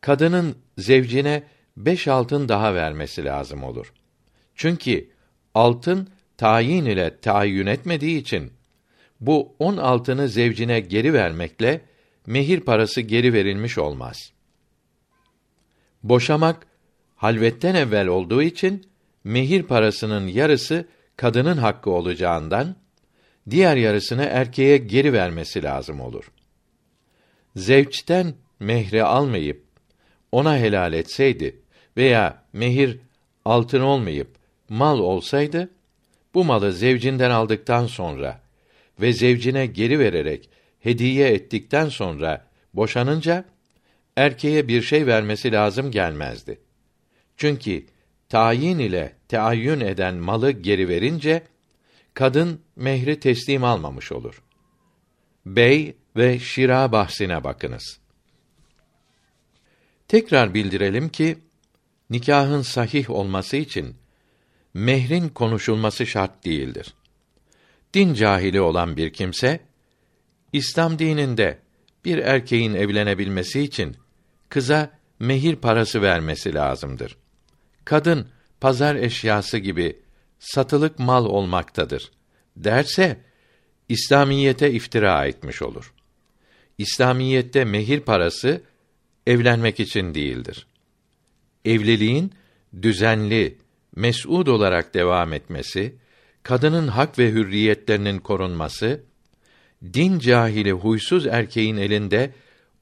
kadının 0.00 0.58
zevcine 0.78 1.42
beş 1.76 2.08
altın 2.08 2.48
daha 2.48 2.74
vermesi 2.74 3.24
lazım 3.24 3.64
olur. 3.64 3.92
Çünkü 4.54 5.11
altın 5.54 6.08
tayin 6.36 6.84
ile 6.84 7.20
tayin 7.20 7.66
etmediği 7.66 8.20
için 8.20 8.52
bu 9.20 9.54
on 9.58 9.76
altını 9.76 10.28
zevcine 10.28 10.80
geri 10.80 11.12
vermekle 11.12 11.80
mehir 12.26 12.60
parası 12.60 13.00
geri 13.00 13.32
verilmiş 13.32 13.78
olmaz. 13.78 14.32
Boşamak 16.02 16.66
halvetten 17.16 17.74
evvel 17.74 18.06
olduğu 18.06 18.42
için 18.42 18.86
mehir 19.24 19.62
parasının 19.62 20.26
yarısı 20.26 20.88
kadının 21.16 21.56
hakkı 21.56 21.90
olacağından 21.90 22.76
diğer 23.50 23.76
yarısını 23.76 24.24
erkeğe 24.24 24.76
geri 24.76 25.12
vermesi 25.12 25.62
lazım 25.62 26.00
olur. 26.00 26.32
Zevçten 27.56 28.34
mehri 28.60 29.04
almayıp 29.04 29.64
ona 30.32 30.58
helal 30.58 30.92
etseydi 30.92 31.60
veya 31.96 32.42
mehir 32.52 32.98
altın 33.44 33.80
olmayıp 33.80 34.41
mal 34.72 34.98
olsaydı 34.98 35.70
bu 36.34 36.44
malı 36.44 36.72
zevcinden 36.72 37.30
aldıktan 37.30 37.86
sonra 37.86 38.40
ve 39.00 39.12
zevcine 39.12 39.66
geri 39.66 39.98
vererek 39.98 40.50
hediye 40.80 41.28
ettikten 41.28 41.88
sonra 41.88 42.46
boşanınca 42.74 43.44
erkeğe 44.16 44.68
bir 44.68 44.82
şey 44.82 45.06
vermesi 45.06 45.52
lazım 45.52 45.90
gelmezdi. 45.90 46.60
Çünkü 47.36 47.86
tayin 48.28 48.78
ile 48.78 49.12
teayyün 49.28 49.80
eden 49.80 50.14
malı 50.14 50.50
geri 50.50 50.88
verince 50.88 51.42
kadın 52.14 52.60
mehri 52.76 53.20
teslim 53.20 53.64
almamış 53.64 54.12
olur. 54.12 54.42
Bey 55.46 55.96
ve 56.16 56.38
şira 56.38 56.92
bahsine 56.92 57.44
bakınız. 57.44 57.98
Tekrar 60.08 60.54
bildirelim 60.54 61.08
ki 61.08 61.38
nikahın 62.10 62.62
sahih 62.62 63.10
olması 63.10 63.56
için 63.56 64.01
mehrin 64.74 65.28
konuşulması 65.28 66.06
şart 66.06 66.44
değildir. 66.44 66.94
Din 67.94 68.14
cahili 68.14 68.60
olan 68.60 68.96
bir 68.96 69.12
kimse 69.12 69.60
İslam 70.52 70.98
dininde 70.98 71.58
bir 72.04 72.18
erkeğin 72.18 72.74
evlenebilmesi 72.74 73.60
için 73.60 73.96
kıza 74.48 74.90
mehir 75.18 75.56
parası 75.56 76.02
vermesi 76.02 76.54
lazımdır. 76.54 77.16
Kadın 77.84 78.28
pazar 78.60 78.94
eşyası 78.94 79.58
gibi 79.58 80.00
satılık 80.38 80.98
mal 80.98 81.24
olmaktadır 81.24 82.10
derse 82.56 83.20
İslamiyete 83.88 84.70
iftira 84.72 85.26
etmiş 85.26 85.62
olur. 85.62 85.92
İslamiyette 86.78 87.64
mehir 87.64 88.00
parası 88.00 88.62
evlenmek 89.26 89.80
için 89.80 90.14
değildir. 90.14 90.66
Evliliğin 91.64 92.32
düzenli, 92.82 93.58
mes'ud 93.96 94.46
olarak 94.46 94.94
devam 94.94 95.32
etmesi, 95.32 95.96
kadının 96.42 96.88
hak 96.88 97.18
ve 97.18 97.30
hürriyetlerinin 97.30 98.18
korunması, 98.18 99.00
din 99.94 100.18
cahili 100.18 100.72
huysuz 100.72 101.26
erkeğin 101.26 101.76
elinde 101.76 102.32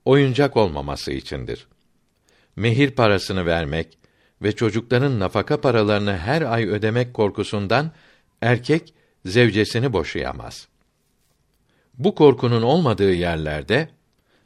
oyuncak 0.04 0.56
olmaması 0.56 1.12
içindir. 1.12 1.66
Mehir 2.56 2.90
parasını 2.90 3.46
vermek 3.46 3.98
ve 4.42 4.52
çocukların 4.52 5.20
nafaka 5.20 5.60
paralarını 5.60 6.16
her 6.16 6.42
ay 6.42 6.68
ödemek 6.68 7.14
korkusundan 7.14 7.92
erkek 8.40 8.94
zevcesini 9.24 9.92
boşayamaz. 9.92 10.68
Bu 11.98 12.14
korkunun 12.14 12.62
olmadığı 12.62 13.12
yerlerde 13.12 13.88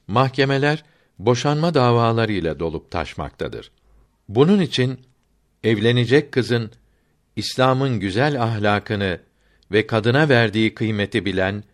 mahkemeler 0.07 0.85
boşanma 1.19 1.75
davalarıyla 1.75 2.61
dolup 2.61 2.91
taşmaktadır. 2.91 3.71
Bunun 4.29 4.61
için 4.61 5.01
evlenecek 5.65 6.33
kızın 6.33 6.71
İslam'ın 7.37 8.01
güzel 8.01 8.43
ahlakını 8.43 9.21
ve 9.73 9.87
kadına 9.87 10.29
verdiği 10.29 10.75
kıymeti 10.75 11.25
bilen 11.25 11.65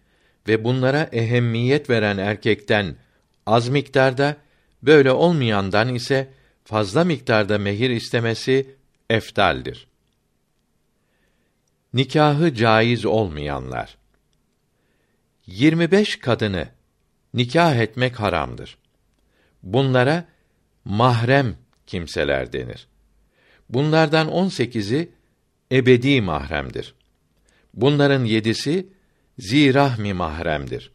ve 0.49 0.65
bunlara 0.65 1.09
ehemmiyet 1.13 1.91
veren 1.91 2.19
erkekten 2.19 2.97
az 3.47 3.69
miktarda, 3.69 4.37
böyle 4.83 5.13
olmayandan 5.13 5.95
ise 5.95 6.29
fazla 6.65 7.05
miktarda 7.05 7.59
mehir 7.59 7.91
istemesi 7.91 8.75
eftaldir. 9.11 9.87
Nikahı 11.95 12.55
caiz 12.55 13.05
olmayanlar 13.05 13.99
25 15.47 16.19
kadını 16.19 16.69
nikah 17.35 17.77
etmek 17.77 18.21
haramdır. 18.21 18.79
Bunlara 19.63 20.25
mahrem 20.85 21.57
kimseler 21.87 22.53
denir. 22.53 22.90
Bunlardan 23.71 24.29
18'i 24.29 25.11
ebedi 25.73 26.21
mahremdir. 26.21 26.95
Bunların 27.75 28.25
yedisi 28.25 28.89
zirahmi 29.39 30.13
mahremdir. 30.13 30.93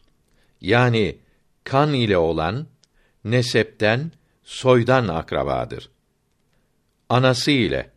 Yani 0.61 1.17
kan 1.63 1.93
ile 1.93 2.17
olan 2.17 2.67
nesepten, 3.25 4.11
soydan 4.43 5.07
akrabadır. 5.07 5.89
Anası 7.09 7.51
ile, 7.51 7.91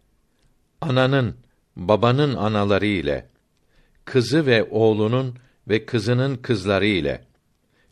ananın, 0.81 1.37
babanın 1.76 2.35
anaları 2.35 2.87
ile, 2.87 3.26
kızı 4.05 4.47
ve 4.47 4.64
oğlunun 4.70 5.39
ve 5.68 5.87
kızının 5.87 6.37
kızları 6.37 6.87
ile, 6.87 7.24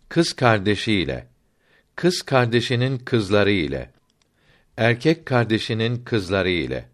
kız 0.08 0.32
kardeşi 0.32 0.92
ile, 0.92 1.26
kız 1.96 2.22
kardeşinin 2.22 2.98
kızları 2.98 3.50
ile, 3.50 3.90
erkek 4.76 5.26
kardeşinin 5.26 6.04
kızları 6.04 6.50
ile, 6.50 6.88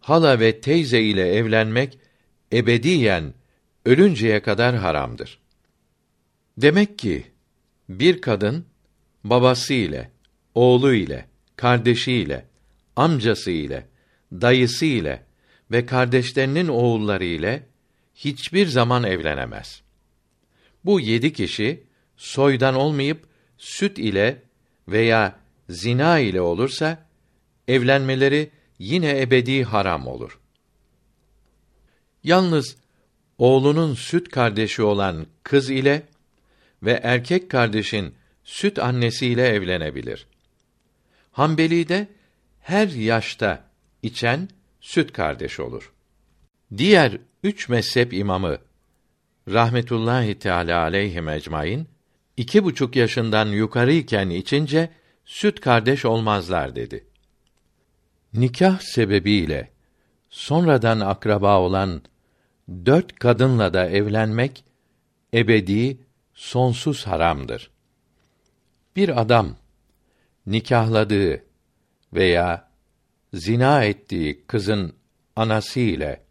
hala 0.00 0.40
ve 0.40 0.60
teyze 0.60 1.02
ile 1.02 1.34
evlenmek 1.34 1.98
ebediyen 2.52 3.34
ölünceye 3.84 4.42
kadar 4.42 4.76
haramdır. 4.76 5.38
Demek 6.56 6.98
ki 6.98 7.26
bir 7.88 8.20
kadın 8.20 8.66
babası 9.24 9.74
ile, 9.74 10.10
oğlu 10.54 10.94
ile, 10.94 11.28
kardeşi 11.56 12.12
ile, 12.12 12.46
amcası 12.96 13.50
ile, 13.50 13.86
dayısı 14.32 14.84
ile 14.84 15.22
ve 15.70 15.86
kardeşlerinin 15.86 16.68
oğulları 16.68 17.24
ile 17.24 17.66
hiçbir 18.14 18.66
zaman 18.66 19.04
evlenemez. 19.04 19.82
Bu 20.84 21.00
yedi 21.00 21.32
kişi 21.32 21.82
soydan 22.16 22.74
olmayıp 22.74 23.26
süt 23.58 23.98
ile 23.98 24.42
veya 24.88 25.40
zina 25.68 26.18
ile 26.18 26.40
olursa 26.40 27.07
evlenmeleri 27.68 28.50
yine 28.78 29.20
ebedi 29.20 29.64
haram 29.64 30.06
olur. 30.06 30.38
Yalnız 32.24 32.76
oğlunun 33.38 33.94
süt 33.94 34.28
kardeşi 34.28 34.82
olan 34.82 35.26
kız 35.42 35.70
ile 35.70 36.02
ve 36.82 37.00
erkek 37.02 37.50
kardeşin 37.50 38.14
süt 38.44 38.78
annesiyle 38.78 39.48
evlenebilir. 39.48 40.26
Hanbeli'de 41.32 42.08
her 42.60 42.88
yaşta 42.88 43.64
içen 44.02 44.48
süt 44.80 45.12
kardeş 45.12 45.60
olur. 45.60 45.92
Diğer 46.76 47.18
üç 47.42 47.68
mezhep 47.68 48.12
imamı 48.12 48.58
rahmetullahi 49.48 50.38
teala 50.38 50.82
aleyhi 50.82 51.30
ecmaîn 51.30 51.88
iki 52.36 52.64
buçuk 52.64 52.96
yaşından 52.96 53.46
yukarı 53.46 53.92
iken 53.92 54.30
içince 54.30 54.90
süt 55.24 55.60
kardeş 55.60 56.04
olmazlar 56.04 56.76
dedi. 56.76 57.07
Nikah 58.34 58.80
sebebiyle 58.80 59.70
sonradan 60.30 61.00
akraba 61.00 61.60
olan 61.60 62.02
dört 62.68 63.18
kadınla 63.18 63.74
da 63.74 63.88
evlenmek 63.88 64.64
ebedi 65.34 65.98
sonsuz 66.34 67.06
haramdır. 67.06 67.70
Bir 68.96 69.20
adam 69.20 69.56
nikahladığı 70.46 71.42
veya 72.12 72.68
zina 73.32 73.84
ettiği 73.84 74.44
kızın 74.46 74.92
anası 75.36 75.80
ile 75.80 76.22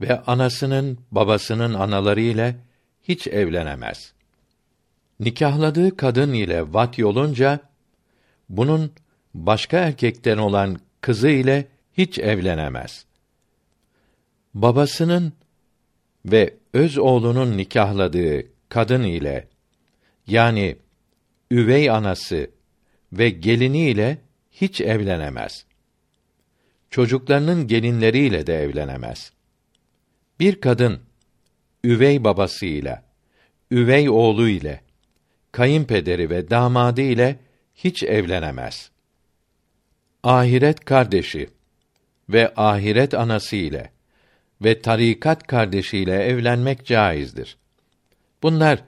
ve 0.00 0.20
anasının 0.20 0.98
babasının 1.10 1.74
anaları 1.74 2.20
ile 2.20 2.56
hiç 3.02 3.26
evlenemez. 3.26 4.12
Nikahladığı 5.20 5.96
kadın 5.96 6.32
ile 6.32 6.72
vat 6.72 6.98
yolunca 6.98 7.60
bunun 8.48 8.92
başka 9.34 9.78
erkekten 9.78 10.38
olan 10.38 10.80
kızı 11.00 11.28
ile 11.28 11.66
hiç 11.92 12.18
evlenemez. 12.18 13.04
Babasının 14.54 15.32
ve 16.26 16.54
öz 16.72 16.98
oğlunun 16.98 17.56
nikahladığı 17.56 18.46
kadın 18.68 19.02
ile 19.02 19.48
yani 20.26 20.76
üvey 21.50 21.90
anası 21.90 22.50
ve 23.12 23.30
gelini 23.30 23.90
ile 23.90 24.18
hiç 24.52 24.80
evlenemez. 24.80 25.64
Çocuklarının 26.90 27.66
gelinleriyle 27.66 28.46
de 28.46 28.62
evlenemez. 28.62 29.32
Bir 30.40 30.60
kadın 30.60 31.00
üvey 31.84 32.24
babasıyla, 32.24 33.02
üvey 33.70 34.10
oğlu 34.10 34.48
ile, 34.48 34.80
kayınpederi 35.52 36.30
ve 36.30 36.50
damadı 36.50 37.00
ile 37.00 37.36
hiç 37.74 38.02
evlenemez. 38.02 38.90
Ahiret 40.22 40.84
kardeşi 40.84 41.50
ve 42.28 42.52
ahiret 42.56 43.14
anası 43.14 43.56
ile 43.56 43.90
ve 44.62 44.82
tarikat 44.82 45.46
kardeşiyle 45.46 46.14
evlenmek 46.14 46.86
caizdir. 46.86 47.56
Bunlar 48.42 48.84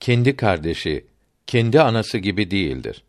kendi 0.00 0.36
kardeşi, 0.36 1.06
kendi 1.46 1.80
anası 1.80 2.18
gibi 2.18 2.50
değildir. 2.50 3.04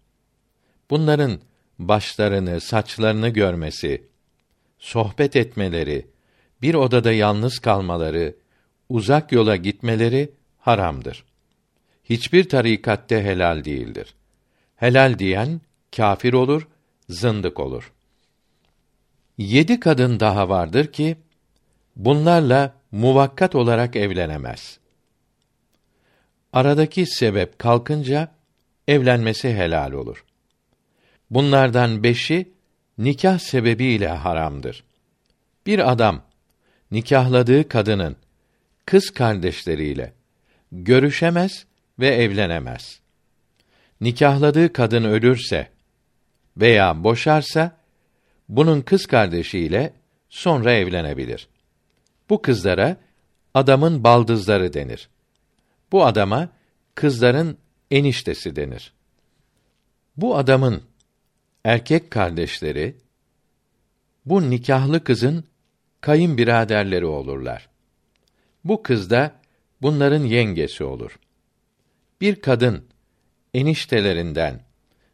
Bunların 0.89 1.39
başlarını, 1.79 2.61
saçlarını 2.61 3.29
görmesi, 3.29 4.07
sohbet 4.79 5.35
etmeleri, 5.35 6.07
bir 6.61 6.73
odada 6.73 7.11
yalnız 7.11 7.59
kalmaları, 7.59 8.35
uzak 8.89 9.31
yola 9.31 9.55
gitmeleri 9.55 10.31
haramdır. 10.59 11.25
Hiçbir 12.03 12.49
tarikatte 12.49 13.23
helal 13.23 13.65
değildir. 13.65 14.13
Helal 14.75 15.19
diyen 15.19 15.61
kafir 15.95 16.33
olur, 16.33 16.67
zındık 17.09 17.59
olur. 17.59 17.93
Yedi 19.37 19.79
kadın 19.79 20.19
daha 20.19 20.49
vardır 20.49 20.87
ki 20.87 21.17
bunlarla 21.95 22.75
muvakkat 22.91 23.55
olarak 23.55 23.95
evlenemez. 23.95 24.79
Aradaki 26.53 27.05
sebep 27.05 27.59
kalkınca 27.59 28.31
evlenmesi 28.87 29.53
helal 29.53 29.91
olur. 29.91 30.25
Bunlardan 31.29 32.03
beşi 32.03 32.51
nikah 32.97 33.39
sebebiyle 33.39 34.07
haramdır. 34.07 34.83
Bir 35.65 35.91
adam 35.91 36.21
nikahladığı 36.91 37.67
kadının 37.67 38.15
kız 38.85 39.09
kardeşleriyle 39.09 40.13
görüşemez 40.71 41.65
ve 41.99 42.07
evlenemez. 42.07 42.99
Nikahladığı 44.01 44.73
kadın 44.73 45.03
ölürse 45.03 45.72
veya 46.57 47.03
boşarsa 47.03 47.77
bunun 48.49 48.81
kız 48.81 49.05
kardeşiyle 49.05 49.93
sonra 50.29 50.73
evlenebilir. 50.73 51.47
Bu 52.29 52.41
kızlara 52.41 52.97
adamın 53.53 54.03
baldızları 54.03 54.73
denir. 54.73 55.09
Bu 55.91 56.05
adama 56.05 56.49
kızların 56.95 57.57
eniştesi 57.91 58.55
denir. 58.55 58.93
Bu 60.17 60.37
adamın 60.37 60.83
erkek 61.63 62.11
kardeşleri 62.11 62.95
bu 64.25 64.49
nikahlı 64.49 65.03
kızın 65.03 65.43
kayınbiraderleri 66.01 67.05
olurlar. 67.05 67.69
Bu 68.63 68.83
kız 68.83 69.09
da 69.09 69.31
bunların 69.81 70.23
yengesi 70.23 70.83
olur. 70.83 71.19
Bir 72.21 72.41
kadın 72.41 72.85
eniştelerinden 73.53 74.61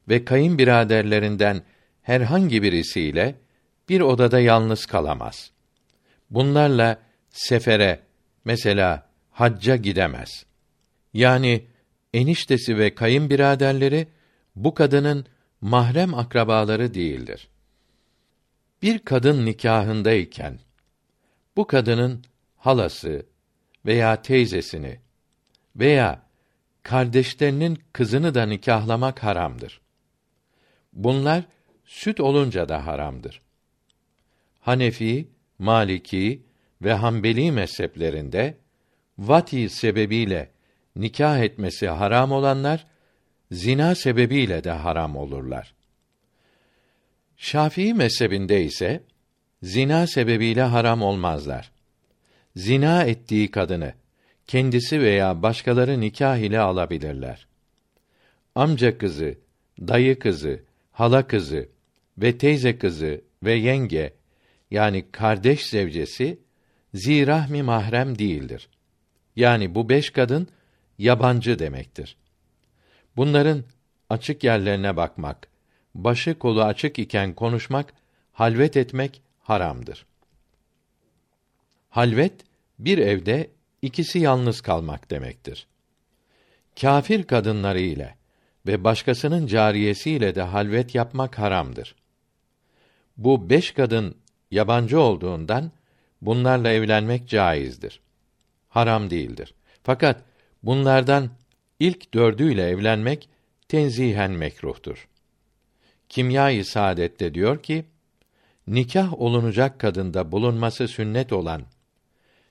ve 0.10 0.26
kayınbiraderlerinden 0.26 1.62
herhangi 2.02 2.64
birisiyle 2.64 3.36
bir 3.90 4.02
odada 4.02 4.40
yalnız 4.40 4.86
kalamaz. 4.86 5.52
Bunlarla 6.30 7.00
sefere 7.30 8.00
mesela 8.46 9.10
hacca 9.32 9.76
gidemez. 9.76 10.46
Yani 11.14 11.66
eniştesi 12.14 12.78
ve 12.78 12.96
kayınbiraderleri 12.96 14.08
bu 14.56 14.74
kadının 14.74 15.26
mahrem 15.62 16.14
akrabaları 16.14 16.94
değildir. 16.94 17.50
Bir 18.82 19.00
kadın 19.00 19.46
nikahındayken 19.46 20.60
bu 21.58 21.68
kadının 21.68 22.24
halası 22.58 23.26
veya 23.86 24.22
teyzesini 24.22 25.00
veya 25.76 26.22
kardeşlerinin 26.84 27.80
kızını 27.94 28.36
da 28.36 28.46
nikahlamak 28.46 29.24
haramdır. 29.24 29.82
Bunlar 30.94 31.44
süt 31.86 32.20
olunca 32.20 32.70
da 32.70 32.88
haramdır. 32.88 33.42
Hanefi, 34.60 35.28
Maliki 35.60 36.44
ve 36.82 36.94
Hanbeli 36.94 37.52
mezheplerinde 37.52 38.58
vati 39.18 39.70
sebebiyle 39.70 40.52
nikah 40.96 41.40
etmesi 41.40 41.88
haram 41.88 42.32
olanlar 42.32 42.86
zina 43.52 43.96
sebebiyle 43.96 44.64
de 44.64 44.72
haram 44.72 45.16
olurlar. 45.16 45.74
Şafii 47.38 47.94
mezhebinde 47.94 48.64
ise 48.64 49.04
zina 49.64 50.08
sebebiyle 50.08 50.62
haram 50.62 51.02
olmazlar. 51.02 51.72
Zina 52.56 53.04
ettiği 53.04 53.52
kadını 53.52 53.94
kendisi 54.48 55.02
veya 55.02 55.42
başkaları 55.42 56.00
nikah 56.00 56.38
ile 56.38 56.60
alabilirler. 56.60 57.48
Amca 58.56 58.98
kızı, 58.98 59.36
dayı 59.80 60.20
kızı, 60.20 60.64
hala 61.00 61.28
kızı 61.28 61.70
ve 62.18 62.38
teyze 62.38 62.78
kızı 62.78 63.22
ve 63.44 63.54
yenge 63.54 64.14
yani 64.72 65.12
kardeş 65.12 65.66
zevcesi 65.66 66.40
zirahmi 66.94 67.64
mahrem 67.64 68.20
değildir. 68.20 68.70
Yani 69.36 69.76
bu 69.76 69.90
beş 69.90 70.10
kadın 70.10 70.48
yabancı 70.98 71.60
demektir. 71.60 72.18
Bunların 73.16 73.64
açık 74.10 74.44
yerlerine 74.44 74.98
bakmak, 74.98 75.48
başı 75.96 76.40
kolu 76.40 76.64
açık 76.64 77.00
iken 77.00 77.34
konuşmak, 77.34 77.94
halvet 78.34 78.78
etmek 78.78 79.22
haramdır. 79.40 80.06
Halvet 81.90 82.34
bir 82.80 82.98
evde 82.98 83.50
ikisi 83.82 84.20
yalnız 84.20 84.62
kalmak 84.62 85.12
demektir. 85.12 85.68
Kafir 86.82 87.24
kadınları 87.24 87.80
ile 87.80 88.19
ve 88.66 88.84
başkasının 88.84 89.48
cariyesiyle 89.48 90.36
de 90.36 90.42
halvet 90.42 90.96
yapmak 90.96 91.40
haramdır. 91.40 91.96
Bu 93.18 93.50
beş 93.50 93.72
kadın 93.72 94.16
yabancı 94.52 95.00
olduğundan 95.00 95.72
bunlarla 96.22 96.70
evlenmek 96.70 97.30
caizdir. 97.30 98.02
Haram 98.70 99.10
değildir. 99.10 99.54
Fakat 99.84 100.24
bunlardan 100.64 101.30
ilk 101.80 102.14
dördüyle 102.14 102.68
evlenmek 102.68 103.30
tenzihen 103.68 104.32
mekruhtur. 104.32 105.08
Kimya-i 106.10 106.66
Saadet'te 106.66 107.34
diyor 107.34 107.64
ki, 107.64 107.86
nikah 108.68 109.22
olunacak 109.22 109.80
kadında 109.80 110.32
bulunması 110.32 110.88
sünnet 110.88 111.34
olan 111.34 111.64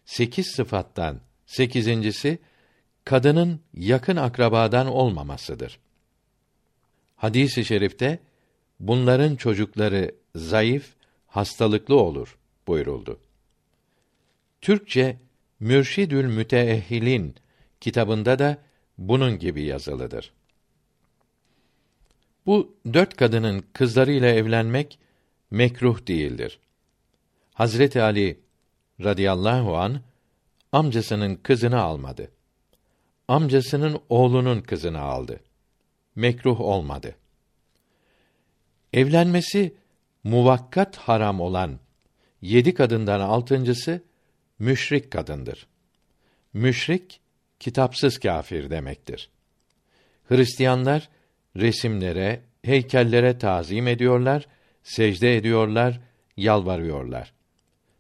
sekiz 0.05 0.47
sıfattan 0.47 1.21
sekizincisi 1.47 2.39
kadının 3.05 3.61
yakın 3.75 4.17
akrabadan 4.17 4.87
olmamasıdır. 4.87 5.79
Hadis-i 7.19 7.65
şerifte 7.65 8.19
bunların 8.81 9.37
çocukları 9.37 10.15
zayıf, 10.35 10.95
hastalıklı 11.27 12.01
olur 12.01 12.39
buyuruldu. 12.67 13.21
Türkçe 14.61 15.17
Mürşidül 15.61 16.25
Müteehhilin 16.25 17.35
kitabında 17.81 18.39
da 18.39 18.59
bunun 18.99 19.39
gibi 19.39 19.63
yazılıdır. 19.63 20.33
Bu 22.47 22.77
dört 22.93 23.17
kadının 23.17 23.65
kızlarıyla 23.73 24.29
evlenmek 24.29 24.99
mekruh 25.51 26.07
değildir. 26.07 26.59
Hazreti 27.55 28.03
Ali 28.03 28.41
radıyallahu 29.05 29.77
an 29.77 30.01
amcasının 30.73 31.35
kızını 31.37 31.81
almadı. 31.81 32.31
Amcasının 33.29 34.01
oğlunun 34.09 34.61
kızını 34.61 35.01
aldı. 35.01 35.41
Mekruh 36.19 36.61
olmadı. 36.61 37.15
Evlenmesi 38.93 39.75
muvakkat 40.25 40.97
haram 40.97 41.41
olan 41.41 41.79
yedi 42.43 42.75
kadından 42.75 43.21
altıncısı 43.21 44.03
müşrik 44.59 45.11
kadındır. 45.11 45.67
Müşrik 46.53 47.21
kitapsız 47.61 48.19
kâfir 48.19 48.71
demektir. 48.71 49.31
Hristiyanlar 50.29 51.09
resimlere, 51.57 52.41
heykellere 52.63 53.39
tazim 53.39 53.89
ediyorlar, 53.89 54.47
secde 54.83 55.37
ediyorlar, 55.37 56.01
yalvarıyorlar. 56.37 57.33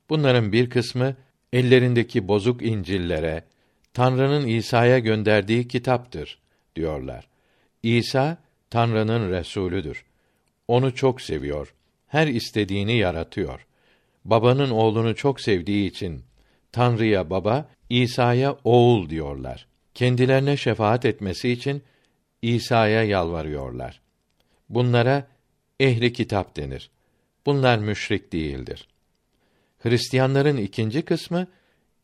Bunların 0.08 0.52
bir 0.52 0.70
kısmı 0.70 1.16
ellerindeki 1.52 2.28
bozuk 2.28 2.62
İncil'lere 2.62 3.44
Tanrı'nın 3.94 4.46
İsa'ya 4.46 4.98
gönderdiği 4.98 5.68
kitaptır 5.68 6.38
diyorlar. 6.76 7.28
İsa 7.82 8.38
Tanrı'nın 8.70 9.30
resulüdür. 9.30 10.04
Onu 10.68 10.94
çok 10.94 11.20
seviyor. 11.20 11.74
Her 12.06 12.26
istediğini 12.26 12.96
yaratıyor. 12.96 13.66
Babanın 14.24 14.70
oğlunu 14.70 15.14
çok 15.16 15.40
sevdiği 15.40 15.90
için 15.90 16.22
Tanrı'ya 16.72 17.30
baba, 17.30 17.68
İsa'ya 17.90 18.56
oğul 18.64 19.10
diyorlar. 19.10 19.66
Kendilerine 19.94 20.56
şefaat 20.56 21.04
etmesi 21.04 21.50
için 21.50 21.82
İsa'ya 22.42 23.04
yalvarıyorlar. 23.04 24.00
Bunlara 24.68 25.26
ehli 25.80 26.12
kitap 26.12 26.56
denir. 26.56 26.90
Bunlar 27.46 27.78
müşrik 27.78 28.32
değildir. 28.32 28.88
Hristiyanların 29.78 30.56
ikinci 30.56 31.02
kısmı 31.02 31.46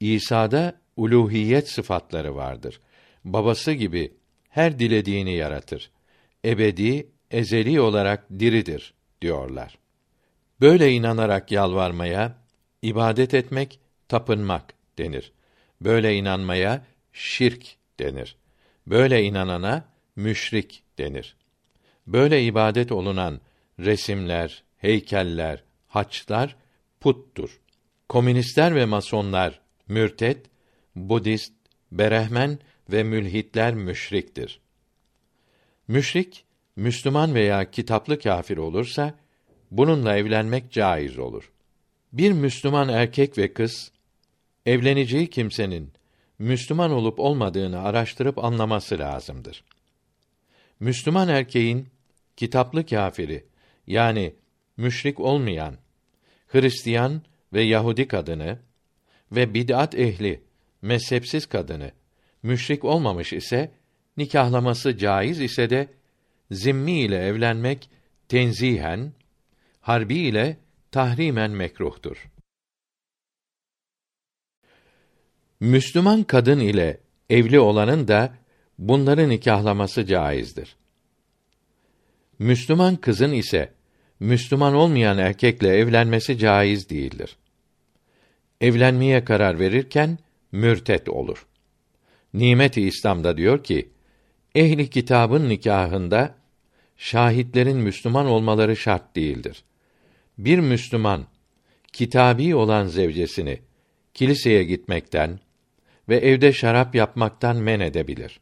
İsa'da 0.01 0.75
uluhiyet 0.97 1.70
sıfatları 1.70 2.37
vardır. 2.37 2.81
Babası 3.25 3.72
gibi 3.72 4.12
her 4.55 4.79
dilediğini 4.79 5.35
yaratır. 5.35 5.91
Ebedi, 6.45 7.07
ezeli 7.31 7.81
olarak 7.81 8.31
diridir 8.31 8.95
diyorlar. 9.23 9.79
Böyle 10.61 10.93
inanarak 10.93 11.53
yalvarmaya, 11.53 12.39
ibadet 12.83 13.35
etmek, 13.35 13.81
tapınmak 14.09 14.75
denir. 14.99 15.33
Böyle 15.81 16.15
inanmaya 16.15 16.85
şirk 17.13 17.77
denir. 17.99 18.37
Böyle 18.87 19.23
inanana 19.23 19.85
müşrik 20.17 20.83
denir. 20.99 21.37
Böyle 22.07 22.45
ibadet 22.45 22.93
olunan 22.93 23.41
resimler, 23.81 24.63
heykeller, 24.79 25.65
haçlar 25.89 26.57
puttur. 27.01 27.61
Komünistler 28.09 28.75
ve 28.75 28.85
masonlar 28.85 29.61
mürtet, 29.89 30.47
Budist, 30.97 31.53
berehmen 31.93 32.59
ve 32.93 33.03
mülhitler 33.03 33.74
müşriktir. 33.74 34.61
Müşrik, 35.89 36.45
Müslüman 36.76 37.35
veya 37.35 37.70
kitaplı 37.70 38.18
kâfir 38.18 38.57
olursa, 38.57 39.14
bununla 39.70 40.16
evlenmek 40.16 40.72
caiz 40.72 41.18
olur. 41.18 41.53
Bir 42.12 42.32
Müslüman 42.32 42.89
erkek 42.89 43.39
ve 43.39 43.53
kız, 43.53 43.93
evleneceği 44.66 45.30
kimsenin 45.30 45.93
Müslüman 46.39 46.91
olup 46.91 47.20
olmadığını 47.20 47.82
araştırıp 47.82 48.45
anlaması 48.45 48.99
lazımdır. 48.99 49.64
Müslüman 50.80 51.28
erkeğin 51.28 51.89
kitaplı 52.37 52.87
kâfiri 52.87 53.45
yani 53.87 54.35
müşrik 54.76 55.20
olmayan 55.20 55.76
Hristiyan 56.47 57.22
ve 57.53 57.62
Yahudi 57.62 58.09
kadını 58.09 58.59
ve 59.32 59.55
bid'at 59.55 59.95
ehli 59.95 60.43
mezhepsiz 60.82 61.47
kadını 61.47 61.93
müşrik 62.45 62.85
olmamış 62.85 63.33
ise 63.33 63.71
nikahlaması 64.17 64.99
caiz 64.99 65.41
ise 65.41 65.71
de 65.71 65.89
zimmi 66.51 67.01
ile 67.01 67.19
evlenmek 67.27 67.91
tenzihen 68.29 69.13
harbi 69.81 70.15
ile 70.19 70.57
tahrimen 70.91 71.51
mekruhtur. 71.51 72.31
Müslüman 75.61 76.23
kadın 76.23 76.61
ile 76.61 77.01
evli 77.31 77.61
olanın 77.61 78.09
da 78.09 78.35
bunları 78.79 79.29
nikahlaması 79.29 80.07
caizdir. 80.07 80.77
Müslüman 82.39 82.97
kızın 82.97 83.33
ise 83.33 83.73
Müslüman 84.21 84.75
olmayan 84.75 85.19
erkekle 85.19 85.69
evlenmesi 85.69 86.39
caiz 86.39 86.91
değildir. 86.91 87.37
Evlenmeye 88.61 89.25
karar 89.25 89.59
verirken 89.59 90.19
mürtet 90.53 91.09
olur. 91.09 91.47
Nimet-i 92.35 92.80
İslam'da 92.80 93.37
diyor 93.37 93.64
ki, 93.64 93.89
ehli 94.55 94.91
kitabın 94.91 95.49
nikahında 95.49 96.35
şahitlerin 96.97 97.76
Müslüman 97.76 98.26
olmaları 98.26 98.76
şart 98.76 99.16
değildir. 99.16 99.64
Bir 100.39 100.59
Müslüman 100.59 101.26
kitabi 101.93 102.55
olan 102.55 102.87
zevcesini 102.87 103.59
kiliseye 104.14 104.64
gitmekten 104.64 105.41
ve 106.09 106.16
evde 106.16 106.53
şarap 106.53 106.95
yapmaktan 106.95 107.57
men 107.57 107.80
edebilir. 107.80 108.41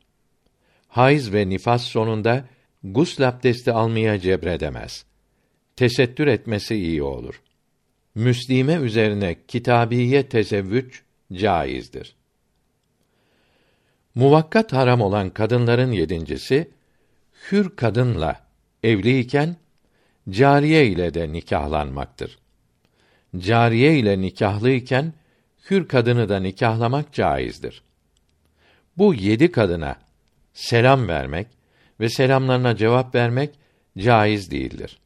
Hayız 0.89 1.33
ve 1.33 1.49
nifas 1.49 1.85
sonunda 1.85 2.45
gusl 2.85 3.23
abdesti 3.23 3.73
almaya 3.73 4.21
cebredemez. 4.21 5.05
Tesettür 5.77 6.27
etmesi 6.27 6.75
iyi 6.75 7.03
olur. 7.03 7.43
Müslime 8.15 8.75
üzerine 8.75 9.37
kitabiye 9.49 10.29
tezevvüç 10.29 11.03
caizdir. 11.33 12.17
Muvakkat 14.15 14.73
haram 14.73 15.01
olan 15.01 15.31
kadınların 15.31 15.93
yedincisi, 15.93 16.71
hür 17.51 17.77
kadınla 17.77 18.41
evliyken, 18.83 19.57
cariye 20.31 20.87
ile 20.87 21.15
de 21.15 21.33
nikahlanmaktır. 21.33 22.39
Cariye 23.39 23.99
ile 23.99 24.21
nikahlıyken, 24.21 25.13
hür 25.71 25.89
kadını 25.89 26.29
da 26.29 26.41
nikahlamak 26.41 27.13
caizdir. 27.13 27.83
Bu 28.99 29.15
yedi 29.15 29.53
kadına 29.53 29.97
selam 30.55 31.09
vermek 31.09 31.47
ve 32.01 32.09
selamlarına 32.09 32.77
cevap 32.77 33.15
vermek 33.15 33.51
caiz 33.99 34.51
değildir. 34.51 34.99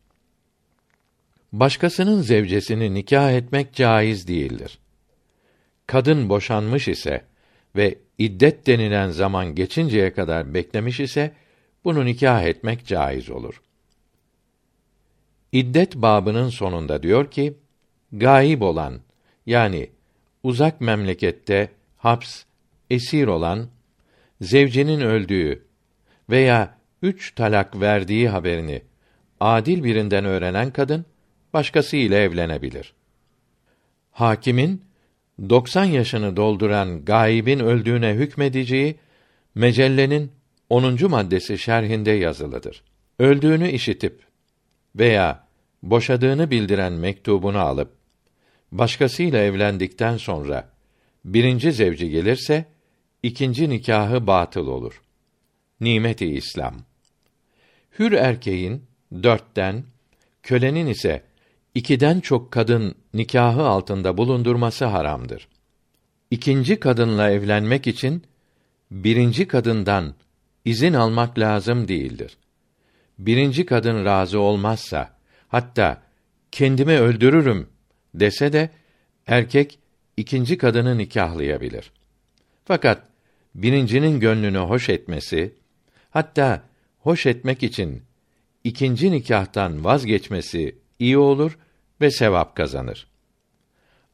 Başkasının 1.52 2.22
zevcesini 2.22 2.94
nikah 2.94 3.32
etmek 3.32 3.74
caiz 3.74 4.28
değildir. 4.28 4.78
Kadın 5.86 6.28
boşanmış 6.28 6.88
ise 6.88 7.24
ve 7.76 7.98
iddet 8.18 8.66
denilen 8.66 9.10
zaman 9.10 9.54
geçinceye 9.54 10.12
kadar 10.12 10.54
beklemiş 10.54 11.00
ise 11.00 11.32
bunu 11.84 12.04
nikah 12.04 12.42
etmek 12.42 12.86
caiz 12.86 13.30
olur. 13.30 13.62
İddet 15.52 15.96
babının 15.96 16.48
sonunda 16.48 17.02
diyor 17.02 17.30
ki, 17.30 17.54
gayib 18.12 18.62
olan 18.62 19.00
yani 19.46 19.90
uzak 20.42 20.80
memlekette 20.80 21.70
haps, 21.96 22.42
esir 22.90 23.26
olan, 23.26 23.68
zevcenin 24.40 25.00
öldüğü 25.00 25.64
veya 26.30 26.78
üç 27.02 27.34
talak 27.34 27.80
verdiği 27.80 28.28
haberini 28.28 28.82
adil 29.40 29.84
birinden 29.84 30.24
öğrenen 30.24 30.70
kadın 30.70 31.04
başkası 31.52 31.96
ile 31.96 32.22
evlenebilir. 32.22 32.94
Hakimin 34.10 34.82
90 35.48 35.84
yaşını 35.84 36.36
dolduran 36.36 37.04
gaibin 37.04 37.58
öldüğüne 37.58 38.14
hükmedeceği 38.14 38.96
mecellenin 39.54 40.32
10. 40.70 41.10
maddesi 41.10 41.58
şerhinde 41.58 42.10
yazılıdır. 42.10 42.82
Öldüğünü 43.18 43.70
işitip 43.70 44.20
veya 44.96 45.46
boşadığını 45.82 46.50
bildiren 46.50 46.92
mektubunu 46.92 47.58
alıp 47.58 47.92
başkasıyla 48.72 49.38
evlendikten 49.38 50.16
sonra 50.16 50.70
birinci 51.24 51.72
zevci 51.72 52.10
gelirse 52.10 52.64
ikinci 53.22 53.70
nikahı 53.70 54.26
batıl 54.26 54.66
olur. 54.66 55.02
Nimeti 55.80 56.26
İslam. 56.26 56.74
Hür 57.98 58.12
erkeğin 58.12 58.84
dörtten, 59.22 59.84
kölenin 60.42 60.86
ise 60.86 61.22
ikiden 61.76 62.20
çok 62.20 62.50
kadın 62.50 62.94
nikahı 63.14 63.62
altında 63.62 64.18
bulundurması 64.18 64.84
haramdır. 64.84 65.48
İkinci 66.30 66.80
kadınla 66.80 67.30
evlenmek 67.30 67.86
için 67.86 68.22
birinci 68.90 69.48
kadından 69.48 70.14
izin 70.64 70.92
almak 70.92 71.38
lazım 71.38 71.88
değildir. 71.88 72.36
Birinci 73.18 73.66
kadın 73.66 74.04
razı 74.04 74.40
olmazsa, 74.40 75.16
hatta 75.48 76.02
kendimi 76.52 76.98
öldürürüm 76.98 77.68
dese 78.14 78.52
de 78.52 78.70
erkek 79.26 79.78
ikinci 80.16 80.58
kadını 80.58 80.98
nikahlayabilir. 80.98 81.92
Fakat 82.64 83.02
birincinin 83.54 84.20
gönlünü 84.20 84.58
hoş 84.58 84.88
etmesi, 84.88 85.54
hatta 86.10 86.62
hoş 86.98 87.26
etmek 87.26 87.62
için 87.62 88.02
ikinci 88.64 89.10
nikahtan 89.10 89.84
vazgeçmesi 89.84 90.78
iyi 90.98 91.18
olur 91.18 91.58
ve 92.00 92.10
sevap 92.10 92.56
kazanır. 92.56 93.06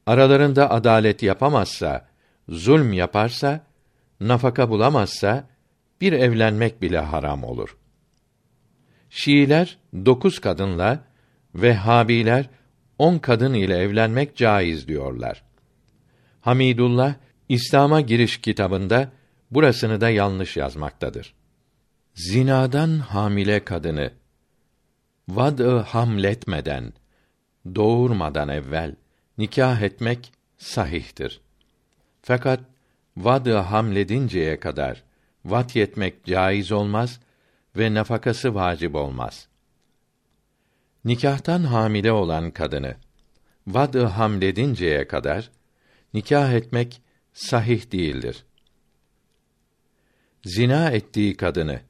Aralarında 0.07 0.71
adalet 0.71 1.23
yapamazsa, 1.23 2.09
zulm 2.49 2.93
yaparsa, 2.93 3.67
nafaka 4.21 4.71
bulamazsa 4.71 5.49
bir 6.01 6.13
evlenmek 6.13 6.83
bile 6.83 6.99
haram 6.99 7.45
olur. 7.45 7.77
Şiiler 9.11 9.79
dokuz 10.07 10.39
kadınla 10.39 11.05
ve 11.55 11.75
Habiler 11.75 12.49
on 12.99 13.19
kadın 13.19 13.55
ile 13.55 13.77
evlenmek 13.77 14.37
caiz 14.37 14.89
diyorlar. 14.89 15.43
Hamidullah 16.41 17.15
İslam'a 17.49 18.01
giriş 18.01 18.41
kitabında 18.41 19.13
burasını 19.51 20.01
da 20.01 20.11
yanlış 20.11 20.57
yazmaktadır. 20.57 21.35
Zinadan 22.15 22.99
hamile 22.99 23.65
kadını 23.65 24.11
vad-ı 25.29 25.79
hamletmeden 25.79 26.93
doğurmadan 27.75 28.49
evvel 28.49 28.95
nikah 29.39 29.83
etmek 29.83 30.33
sahihtir. 30.59 31.41
Fakat 32.23 32.61
vad-ı 33.17 33.57
hamledinceye 33.57 34.61
kadar 34.61 35.03
vat 35.45 35.77
yetmek 35.77 36.25
caiz 36.25 36.73
olmaz 36.73 37.21
ve 37.77 37.95
nafakası 37.95 38.55
vacip 38.55 38.95
olmaz. 38.95 39.49
Nikahtan 41.05 41.65
hamile 41.65 42.13
olan 42.13 42.51
kadını 42.51 42.95
vad-ı 43.67 44.05
hamledinceye 44.05 45.09
kadar 45.09 45.51
nikah 46.15 46.53
etmek 46.53 47.03
sahih 47.33 47.93
değildir. 47.93 48.45
Zina 50.45 50.91
ettiği 50.91 51.37
kadını 51.37 51.81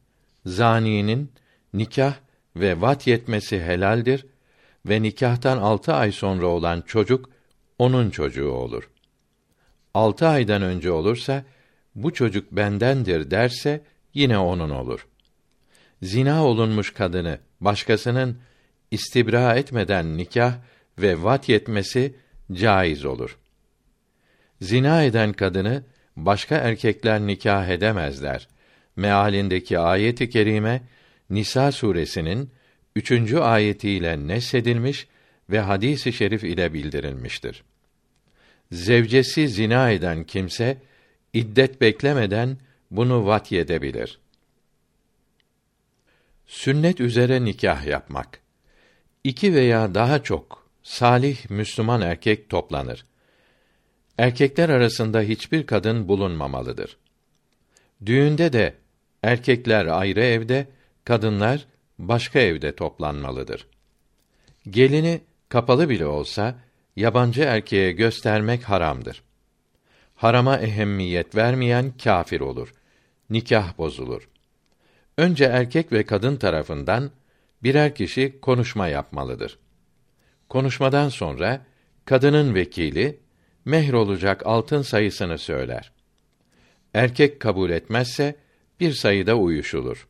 zaninin 0.46 1.32
nikah 1.74 2.14
ve 2.56 2.80
vat 2.80 3.06
yetmesi 3.06 3.62
helaldir 3.62 4.26
ve 4.86 5.02
nikahtan 5.02 5.58
altı 5.58 5.94
ay 5.94 6.12
sonra 6.12 6.46
olan 6.46 6.80
çocuk 6.80 7.30
onun 7.78 8.10
çocuğu 8.10 8.50
olur. 8.50 8.90
Altı 9.94 10.28
aydan 10.28 10.62
önce 10.62 10.90
olursa 10.90 11.44
bu 11.94 12.12
çocuk 12.12 12.52
bendendir 12.52 13.30
derse 13.30 13.84
yine 14.14 14.38
onun 14.38 14.70
olur. 14.70 15.06
Zina 16.02 16.46
olunmuş 16.46 16.92
kadını 16.92 17.38
başkasının 17.60 18.38
istibra 18.90 19.54
etmeden 19.54 20.16
nikah 20.16 20.54
ve 20.98 21.22
vat 21.22 21.48
yetmesi 21.48 22.14
caiz 22.52 23.04
olur. 23.04 23.38
Zina 24.60 25.02
eden 25.02 25.32
kadını 25.32 25.82
başka 26.16 26.56
erkekler 26.56 27.20
nikah 27.20 27.68
edemezler. 27.68 28.48
Mealindeki 28.96 29.78
ayeti 29.78 30.30
kerime 30.30 30.82
Nisa 31.30 31.72
suresinin 31.72 32.50
üçüncü 32.97 33.38
ayetiyle 33.38 34.28
nesedilmiş 34.28 35.07
ve 35.51 35.61
hadisi 35.61 36.12
şerif 36.12 36.45
ile 36.45 36.72
bildirilmiştir. 36.72 37.64
Zevcesi 38.72 39.49
zina 39.49 39.90
eden 39.90 40.24
kimse 40.24 40.78
iddet 41.32 41.80
beklemeden 41.80 42.57
bunu 42.90 43.26
vat 43.26 43.53
edebilir. 43.53 44.18
Sünnet 46.47 47.01
üzere 47.01 47.45
nikah 47.45 47.86
yapmak. 47.86 48.40
İki 49.24 49.55
veya 49.55 49.95
daha 49.95 50.22
çok 50.22 50.66
salih 50.82 51.51
Müslüman 51.51 52.01
erkek 52.01 52.49
toplanır. 52.49 53.07
Erkekler 54.18 54.68
arasında 54.68 55.20
hiçbir 55.20 55.66
kadın 55.66 56.09
bulunmamalıdır. 56.09 56.97
Düğünde 58.07 58.53
de 58.53 58.74
erkekler 59.22 59.86
ayrı 59.86 60.20
evde, 60.20 60.66
kadınlar 61.05 61.66
başka 61.99 62.38
evde 62.38 62.74
toplanmalıdır. 62.74 63.66
Gelini 64.70 65.20
kapalı 65.49 65.88
bile 65.88 66.07
olsa 66.07 66.59
yabancı 66.97 67.43
erkeğe 67.43 67.93
göstermek 67.93 68.64
haramdır. 68.64 69.22
Harama 70.14 70.59
ehemmiyet 70.59 71.36
vermeyen 71.36 71.93
kâfir 72.05 72.40
olur. 72.40 72.74
Nikah 73.30 73.78
bozulur. 73.78 74.28
Önce 75.18 75.45
erkek 75.45 75.93
ve 75.93 76.07
kadın 76.07 76.36
tarafından 76.36 77.11
birer 77.62 77.95
kişi 77.95 78.40
konuşma 78.40 78.88
yapmalıdır. 78.88 79.59
Konuşmadan 80.49 81.09
sonra 81.09 81.66
kadının 82.05 82.55
vekili 82.55 83.20
mehr 83.64 83.93
olacak 83.93 84.47
altın 84.47 84.82
sayısını 84.82 85.38
söyler. 85.38 85.93
Erkek 86.95 87.40
kabul 87.40 87.70
etmezse 87.70 88.36
bir 88.80 88.93
sayıda 88.93 89.34
uyuşulur. 89.34 90.09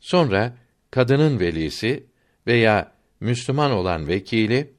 Sonra 0.00 0.56
kadının 0.94 1.40
velisi 1.40 2.06
veya 2.46 2.92
Müslüman 3.20 3.70
olan 3.70 4.08
vekili 4.08 4.74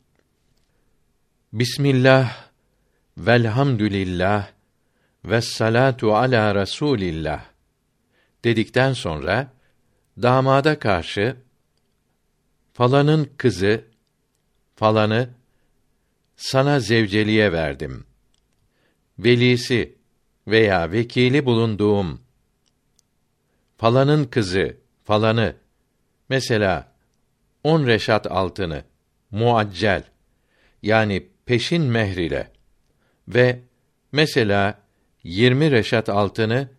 Bismillah 1.53 2.49
velhamdülillah 3.18 4.51
ve 5.26 5.41
salatu 5.41 6.16
ala 6.16 6.55
Rasulillah 6.55 7.45
dedikten 8.43 8.93
sonra 8.93 9.53
damada 10.22 10.80
karşı 10.80 11.36
falanın 12.74 13.30
kızı 13.38 13.86
falanı 14.76 15.30
sana 16.36 16.80
zevceliğe 16.80 17.51
verdim. 17.51 18.05
Velisi 19.20 19.95
veya 20.47 20.91
vekili 20.91 21.45
bulunduğum 21.45 22.22
falanın 23.78 24.24
kızı 24.24 24.78
falanı 25.03 25.64
mesela 26.30 26.91
on 27.63 27.88
reşat 27.88 28.32
altını 28.32 28.84
muaccel 29.32 30.03
yani 30.82 31.28
peşin 31.45 31.82
mehr 31.82 32.15
ile 32.15 32.51
ve 33.28 33.59
mesela 34.11 34.80
yirmi 35.23 35.71
reşat 35.71 36.09
altını 36.09 36.69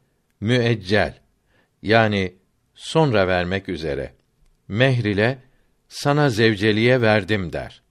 müeccel 0.41 1.19
yani 1.83 2.35
sonra 2.75 3.29
vermek 3.29 3.69
üzere 3.69 4.15
mehr 4.69 5.05
ile 5.05 5.39
sana 5.89 6.31
zevceliğe 6.31 7.01
verdim 7.01 7.53
der. 7.53 7.83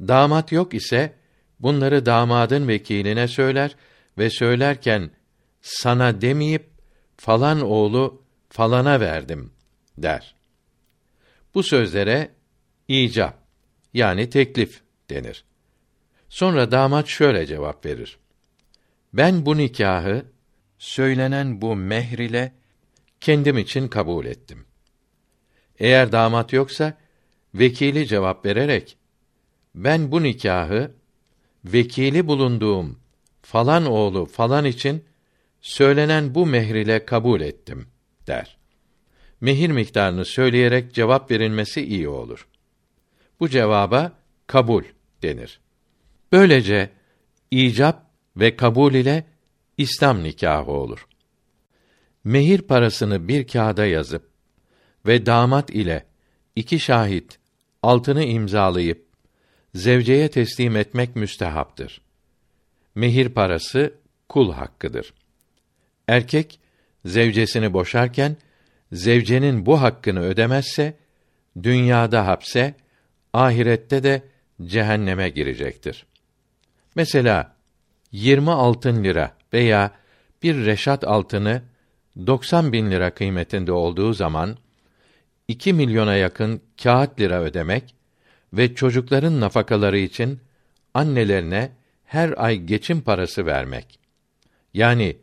Damat 0.00 0.52
yok 0.52 0.74
ise 0.74 1.14
bunları 1.60 2.06
damadın 2.06 2.68
vekiline 2.68 3.28
söyler 3.28 3.76
ve 4.18 4.30
söylerken 4.30 5.10
sana 5.60 6.20
demeyip 6.20 6.70
falan 7.16 7.60
oğlu 7.60 8.22
falana 8.48 9.00
verdim 9.00 9.52
der. 10.02 10.34
Bu 11.54 11.62
sözlere 11.62 12.30
icap 12.88 13.38
yani 13.94 14.30
teklif 14.30 14.82
denir. 15.10 15.44
Sonra 16.28 16.70
damat 16.70 17.06
şöyle 17.06 17.46
cevap 17.46 17.86
verir. 17.86 18.18
Ben 19.12 19.46
bu 19.46 19.56
nikahı 19.56 20.24
söylenen 20.78 21.60
bu 21.60 21.76
mehr 21.76 22.18
ile 22.18 22.52
kendim 23.20 23.58
için 23.58 23.88
kabul 23.88 24.26
ettim. 24.26 24.66
Eğer 25.78 26.12
damat 26.12 26.52
yoksa 26.52 26.98
vekili 27.54 28.06
cevap 28.06 28.46
vererek 28.46 28.96
ben 29.74 30.12
bu 30.12 30.22
nikahı 30.22 30.94
vekili 31.64 32.26
bulunduğum 32.26 33.00
falan 33.42 33.86
oğlu 33.86 34.26
falan 34.26 34.64
için 34.64 35.04
söylenen 35.60 36.34
bu 36.34 36.46
mehr 36.46 36.74
ile 36.74 37.04
kabul 37.04 37.40
ettim 37.40 37.88
der. 38.26 38.57
Mehir 39.40 39.70
miktarını 39.70 40.24
söyleyerek 40.24 40.94
cevap 40.94 41.30
verilmesi 41.30 41.82
iyi 41.86 42.08
olur. 42.08 42.48
Bu 43.40 43.48
cevaba 43.48 44.12
kabul 44.46 44.84
denir. 45.22 45.60
Böylece 46.32 46.90
icap 47.50 48.06
ve 48.36 48.56
kabul 48.56 48.94
ile 48.94 49.24
İslam 49.78 50.22
nikahı 50.22 50.70
olur. 50.70 51.06
mehir 52.24 52.62
parasını 52.62 53.28
bir 53.28 53.46
kağıda 53.46 53.86
yazıp 53.86 54.30
ve 55.06 55.26
damat 55.26 55.70
ile 55.70 56.06
iki 56.56 56.80
şahit 56.80 57.38
altını 57.82 58.24
imzalayıp 58.24 59.06
zevceye 59.74 60.28
teslim 60.30 60.76
etmek 60.76 61.16
müstehaptır. 61.16 62.00
Mehir 62.94 63.28
parası 63.28 63.94
kul 64.28 64.52
hakkıdır. 64.52 65.14
Erkek 66.08 66.60
zevcesini 67.04 67.72
boşarken 67.72 68.36
zevcenin 68.92 69.66
bu 69.66 69.80
hakkını 69.80 70.20
ödemezse 70.20 70.94
dünyada 71.62 72.26
hapse, 72.26 72.74
ahirette 73.32 74.02
de 74.02 74.22
cehenneme 74.64 75.28
girecektir. 75.28 76.06
Mesela 76.94 77.56
20 78.12 78.50
altın 78.50 79.04
lira 79.04 79.36
veya 79.52 79.90
bir 80.42 80.66
reşat 80.66 81.04
altını 81.04 81.62
90 82.26 82.72
bin 82.72 82.90
lira 82.90 83.14
kıymetinde 83.14 83.72
olduğu 83.72 84.12
zaman 84.12 84.56
2 85.48 85.72
milyona 85.72 86.14
yakın 86.14 86.60
kağıt 86.82 87.20
lira 87.20 87.42
ödemek 87.42 87.94
ve 88.52 88.74
çocukların 88.74 89.40
nafakaları 89.40 89.98
için 89.98 90.40
annelerine 90.94 91.70
her 92.04 92.34
ay 92.36 92.56
geçim 92.56 93.00
parası 93.00 93.46
vermek. 93.46 93.98
Yani 94.74 95.16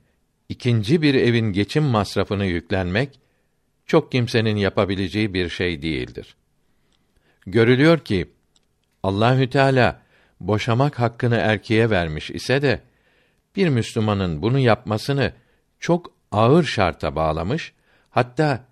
ikinci 0.50 1.02
bir 1.02 1.14
evin 1.14 1.54
geçim 1.54 1.84
masrafını 1.84 2.46
yüklenmek 2.46 3.20
çok 3.86 4.12
kimsenin 4.12 4.56
yapabileceği 4.56 5.34
bir 5.34 5.50
şey 5.50 5.82
değildir. 5.82 6.36
Görülüyor 7.48 8.00
ki 8.00 8.32
Allahü 9.04 9.50
Teala 9.50 10.02
boşamak 10.40 11.00
hakkını 11.00 11.36
erkeğe 11.36 11.90
vermiş 11.90 12.32
ise 12.32 12.62
de 12.62 12.82
bir 13.56 13.70
Müslümanın 13.70 14.42
bunu 14.42 14.60
yapmasını 14.60 15.34
çok 15.80 16.14
ağır 16.32 16.64
şarta 16.64 17.16
bağlamış, 17.16 17.74
hatta 18.10 18.66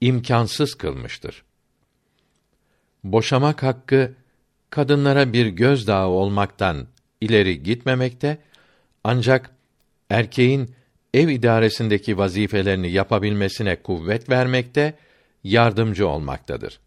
imkansız 0.00 0.74
kılmıştır. 0.74 1.44
Boşamak 3.04 3.62
hakkı 3.62 4.14
kadınlara 4.70 5.32
bir 5.32 5.46
gözdağı 5.46 6.06
olmaktan 6.06 6.86
ileri 7.20 7.62
gitmemekte 7.62 8.38
ancak 9.04 9.50
erkeğin 10.10 10.75
ev 11.16 11.28
idaresindeki 11.28 12.18
vazifelerini 12.18 12.90
yapabilmesine 12.90 13.76
kuvvet 13.76 14.30
vermekte, 14.30 14.94
yardımcı 15.44 16.08
olmaktadır. 16.08 16.80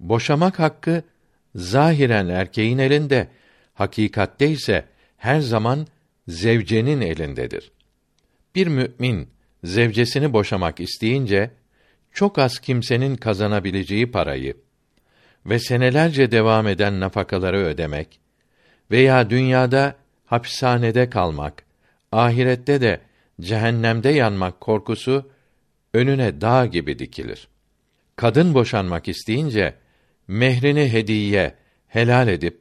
Boşamak 0.00 0.58
hakkı 0.58 1.02
zahiren 1.54 2.28
erkeğin 2.28 2.78
elinde, 2.78 3.28
hakikatte 3.74 4.48
ise 4.48 4.84
her 5.16 5.40
zaman 5.40 5.86
zevcenin 6.28 7.00
elindedir. 7.00 7.70
Bir 8.54 8.66
mümin 8.66 9.28
zevcesini 9.64 10.32
boşamak 10.32 10.80
isteyince 10.80 11.50
çok 12.12 12.38
az 12.38 12.58
kimsenin 12.58 13.16
kazanabileceği 13.16 14.10
parayı 14.10 14.56
ve 15.46 15.58
senelerce 15.58 16.30
devam 16.30 16.66
eden 16.68 17.00
nafakaları 17.00 17.58
ödemek 17.58 18.20
veya 18.90 19.30
dünyada 19.30 19.96
hapishanede 20.26 21.10
kalmak, 21.10 21.64
ahirette 22.12 22.80
de 22.80 23.00
cehennemde 23.40 24.08
yanmak 24.08 24.60
korkusu 24.60 25.30
önüne 25.94 26.40
dağ 26.40 26.66
gibi 26.66 26.98
dikilir. 26.98 27.48
Kadın 28.16 28.54
boşanmak 28.54 29.08
isteyince 29.08 29.74
mehrini 30.28 30.92
hediye 30.92 31.54
helal 31.88 32.28
edip 32.28 32.60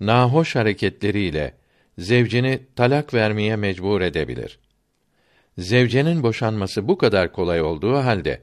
nahoş 0.00 0.56
hareketleriyle 0.56 1.54
zevcini 1.98 2.60
talak 2.76 3.14
vermeye 3.14 3.56
mecbur 3.56 4.00
edebilir. 4.00 4.58
Zevcenin 5.58 6.22
boşanması 6.22 6.88
bu 6.88 6.98
kadar 6.98 7.32
kolay 7.32 7.62
olduğu 7.62 7.96
halde 7.96 8.42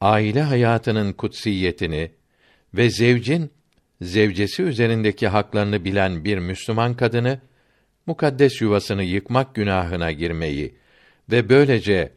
aile 0.00 0.42
hayatının 0.42 1.12
kutsiyetini 1.12 2.10
ve 2.74 2.90
zevcin 2.90 3.50
zevcesi 4.00 4.62
üzerindeki 4.62 5.28
haklarını 5.28 5.84
bilen 5.84 6.24
bir 6.24 6.38
Müslüman 6.38 6.94
kadını 6.96 7.40
mukaddes 8.06 8.60
yuvasını 8.60 9.02
yıkmak 9.02 9.54
günahına 9.54 10.12
girmeyi 10.12 10.74
ve 11.30 11.48
böylece 11.48 12.12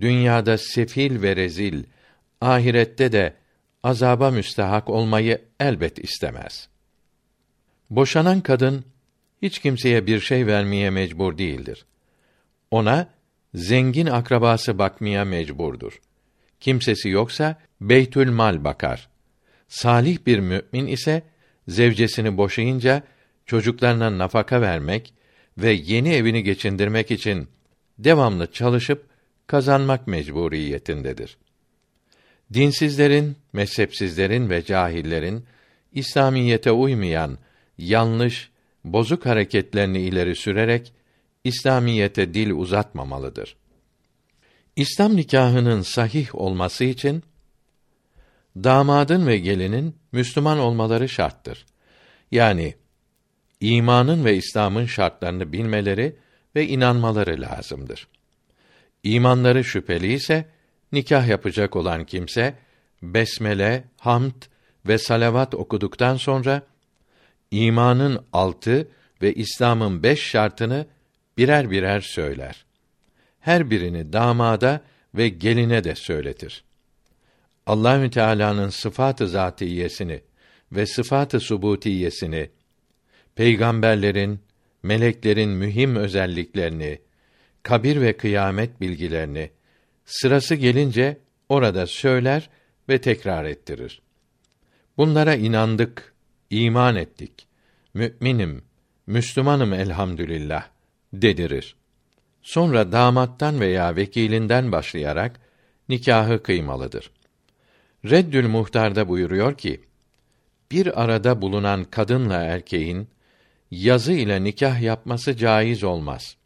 dünyada 0.00 0.58
sefil 0.58 1.22
ve 1.22 1.36
rezil, 1.36 1.84
ahirette 2.40 3.12
de 3.12 3.34
azaba 3.82 4.30
müstehak 4.30 4.90
olmayı 4.90 5.42
elbet 5.60 5.98
istemez. 5.98 6.68
Boşanan 7.90 8.40
kadın 8.40 8.84
hiç 9.42 9.58
kimseye 9.58 10.06
bir 10.06 10.20
şey 10.20 10.46
vermeye 10.46 10.90
mecbur 10.90 11.38
değildir. 11.38 11.86
Ona 12.70 13.08
zengin 13.54 14.06
akrabası 14.06 14.78
bakmaya 14.78 15.24
mecburdur. 15.24 16.00
Kimsesi 16.60 17.08
yoksa 17.08 17.56
beytül 17.80 18.30
mal 18.30 18.64
bakar. 18.64 19.08
Salih 19.68 20.18
bir 20.26 20.38
mümin 20.38 20.86
ise 20.86 21.22
zevcesini 21.68 22.36
boşayınca 22.36 23.02
çocuklarına 23.46 24.18
nafaka 24.18 24.60
vermek 24.60 25.14
ve 25.58 25.72
yeni 25.72 26.12
evini 26.14 26.42
geçindirmek 26.42 27.10
için 27.10 27.48
devamlı 27.98 28.52
çalışıp 28.52 29.06
kazanmak 29.46 30.06
mecburiyetindedir. 30.06 31.36
Dinsizlerin, 32.54 33.36
mezhepsizlerin 33.52 34.50
ve 34.50 34.64
cahillerin 34.64 35.44
İslamiyete 35.92 36.70
uymayan 36.70 37.38
yanlış, 37.78 38.50
bozuk 38.84 39.26
hareketlerini 39.26 40.00
ileri 40.00 40.36
sürerek 40.36 40.92
İslamiyete 41.44 42.34
dil 42.34 42.50
uzatmamalıdır. 42.50 43.56
İslam 44.76 45.16
nikahının 45.16 45.82
sahih 45.82 46.34
olması 46.34 46.84
için 46.84 47.22
damadın 48.56 49.26
ve 49.26 49.38
gelinin 49.38 49.96
Müslüman 50.12 50.58
olmaları 50.58 51.08
şarttır. 51.08 51.66
Yani 52.30 52.74
imanın 53.64 54.24
ve 54.24 54.36
İslam'ın 54.36 54.86
şartlarını 54.86 55.52
bilmeleri 55.52 56.16
ve 56.56 56.66
inanmaları 56.66 57.40
lazımdır. 57.40 58.08
İmanları 59.02 59.64
şüpheli 59.64 60.12
ise 60.12 60.48
nikah 60.92 61.28
yapacak 61.28 61.76
olan 61.76 62.04
kimse 62.04 62.54
besmele, 63.02 63.84
hamd 63.98 64.42
ve 64.88 64.98
salavat 64.98 65.54
okuduktan 65.54 66.16
sonra 66.16 66.62
imanın 67.50 68.24
altı 68.32 68.88
ve 69.22 69.34
İslam'ın 69.34 70.02
beş 70.02 70.22
şartını 70.22 70.86
birer 71.38 71.70
birer 71.70 72.00
söyler. 72.00 72.64
Her 73.40 73.70
birini 73.70 74.12
damada 74.12 74.80
ve 75.14 75.28
geline 75.28 75.84
de 75.84 75.94
söyletir. 75.94 76.64
Allahü 77.66 78.10
Teala'nın 78.10 78.68
sıfatı 78.68 79.28
zatiyesini 79.28 80.20
ve 80.72 80.86
sıfatı 80.86 81.40
subutiyesini 81.40 82.50
peygamberlerin, 83.34 84.40
meleklerin 84.82 85.50
mühim 85.50 85.96
özelliklerini, 85.96 86.98
kabir 87.62 88.00
ve 88.00 88.16
kıyamet 88.16 88.80
bilgilerini 88.80 89.50
sırası 90.04 90.54
gelince 90.54 91.18
orada 91.48 91.86
söyler 91.86 92.50
ve 92.88 93.00
tekrar 93.00 93.44
ettirir. 93.44 94.02
Bunlara 94.96 95.34
inandık, 95.34 96.14
iman 96.50 96.96
ettik. 96.96 97.46
Mü'minim, 97.94 98.62
Müslümanım 99.06 99.72
elhamdülillah 99.72 100.68
dedirir. 101.12 101.76
Sonra 102.42 102.92
damattan 102.92 103.60
veya 103.60 103.96
vekilinden 103.96 104.72
başlayarak 104.72 105.40
nikahı 105.88 106.42
kıymalıdır. 106.42 107.10
Reddül 108.04 108.48
Muhtar'da 108.48 109.08
buyuruyor 109.08 109.58
ki, 109.58 109.80
bir 110.70 111.02
arada 111.02 111.42
bulunan 111.42 111.84
kadınla 111.84 112.42
erkeğin 112.42 113.08
yazı 113.82 114.12
ile 114.12 114.44
nikah 114.44 114.80
yapması 114.80 115.36
caiz 115.36 115.84
olmaz. 115.84 116.36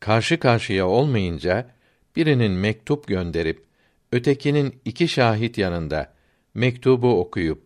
Karşı 0.00 0.38
karşıya 0.38 0.86
olmayınca 0.86 1.70
birinin 2.16 2.52
mektup 2.52 3.06
gönderip 3.06 3.64
ötekinin 4.12 4.80
iki 4.84 5.08
şahit 5.08 5.58
yanında 5.58 6.14
mektubu 6.54 7.20
okuyup 7.20 7.62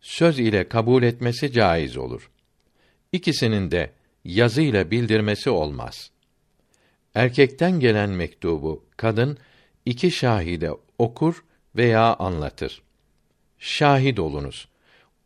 söz 0.00 0.38
ile 0.38 0.68
kabul 0.68 1.02
etmesi 1.02 1.52
caiz 1.52 1.96
olur. 1.96 2.30
İkisinin 3.12 3.70
de 3.70 3.92
yazı 4.24 4.62
ile 4.62 4.90
bildirmesi 4.90 5.50
olmaz. 5.50 6.10
Erkekten 7.14 7.80
gelen 7.80 8.10
mektubu 8.10 8.84
kadın 8.96 9.38
iki 9.84 10.10
şahide 10.10 10.70
okur 10.98 11.44
veya 11.76 12.14
anlatır. 12.14 12.82
Şahit 13.58 14.18
olunuz. 14.18 14.68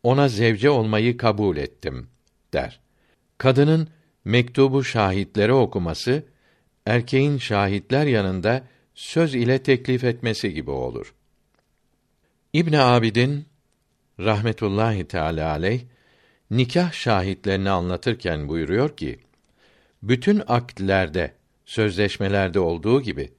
Ona 0.03 0.27
zevce 0.27 0.69
olmayı 0.69 1.17
kabul 1.17 1.57
ettim 1.57 2.09
der. 2.53 2.82
Kadının 3.43 3.87
mektubu 4.25 4.83
şahitlere 4.83 5.53
okuması 5.53 6.23
erkeğin 6.85 7.37
şahitler 7.37 8.05
yanında 8.05 8.63
söz 8.95 9.35
ile 9.35 9.63
teklif 9.63 10.03
etmesi 10.03 10.53
gibi 10.53 10.71
olur. 10.71 11.13
İbn 12.53 12.73
Abidin 12.73 13.45
rahmetullahi 14.19 15.07
teala 15.07 15.49
aleyh 15.51 15.81
nikah 16.51 16.93
şahitlerini 16.93 17.69
anlatırken 17.69 18.49
buyuruyor 18.49 18.97
ki 18.97 19.19
bütün 20.03 20.41
aktlerde, 20.47 21.33
sözleşmelerde 21.65 22.59
olduğu 22.59 23.01
gibi 23.01 23.31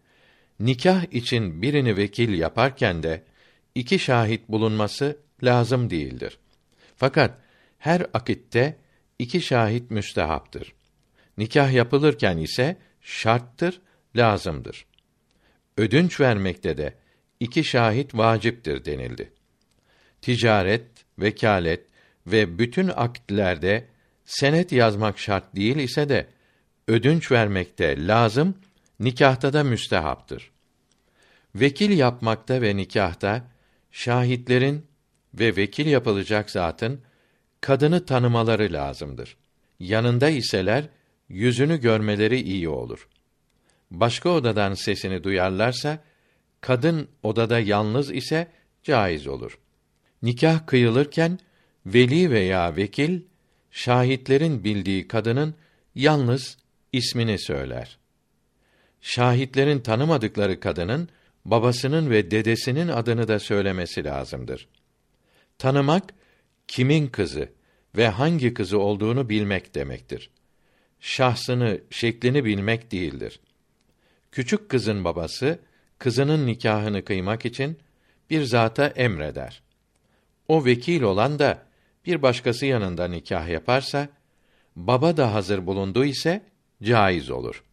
nikah 0.60 1.12
için 1.12 1.62
birini 1.62 1.96
vekil 1.96 2.38
yaparken 2.38 3.02
de 3.02 3.22
iki 3.74 3.98
şahit 3.98 4.48
bulunması 4.48 5.18
lazım 5.42 5.90
değildir. 5.90 6.38
Fakat 6.96 7.38
her 7.78 8.06
akitte 8.14 8.83
iki 9.18 9.40
şahit 9.40 9.90
müstehaptır. 9.90 10.74
Nikah 11.38 11.72
yapılırken 11.72 12.38
ise 12.38 12.76
şarttır, 13.00 13.80
lazımdır. 14.16 14.86
Ödünç 15.76 16.20
vermekte 16.20 16.76
de 16.76 16.94
iki 17.40 17.64
şahit 17.64 18.14
vaciptir 18.14 18.84
denildi. 18.84 19.32
Ticaret, 20.22 20.86
vekalet 21.18 21.86
ve 22.26 22.58
bütün 22.58 22.88
aktlerde 22.88 23.88
senet 24.24 24.72
yazmak 24.72 25.18
şart 25.18 25.56
değil 25.56 25.76
ise 25.76 26.08
de 26.08 26.26
ödünç 26.88 27.32
vermekte 27.32 28.06
lazım, 28.06 28.54
nikahta 29.00 29.52
da 29.52 29.64
müstehaptır. 29.64 30.50
Vekil 31.54 31.98
yapmakta 31.98 32.62
ve 32.62 32.76
nikahta 32.76 33.50
şahitlerin 33.90 34.86
ve 35.34 35.56
vekil 35.56 35.86
yapılacak 35.86 36.50
zatın 36.50 37.00
kadını 37.64 38.06
tanımaları 38.06 38.72
lazımdır. 38.72 39.36
Yanında 39.80 40.28
iseler 40.28 40.88
yüzünü 41.28 41.80
görmeleri 41.80 42.40
iyi 42.40 42.68
olur. 42.68 43.08
Başka 43.90 44.28
odadan 44.28 44.74
sesini 44.74 45.24
duyarlarsa 45.24 45.98
kadın 46.60 47.08
odada 47.22 47.60
yalnız 47.60 48.10
ise 48.10 48.48
caiz 48.82 49.26
olur. 49.26 49.58
Nikah 50.22 50.66
kıyılırken 50.66 51.38
veli 51.86 52.30
veya 52.30 52.76
vekil 52.76 53.20
şahitlerin 53.70 54.64
bildiği 54.64 55.08
kadının 55.08 55.54
yalnız 55.94 56.58
ismini 56.92 57.38
söyler. 57.38 57.98
Şahitlerin 59.00 59.80
tanımadıkları 59.80 60.60
kadının 60.60 61.08
babasının 61.44 62.10
ve 62.10 62.30
dedesinin 62.30 62.88
adını 62.88 63.28
da 63.28 63.38
söylemesi 63.38 64.04
lazımdır. 64.04 64.68
Tanımak 65.58 66.14
kimin 66.68 67.06
kızı 67.06 67.48
ve 67.96 68.08
hangi 68.08 68.54
kızı 68.54 68.78
olduğunu 68.78 69.28
bilmek 69.28 69.74
demektir. 69.74 70.30
Şahsını, 71.00 71.80
şeklini 71.90 72.44
bilmek 72.44 72.92
değildir. 72.92 73.40
Küçük 74.32 74.68
kızın 74.68 75.04
babası 75.04 75.58
kızının 75.98 76.46
nikahını 76.46 77.04
kıymak 77.04 77.44
için 77.44 77.78
bir 78.30 78.42
zata 78.42 78.86
emreder. 78.86 79.62
O 80.48 80.64
vekil 80.64 81.02
olan 81.02 81.38
da 81.38 81.62
bir 82.06 82.22
başkası 82.22 82.66
yanında 82.66 83.08
nikah 83.08 83.48
yaparsa 83.48 84.08
baba 84.76 85.16
da 85.16 85.34
hazır 85.34 85.66
bulundu 85.66 86.04
ise 86.04 86.42
caiz 86.82 87.30
olur. 87.30 87.64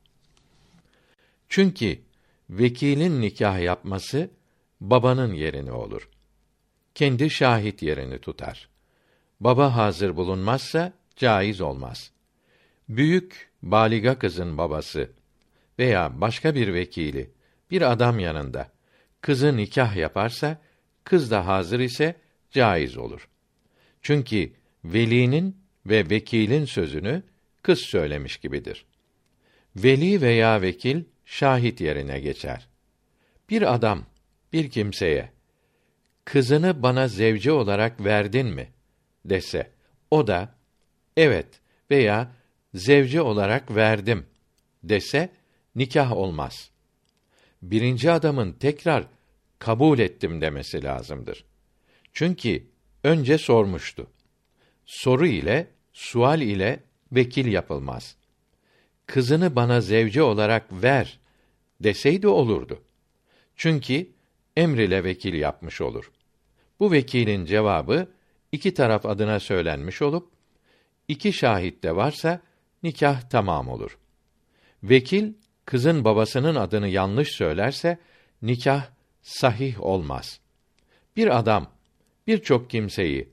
Çünkü 1.49 1.99
vekilin 2.49 3.21
nikah 3.21 3.61
yapması 3.61 4.29
babanın 4.81 5.33
yerini 5.33 5.71
olur. 5.71 6.09
Kendi 6.95 7.29
şahit 7.29 7.81
yerini 7.81 8.19
tutar. 8.19 8.70
Baba 9.41 9.75
hazır 9.75 10.15
bulunmazsa 10.15 10.93
caiz 11.15 11.61
olmaz. 11.61 12.11
Büyük 12.89 13.49
baliga 13.63 14.19
kızın 14.19 14.57
babası 14.57 15.11
veya 15.79 16.21
başka 16.21 16.55
bir 16.55 16.73
vekili 16.73 17.31
bir 17.71 17.91
adam 17.91 18.19
yanında 18.19 18.71
kızı 19.21 19.57
nikah 19.57 19.95
yaparsa 19.95 20.61
kız 21.03 21.31
da 21.31 21.47
hazır 21.47 21.79
ise 21.79 22.15
caiz 22.51 22.97
olur. 22.97 23.29
Çünkü 24.01 24.53
velinin 24.85 25.57
ve 25.85 26.09
vekilin 26.09 26.65
sözünü 26.65 27.23
kız 27.63 27.79
söylemiş 27.79 28.37
gibidir. 28.37 28.85
Veli 29.75 30.21
veya 30.21 30.61
vekil 30.61 31.03
şahit 31.25 31.81
yerine 31.81 32.19
geçer. 32.19 32.67
Bir 33.49 33.73
adam 33.73 34.05
bir 34.53 34.69
kimseye 34.69 35.31
kızını 36.25 36.83
bana 36.83 37.07
zevce 37.07 37.51
olarak 37.51 38.03
verdin 38.03 38.47
mi 38.47 38.69
dese 39.25 39.71
o 40.11 40.27
da 40.27 40.55
evet 41.17 41.47
veya 41.91 42.31
zevce 42.73 43.21
olarak 43.21 43.75
verdim 43.75 44.25
dese 44.83 45.29
nikah 45.75 46.11
olmaz. 46.11 46.71
Birinci 47.61 48.11
adamın 48.11 48.53
tekrar 48.53 49.05
kabul 49.59 49.99
ettim 49.99 50.41
demesi 50.41 50.83
lazımdır. 50.83 51.45
Çünkü 52.13 52.63
önce 53.03 53.37
sormuştu. 53.37 54.07
Soru 54.85 55.27
ile, 55.27 55.67
sual 55.93 56.41
ile 56.41 56.83
vekil 57.11 57.45
yapılmaz. 57.45 58.15
Kızını 59.05 59.55
bana 59.55 59.81
zevce 59.81 60.23
olarak 60.23 60.83
ver 60.83 61.19
deseydi 61.79 62.27
olurdu. 62.27 62.81
Çünkü 63.55 64.07
emr 64.57 64.77
ile 64.77 65.03
vekil 65.03 65.33
yapmış 65.33 65.81
olur. 65.81 66.11
Bu 66.79 66.91
vekilin 66.91 67.45
cevabı 67.45 68.07
iki 68.51 68.73
taraf 68.73 69.05
adına 69.05 69.39
söylenmiş 69.39 70.01
olup 70.01 70.29
iki 71.07 71.33
şahit 71.33 71.83
de 71.83 71.95
varsa 71.95 72.41
nikah 72.83 73.21
tamam 73.29 73.69
olur. 73.69 73.97
Vekil 74.83 75.33
kızın 75.65 76.05
babasının 76.05 76.55
adını 76.55 76.87
yanlış 76.87 77.31
söylerse 77.31 77.97
nikah 78.41 78.87
sahih 79.21 79.81
olmaz. 79.81 80.39
Bir 81.15 81.39
adam 81.39 81.71
birçok 82.27 82.69
kimseyi 82.69 83.29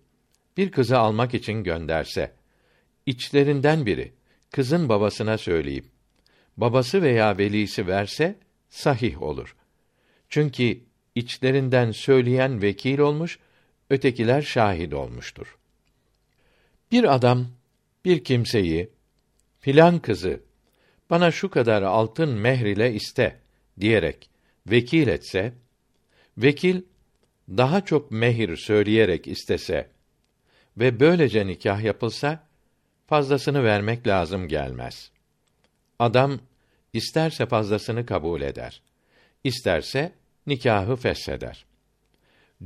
bir 0.56 0.70
kızı 0.70 0.98
almak 0.98 1.34
için 1.34 1.64
gönderse 1.64 2.32
içlerinden 3.06 3.86
biri 3.86 4.12
kızın 4.50 4.88
babasına 4.88 5.38
söyleyip 5.38 5.84
babası 6.56 7.02
veya 7.02 7.38
velisi 7.38 7.86
verse 7.86 8.38
sahih 8.68 9.22
olur. 9.22 9.56
Çünkü 10.28 10.80
içlerinden 11.14 11.90
söyleyen 11.90 12.62
vekil 12.62 12.98
olmuş, 12.98 13.38
ötekiler 13.90 14.42
şahit 14.42 14.94
olmuştur. 14.94 15.58
Bir 16.92 17.14
adam 17.14 17.48
bir 18.04 18.24
kimseyi 18.24 18.90
filan 19.60 19.98
kızı 19.98 20.40
bana 21.10 21.30
şu 21.30 21.50
kadar 21.50 21.82
altın 21.82 22.28
mehr 22.28 22.66
ile 22.66 22.94
iste 22.94 23.40
diyerek 23.80 24.30
vekil 24.66 25.08
etse 25.08 25.52
vekil 26.38 26.82
daha 27.48 27.84
çok 27.84 28.10
mehir 28.10 28.56
söyleyerek 28.56 29.26
istese 29.26 29.90
ve 30.76 31.00
böylece 31.00 31.46
nikah 31.46 31.80
yapılsa 31.80 32.48
fazlasını 33.06 33.64
vermek 33.64 34.06
lazım 34.06 34.48
gelmez. 34.48 35.10
Adam 35.98 36.40
isterse 36.92 37.46
fazlasını 37.46 38.06
kabul 38.06 38.40
eder. 38.40 38.82
İsterse 39.44 40.12
nikahı 40.46 40.96
fesheder. 40.96 41.66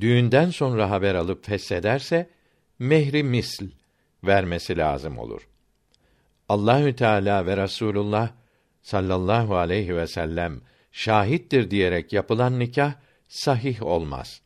Düğünden 0.01 0.51
sonra 0.51 0.91
haber 0.91 1.15
alıp 1.15 1.45
feshederse 1.47 2.31
mehri 2.79 3.23
misl 3.23 3.65
vermesi 4.25 4.77
lazım 4.77 5.19
olur. 5.19 5.49
Allahü 6.49 6.97
Teala 6.97 7.47
ve 7.47 7.57
Rasulullah 7.57 8.33
sallallahu 8.83 9.57
aleyhi 9.57 9.97
ve 9.97 10.07
sellem 10.07 10.61
şahittir 10.93 11.71
diyerek 11.71 12.13
yapılan 12.13 12.59
nikah 12.59 12.95
sahih 13.29 13.83
olmaz. 13.83 14.41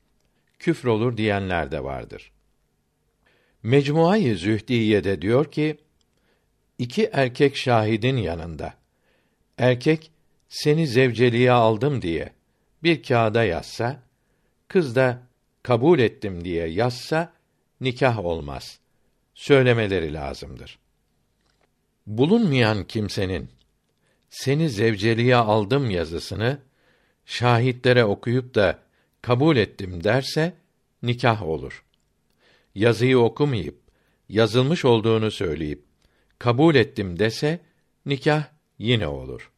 Küfür 0.58 0.88
olur 0.88 1.16
diyenler 1.16 1.70
de 1.70 1.84
vardır. 1.84 2.32
Mecmuayı 3.62 4.36
Zühdiye'de 4.36 5.22
diyor 5.22 5.50
ki, 5.50 5.78
iki 6.78 7.10
erkek 7.12 7.56
şahidin 7.56 8.16
yanında, 8.16 8.74
erkek 9.58 10.10
seni 10.48 10.86
zevceliğe 10.86 11.52
aldım 11.52 12.02
diye 12.02 12.32
bir 12.82 13.02
kağıda 13.02 13.44
yazsa, 13.44 14.02
kız 14.68 14.96
da 14.96 15.25
kabul 15.66 15.98
ettim 15.98 16.44
diye 16.44 16.66
yazsa 16.66 17.32
nikah 17.80 18.24
olmaz. 18.24 18.80
Söylemeleri 19.34 20.14
lazımdır. 20.14 20.78
Bulunmayan 22.06 22.84
kimsenin 22.84 23.50
seni 24.30 24.70
zevceliğe 24.70 25.36
aldım 25.36 25.90
yazısını 25.90 26.58
şahitlere 27.24 28.04
okuyup 28.04 28.54
da 28.54 28.78
kabul 29.22 29.56
ettim 29.56 30.04
derse 30.04 30.54
nikah 31.02 31.42
olur. 31.42 31.84
Yazıyı 32.74 33.18
okumayıp 33.18 33.78
yazılmış 34.28 34.84
olduğunu 34.84 35.30
söyleyip 35.30 35.84
kabul 36.38 36.74
ettim 36.74 37.18
dese 37.18 37.60
nikah 38.06 38.44
yine 38.78 39.06
olur. 39.06 39.50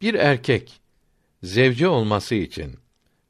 Bir 0.00 0.14
erkek 0.14 0.80
zevce 1.42 1.88
olması 1.88 2.34
için 2.34 2.74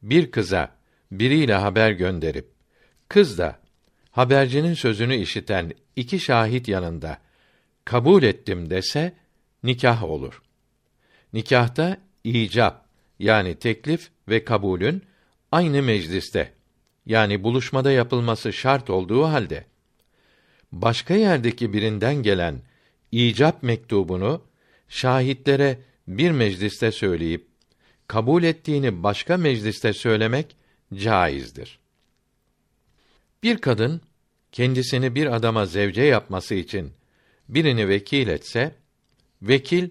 bir 0.02 0.30
kıza 0.30 0.77
biriyle 1.10 1.54
haber 1.54 1.90
gönderip 1.90 2.48
kız 3.08 3.38
da 3.38 3.58
habercinin 4.10 4.74
sözünü 4.74 5.16
işiten 5.16 5.72
iki 5.96 6.20
şahit 6.20 6.68
yanında 6.68 7.18
kabul 7.84 8.22
ettim 8.22 8.70
dese 8.70 9.14
nikah 9.62 10.04
olur. 10.04 10.42
Nikahta 11.32 11.96
icap 12.24 12.86
yani 13.18 13.54
teklif 13.54 14.10
ve 14.28 14.44
kabulün 14.44 15.02
aynı 15.52 15.82
mecliste 15.82 16.52
yani 17.06 17.42
buluşmada 17.42 17.92
yapılması 17.92 18.52
şart 18.52 18.90
olduğu 18.90 19.24
halde 19.24 19.64
başka 20.72 21.14
yerdeki 21.14 21.72
birinden 21.72 22.14
gelen 22.14 22.62
icap 23.12 23.62
mektubunu 23.62 24.42
şahitlere 24.88 25.78
bir 26.08 26.30
mecliste 26.30 26.92
söyleyip 26.92 27.46
kabul 28.06 28.42
ettiğini 28.42 29.02
başka 29.02 29.36
mecliste 29.36 29.92
söylemek 29.92 30.56
caizdir. 30.94 31.78
Bir 33.42 33.58
kadın 33.58 34.00
kendisini 34.52 35.14
bir 35.14 35.26
adama 35.36 35.66
zevce 35.66 36.02
yapması 36.02 36.54
için 36.54 36.92
birini 37.48 37.88
vekil 37.88 38.28
etse, 38.28 38.74
vekil 39.42 39.90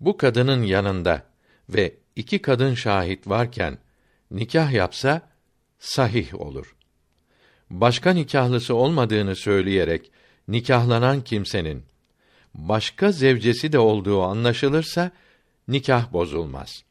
bu 0.00 0.16
kadının 0.16 0.62
yanında 0.62 1.22
ve 1.68 1.94
iki 2.16 2.42
kadın 2.42 2.74
şahit 2.74 3.28
varken 3.28 3.78
nikah 4.30 4.72
yapsa 4.72 5.22
sahih 5.78 6.40
olur. 6.40 6.76
Başka 7.70 8.10
nikahlısı 8.10 8.74
olmadığını 8.74 9.36
söyleyerek 9.36 10.10
nikahlanan 10.48 11.24
kimsenin 11.24 11.82
başka 12.54 13.12
zevcesi 13.12 13.72
de 13.72 13.78
olduğu 13.78 14.22
anlaşılırsa 14.22 15.10
nikah 15.68 16.12
bozulmaz. 16.12 16.84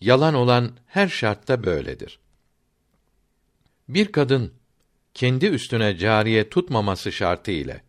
Yalan 0.00 0.34
olan 0.34 0.72
her 0.86 1.08
şartta 1.08 1.64
böyledir. 1.64 2.18
Bir 3.88 4.12
kadın 4.12 4.52
kendi 5.14 5.46
üstüne 5.46 5.96
cariye 5.98 6.48
tutmaması 6.48 7.12
şartı 7.12 7.50
ile 7.50 7.82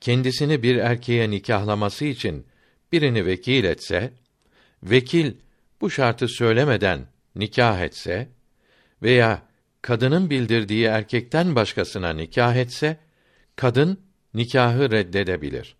kendisini 0.00 0.62
bir 0.62 0.76
erkeğe 0.76 1.30
nikahlaması 1.30 2.04
için 2.04 2.46
birini 2.92 3.26
vekil 3.26 3.64
etse, 3.64 4.12
vekil 4.82 5.34
bu 5.80 5.90
şartı 5.90 6.28
söylemeden 6.28 7.06
nikah 7.34 7.80
etse 7.80 8.28
veya 9.02 9.42
kadının 9.82 10.30
bildirdiği 10.30 10.84
erkekten 10.84 11.54
başkasına 11.54 12.12
nikah 12.12 12.56
etse, 12.56 12.96
kadın 13.56 14.00
nikahı 14.34 14.90
reddedebilir. 14.90 15.76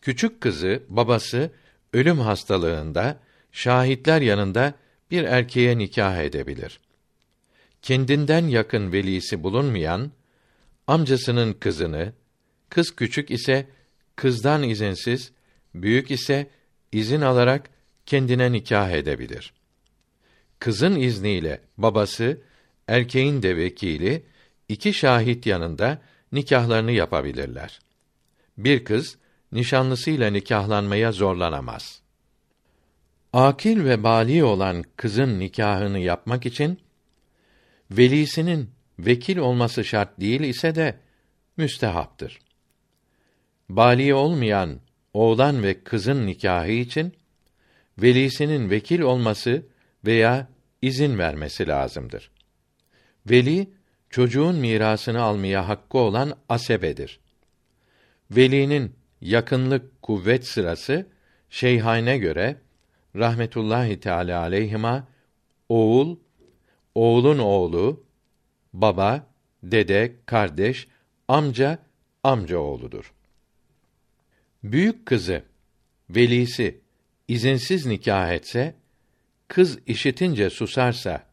Küçük 0.00 0.40
kızı, 0.40 0.82
babası 0.88 1.50
ölüm 1.92 2.18
hastalığında 2.18 3.20
şahitler 3.52 4.20
yanında 4.20 4.74
bir 5.10 5.24
erkeğe 5.24 5.78
nikah 5.78 6.16
edebilir. 6.16 6.80
Kendinden 7.82 8.46
yakın 8.46 8.92
velisi 8.92 9.42
bulunmayan 9.42 10.12
amcasının 10.86 11.52
kızını, 11.52 12.12
kız 12.68 12.96
küçük 12.96 13.30
ise 13.30 13.68
kızdan 14.16 14.62
izinsiz, 14.62 15.32
büyük 15.74 16.10
ise 16.10 16.50
izin 16.92 17.20
alarak 17.20 17.70
kendine 18.06 18.52
nikah 18.52 18.90
edebilir. 18.90 19.52
Kızın 20.58 20.96
izniyle 20.96 21.60
babası, 21.78 22.40
erkeğin 22.88 23.42
de 23.42 23.56
vekili 23.56 24.22
iki 24.68 24.94
şahit 24.94 25.46
yanında 25.46 26.02
nikahlarını 26.32 26.92
yapabilirler. 26.92 27.80
Bir 28.58 28.84
kız 28.84 29.18
nişanlısıyla 29.52 30.30
nikahlanmaya 30.30 31.12
zorlanamaz. 31.12 32.02
Akil 33.32 33.84
ve 33.84 34.02
bali 34.02 34.44
olan 34.44 34.84
kızın 34.96 35.40
nikahını 35.40 35.98
yapmak 35.98 36.46
için 36.46 36.78
velisinin 37.96 38.70
vekil 38.98 39.36
olması 39.36 39.84
şart 39.84 40.20
değil 40.20 40.40
ise 40.40 40.74
de 40.74 40.98
müstehaptır. 41.56 42.38
Bali 43.68 44.14
olmayan 44.14 44.80
oğlan 45.14 45.62
ve 45.62 45.84
kızın 45.84 46.26
nikahı 46.26 46.70
için 46.70 47.12
velisinin 47.98 48.70
vekil 48.70 49.00
olması 49.00 49.66
veya 50.04 50.48
izin 50.82 51.18
vermesi 51.18 51.68
lazımdır. 51.68 52.30
Veli 53.30 53.70
çocuğun 54.10 54.56
mirasını 54.56 55.22
almaya 55.22 55.68
hakkı 55.68 55.98
olan 55.98 56.32
asebedir. 56.48 57.20
Velinin 58.30 58.94
yakınlık 59.20 60.02
kuvvet 60.02 60.46
sırası 60.46 61.06
şeyhane 61.50 62.18
göre 62.18 62.56
rahmetullahi 63.16 64.00
teala 64.00 64.40
aleyhima 64.40 65.08
oğul, 65.68 66.16
oğlun 66.94 67.38
oğlu, 67.38 68.04
baba, 68.72 69.26
dede, 69.62 70.16
kardeş, 70.26 70.88
amca, 71.28 71.78
amca 72.22 72.58
oğludur. 72.58 73.12
Büyük 74.62 75.06
kızı 75.06 75.42
velisi 76.10 76.80
izinsiz 77.28 77.86
nikah 77.86 78.32
etse, 78.32 78.74
kız 79.48 79.78
işitince 79.86 80.50
susarsa 80.50 81.26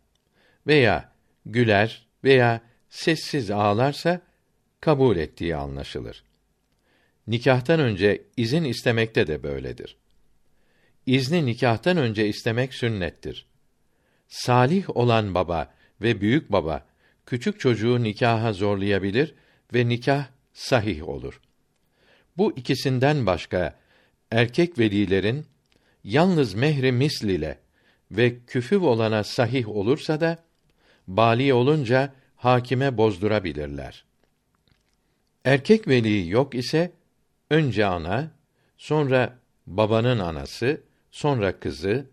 veya 0.68 1.14
güler 1.46 2.08
veya 2.24 2.62
sessiz 2.90 3.52
ağlarsa 3.52 4.22
kabul 4.82 5.18
ettiği 5.18 5.56
anlaşılır. 5.56 6.24
Nikahtan 7.28 7.80
önce 7.80 8.24
izin 8.38 8.64
istemekte 8.64 9.28
de 9.28 9.44
böyledir. 9.44 9.98
İzni 11.06 11.46
nikahtan 11.46 11.98
önce 11.98 12.28
istemek 12.28 12.74
sünnettir. 12.74 13.49
Salih 14.30 14.98
olan 14.98 15.36
baba 15.36 15.74
ve 16.02 16.22
büyük 16.22 16.52
baba 16.52 16.86
küçük 17.26 17.60
çocuğu 17.60 18.04
nikaha 18.04 18.54
zorlayabilir 18.54 19.36
ve 19.74 19.90
nikah 19.90 20.28
sahih 20.54 21.08
olur. 21.08 21.42
Bu 22.38 22.54
ikisinden 22.56 23.26
başka 23.26 23.80
erkek 24.32 24.80
velilerin 24.80 25.46
yalnız 26.04 26.54
mehri 26.54 26.92
misl 26.92 27.26
ile 27.26 27.60
ve 28.12 28.46
küfüv 28.46 28.84
olana 28.84 29.24
sahih 29.24 29.70
olursa 29.70 30.22
da 30.22 30.38
bali 31.08 31.54
olunca 31.54 32.14
hakime 32.36 32.98
bozdurabilirler. 32.98 34.06
Erkek 35.46 35.88
veli 35.88 36.30
yok 36.30 36.56
ise 36.56 36.92
önce 37.50 37.86
ana, 37.86 38.32
sonra 38.78 39.40
babanın 39.68 40.20
anası, 40.20 40.82
sonra 41.12 41.60
kızı, 41.60 42.06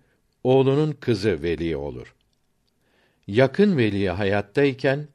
oğlunun 0.46 0.92
kızı 0.92 1.42
veli 1.42 1.76
olur. 1.76 2.14
Yakın 3.26 3.76
veli 3.76 4.08
hayattayken 4.10 5.08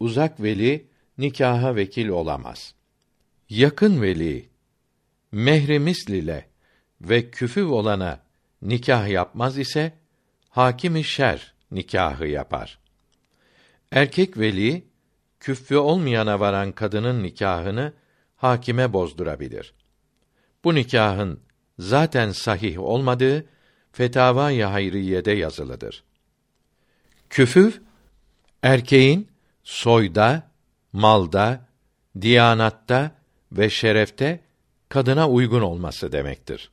uzak 0.00 0.42
veli 0.42 0.86
nikaha 1.18 1.76
vekil 1.76 2.08
olamaz. 2.08 2.74
Yakın 3.48 4.02
veli 4.02 4.48
mehri 5.32 5.78
misl 5.78 6.28
ve 7.00 7.30
küfü 7.30 7.62
olana 7.62 8.20
nikah 8.62 9.08
yapmaz 9.08 9.58
ise 9.58 9.92
hakimi 10.48 11.04
şer 11.04 11.54
nikahı 11.70 12.26
yapar. 12.26 12.78
Erkek 13.90 14.38
veli 14.38 14.84
küffü 15.40 15.76
olmayana 15.76 16.40
varan 16.40 16.72
kadının 16.72 17.22
nikahını 17.22 17.92
hakime 18.36 18.92
bozdurabilir. 18.92 19.74
Bu 20.64 20.74
nikahın 20.74 21.40
zaten 21.78 22.30
sahih 22.30 22.78
olmadığı 22.78 23.52
Fetavâ-i 23.92 24.62
Hayriyye'de 24.64 25.32
yazılıdır. 25.32 26.04
Küfüv 27.30 27.72
erkeğin 28.62 29.28
soyda, 29.64 30.50
malda, 30.92 31.66
diyanatta 32.20 33.10
ve 33.52 33.70
şerefte 33.70 34.40
kadına 34.88 35.28
uygun 35.28 35.60
olması 35.60 36.12
demektir. 36.12 36.70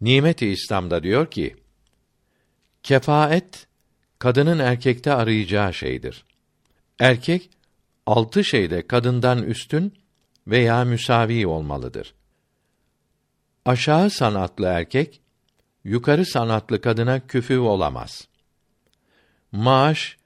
Nimet-i 0.00 0.46
İslam'da 0.46 1.02
diyor 1.02 1.30
ki: 1.30 1.56
Kefaet 2.82 3.66
kadının 4.18 4.58
erkekte 4.58 5.12
arayacağı 5.12 5.74
şeydir. 5.74 6.24
Erkek 6.98 7.50
altı 8.06 8.44
şeyde 8.44 8.86
kadından 8.86 9.42
üstün 9.42 9.94
veya 10.46 10.84
müsavi 10.84 11.46
olmalıdır. 11.46 12.14
Aşağı 13.64 14.10
sanatlı 14.10 14.66
erkek 14.66 15.20
yukarı 15.84 16.26
sanatlı 16.26 16.80
kadına 16.80 17.26
küfü 17.26 17.58
olamaz. 17.58 18.28
Maaş, 19.52 20.16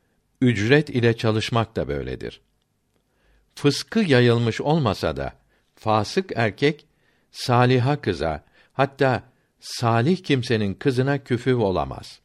ücret 0.41 0.91
ile 0.91 1.17
çalışmak 1.17 1.77
da 1.77 1.89
böyledir. 1.89 2.41
Fıskı 3.55 4.01
yayılmış 4.01 4.61
olmasa 4.61 5.17
da 5.17 5.33
fasık 5.75 6.33
erkek 6.37 6.87
saliha 7.31 8.01
kıza 8.01 8.45
hatta 8.73 9.23
salih 9.61 10.25
kimsenin 10.25 10.75
kızına 10.75 11.25
küfü 11.25 11.55
olamaz. 11.55 12.21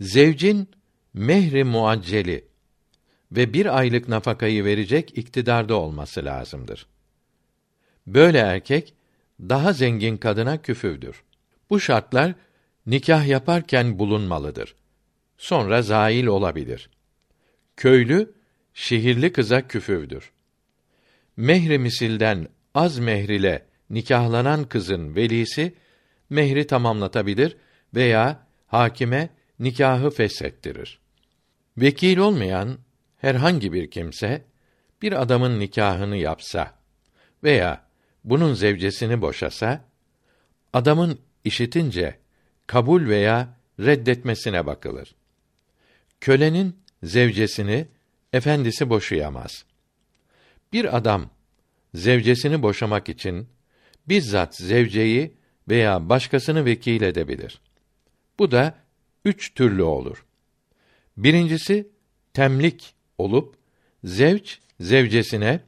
Zevcin 0.00 0.68
mehri 1.14 1.64
muacceli 1.64 2.48
ve 3.32 3.52
bir 3.52 3.78
aylık 3.78 4.08
nafakayı 4.08 4.64
verecek 4.64 5.18
iktidarda 5.18 5.74
olması 5.74 6.24
lazımdır. 6.24 6.86
Böyle 8.06 8.38
erkek 8.38 8.94
daha 9.40 9.72
zengin 9.72 10.16
kadına 10.16 10.62
küfüvdür. 10.62 11.22
Bu 11.70 11.80
şartlar 11.80 12.34
nikah 12.86 13.26
yaparken 13.26 13.98
bulunmalıdır. 13.98 14.74
Sonra 15.38 15.82
zail 15.82 16.26
olabilir. 16.26 16.90
Köylü 17.76 18.32
şehirli 18.74 19.32
kıza 19.32 19.68
küfüvdür. 19.68 20.32
Mehri 21.36 21.78
misilden 21.78 22.48
az 22.74 22.98
mehrile 22.98 23.66
nikahlanan 23.90 24.64
kızın 24.64 25.16
velisi 25.16 25.74
mehri 26.30 26.66
tamamlatabilir 26.66 27.56
veya 27.94 28.46
hakime 28.66 29.30
nikahı 29.58 30.10
feshettirir. 30.10 30.98
Vekil 31.76 32.18
olmayan 32.18 32.78
herhangi 33.16 33.72
bir 33.72 33.90
kimse 33.90 34.44
bir 35.02 35.22
adamın 35.22 35.60
nikahını 35.60 36.16
yapsa 36.16 36.74
veya 37.44 37.84
bunun 38.24 38.54
zevcesini 38.54 39.20
boşasa 39.20 39.84
adamın 40.72 41.18
işitince 41.44 42.18
kabul 42.66 43.06
veya 43.08 43.56
reddetmesine 43.80 44.66
bakılır. 44.66 45.14
Kölenin 46.20 46.76
zevcesini 47.02 47.86
efendisi 48.32 48.90
boşayamaz. 48.90 49.64
Bir 50.72 50.96
adam 50.96 51.30
zevcesini 51.94 52.62
boşamak 52.62 53.08
için 53.08 53.48
bizzat 54.08 54.56
zevceyi 54.56 55.34
veya 55.68 56.08
başkasını 56.08 56.64
vekil 56.64 57.02
edebilir. 57.02 57.60
Bu 58.38 58.50
da 58.50 58.74
üç 59.24 59.54
türlü 59.54 59.82
olur. 59.82 60.24
Birincisi 61.16 61.88
temlik 62.32 62.94
olup 63.18 63.56
zevç 64.04 64.58
zevcesine 64.80 65.60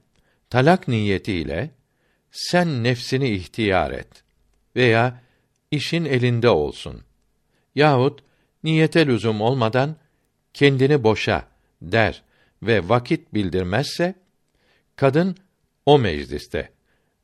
talak 0.51 0.89
niyetiyle 0.89 1.71
sen 2.37 2.85
nefsini 2.85 3.31
ihtiyar 3.31 3.91
et 3.91 4.25
veya 4.77 5.23
işin 5.71 6.05
elinde 6.05 6.49
olsun 6.49 7.03
yahut 7.75 8.21
niyete 8.65 9.07
lüzum 9.07 9.41
olmadan 9.41 9.97
kendini 10.55 11.05
boşa 11.05 11.49
der 11.83 12.23
ve 12.63 12.89
vakit 12.89 13.35
bildirmezse 13.35 14.15
kadın 14.97 15.37
o 15.87 15.99
mecliste 15.99 16.71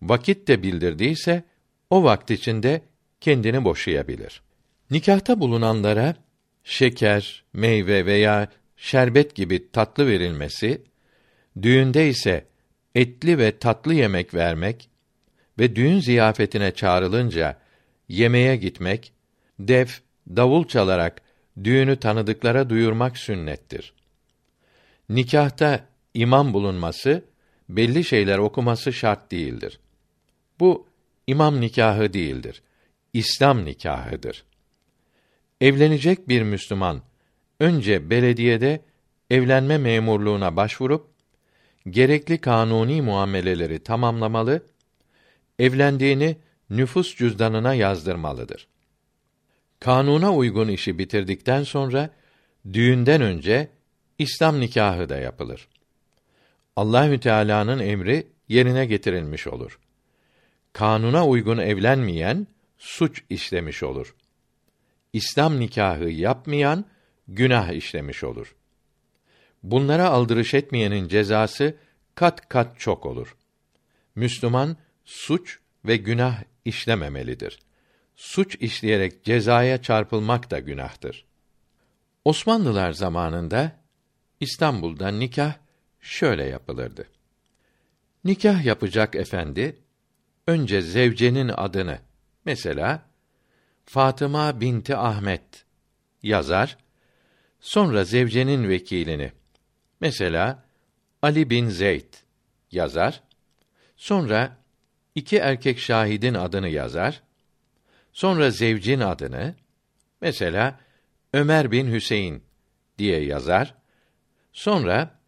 vakit 0.02 0.48
de 0.48 0.62
bildirdiyse 0.62 1.44
o 1.90 2.04
vakt 2.04 2.30
içinde 2.30 2.82
kendini 3.20 3.64
boşayabilir. 3.64 4.42
Nikahta 4.90 5.40
bulunanlara 5.40 6.16
şeker, 6.64 7.44
meyve 7.52 8.06
veya 8.06 8.48
şerbet 8.76 9.34
gibi 9.34 9.70
tatlı 9.70 10.06
verilmesi, 10.06 10.82
düğünde 11.62 12.08
ise 12.08 12.46
etli 12.94 13.38
ve 13.38 13.58
tatlı 13.58 13.94
yemek 13.94 14.34
vermek 14.34 14.90
ve 15.58 15.76
düğün 15.76 16.00
ziyafetine 16.00 16.74
çağrılınca 16.74 17.58
yemeğe 18.08 18.56
gitmek, 18.56 19.12
def, 19.58 20.00
davul 20.28 20.64
çalarak 20.64 21.22
düğünü 21.64 21.96
tanıdıklara 21.96 22.70
duyurmak 22.70 23.18
sünnettir. 23.18 23.94
Nikahta 25.08 25.84
imam 26.14 26.54
bulunması, 26.54 27.24
belli 27.68 28.04
şeyler 28.04 28.38
okuması 28.38 28.92
şart 28.92 29.30
değildir. 29.30 29.80
Bu 30.60 30.86
imam 31.26 31.60
nikahı 31.60 32.12
değildir. 32.12 32.62
İslam 33.12 33.64
nikahıdır. 33.64 34.44
Evlenecek 35.60 36.28
bir 36.28 36.42
Müslüman 36.42 37.02
önce 37.60 38.10
belediyede 38.10 38.80
evlenme 39.30 39.78
memurluğuna 39.78 40.56
başvurup 40.56 41.06
gerekli 41.88 42.38
kanuni 42.38 43.02
muameleleri 43.02 43.82
tamamlamalı, 43.82 44.66
evlendiğini 45.58 46.36
nüfus 46.70 47.16
cüzdanına 47.16 47.74
yazdırmalıdır. 47.74 48.68
Kanuna 49.80 50.34
uygun 50.34 50.68
işi 50.68 50.98
bitirdikten 50.98 51.62
sonra 51.62 52.10
düğünden 52.72 53.20
önce 53.20 53.68
İslam 54.18 54.60
nikahı 54.60 55.08
da 55.08 55.18
yapılır. 55.18 55.68
Allahü 56.76 57.20
Teala'nın 57.20 57.78
emri 57.78 58.26
yerine 58.48 58.86
getirilmiş 58.86 59.46
olur. 59.46 59.78
Kanuna 60.72 61.26
uygun 61.26 61.58
evlenmeyen 61.58 62.46
suç 62.78 63.24
işlemiş 63.30 63.82
olur. 63.82 64.14
İslam 65.12 65.60
nikahı 65.60 66.08
yapmayan 66.08 66.84
günah 67.28 67.72
işlemiş 67.72 68.24
olur. 68.24 68.54
Bunlara 69.62 70.08
aldırış 70.08 70.54
etmeyenin 70.54 71.08
cezası 71.08 71.76
kat 72.14 72.48
kat 72.48 72.80
çok 72.80 73.06
olur. 73.06 73.36
Müslüman 74.14 74.76
suç 75.12 75.58
ve 75.84 75.96
günah 75.96 76.42
işlememelidir. 76.64 77.58
Suç 78.16 78.56
işleyerek 78.60 79.24
cezaya 79.24 79.82
çarpılmak 79.82 80.50
da 80.50 80.58
günahtır. 80.58 81.24
Osmanlılar 82.24 82.92
zamanında 82.92 83.80
İstanbul'da 84.40 85.08
nikah 85.08 85.54
şöyle 86.00 86.44
yapılırdı. 86.44 87.08
Nikah 88.24 88.64
yapacak 88.64 89.14
efendi 89.14 89.76
önce 90.46 90.82
zevcenin 90.82 91.48
adını 91.56 91.98
mesela 92.44 93.02
Fatıma 93.84 94.60
binti 94.60 94.96
Ahmet 94.96 95.64
yazar. 96.22 96.78
Sonra 97.60 98.04
zevcenin 98.04 98.68
vekilini 98.68 99.32
mesela 100.00 100.64
Ali 101.22 101.50
bin 101.50 101.68
Zeyd 101.68 102.14
yazar. 102.70 103.22
Sonra 103.96 104.61
iki 105.14 105.36
erkek 105.36 105.78
şahidin 105.78 106.34
adını 106.34 106.68
yazar. 106.68 107.22
Sonra 108.12 108.50
zevcin 108.50 109.00
adını 109.00 109.54
mesela 110.20 110.80
Ömer 111.32 111.70
bin 111.70 111.92
Hüseyin 111.92 112.42
diye 112.98 113.24
yazar. 113.24 113.74
Sonra 114.52 115.18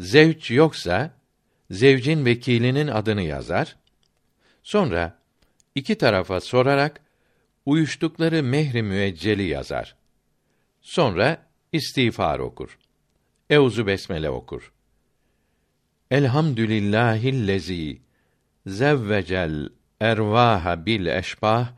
zevç 0.00 0.50
yoksa 0.50 1.14
zevcin 1.70 2.24
vekilinin 2.24 2.88
adını 2.88 3.22
yazar. 3.22 3.76
Sonra 4.62 5.18
iki 5.74 5.98
tarafa 5.98 6.40
sorarak 6.40 7.00
uyuştukları 7.66 8.42
mehri 8.42 8.82
müecceli 8.82 9.42
yazar. 9.42 9.96
Sonra 10.80 11.46
istiğfar 11.72 12.38
okur. 12.38 12.78
Euzu 13.50 13.86
besmele 13.86 14.30
okur. 14.30 14.72
Elhamdülillahillezî 16.10 18.00
zevvecel 18.66 19.68
ervaha 20.00 20.86
bil 20.86 21.06
eşbah 21.06 21.68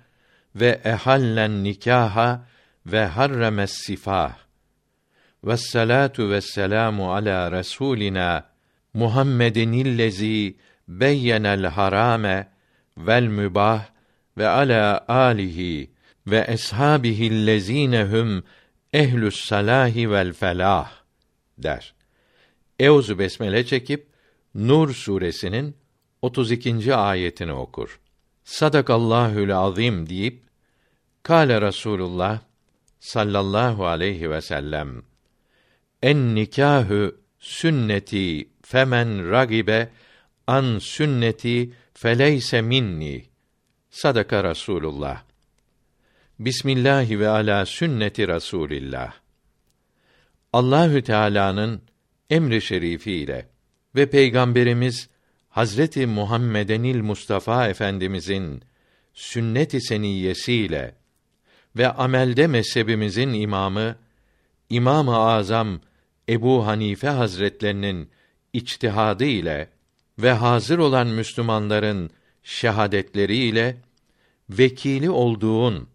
ve 0.55 0.81
ehallen 0.85 1.65
nikaha 1.65 2.47
ve 2.87 3.05
harremes 3.05 3.73
sifah. 3.73 4.37
Ve 5.45 5.57
salatu 5.57 6.31
ve 6.31 6.41
selamu 6.41 7.15
ala 7.15 7.53
Resulina 7.53 8.45
Muhammedin 8.95 9.73
illezî 9.73 10.57
beyyenel 10.89 11.67
harame 11.67 12.49
vel 12.99 13.27
mübah 13.27 13.85
ve 14.39 14.49
ala 14.49 15.05
alihi 15.09 15.91
ve 16.27 16.45
eshabihi 16.49 17.47
lezinehum 17.47 18.45
ehlus 18.93 19.45
salahi 19.45 20.11
vel 20.11 20.33
felah 20.33 20.91
der. 21.59 21.95
Euzu 22.79 23.19
besmele 23.19 23.67
çekip 23.67 24.07
Nur 24.55 24.95
suresinin 24.95 25.77
32. 26.25 26.95
ayetini 26.95 27.53
okur. 27.53 28.01
Sadakallahül 28.45 29.57
azim 29.57 30.09
deyip 30.09 30.43
Kale 31.23 31.61
Rasulullah 31.61 32.41
sallallahu 33.01 33.87
aleyhi 33.87 34.31
ve 34.31 34.41
sellem 34.41 35.03
En 36.03 36.35
nikahü 36.35 37.17
sünneti 37.39 38.49
femen 38.63 39.31
ragibe 39.31 39.91
an 40.47 40.79
sünneti 40.79 41.73
feleyse 41.95 42.63
minni 42.63 43.25
Sadaka 43.91 44.45
Rasulullah. 44.45 45.23
Bismillahi 46.39 47.21
ve 47.21 47.29
ala 47.29 47.67
sünneti 47.67 48.29
Rasulillah. 48.29 49.15
Allahü 50.53 51.03
Teala'nın 51.03 51.83
emri 52.31 52.63
şerifi 52.63 53.13
ile 53.13 53.49
ve 53.95 54.11
peygamberimiz 54.11 55.14
Hazreti 55.55 56.07
Muhammedenil 56.07 57.03
Mustafa 57.03 57.69
Efendimizin 57.69 58.63
sünnet-i 59.13 59.81
seniyyesiyle 59.81 60.95
ve 61.77 61.89
amelde 61.89 62.47
mezhebimizin 62.47 63.33
imamı 63.33 63.97
İmam-ı 64.71 65.17
Azam 65.17 65.81
Ebu 66.29 66.67
Hanife 66.67 67.09
Hazretlerinin 67.09 68.11
içtihadı 68.53 69.25
ile 69.25 69.69
ve 70.19 70.33
hazır 70.33 70.79
olan 70.79 71.07
Müslümanların 71.07 72.11
şehadetleriyle 72.43 73.61
ile 73.61 73.77
vekili 74.51 75.11
olduğun 75.11 75.89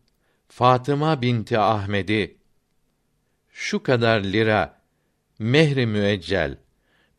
Fatıma 0.48 1.22
binti 1.22 1.60
Ahmed'i 1.60 2.38
şu 3.49 3.84
kadar 3.84 4.22
lira 4.22 4.81
mehri 5.40 5.86
müeccel 5.86 6.57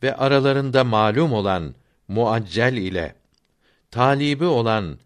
ve 0.03 0.17
aralarında 0.17 0.85
malum 0.85 1.33
olan 1.33 1.75
muaccel 2.11 2.77
ile 2.77 3.15
talibi 3.91 4.45
olan 4.45 4.99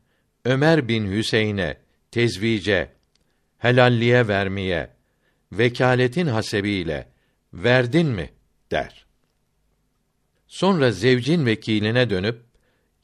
Ömer 0.45 0.89
bin 0.89 1.13
Hüseyin'e 1.13 1.77
tezvice 2.11 2.93
helalliye 3.59 4.29
vermeye 4.29 4.91
vekaletin 5.53 6.27
hasebiyle 6.27 7.09
verdin 7.53 8.07
mi 8.07 8.31
der. 8.71 9.07
Sonra 10.47 10.91
zevcin 10.91 11.47
vekiline 11.47 12.11
dönüp 12.11 12.43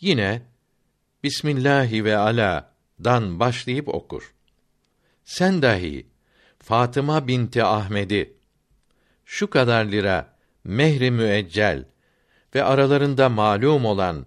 yine 0.01 0.43
Bismillahi 1.25 2.05
ve 2.05 2.17
ala 2.17 2.75
dan 3.05 3.41
başlayıp 3.41 3.89
okur. 3.89 4.35
Sen 5.25 5.63
dahi 5.63 6.07
Fatıma 6.59 7.29
binti 7.29 7.65
Ahmed'i 7.65 8.37
şu 9.25 9.51
kadar 9.51 9.85
lira 9.85 10.37
mehri 10.65 11.11
müeccel 11.11 11.85
ve 12.55 12.65
aralarında 12.65 13.29
malum 13.29 13.85
olan 13.85 14.27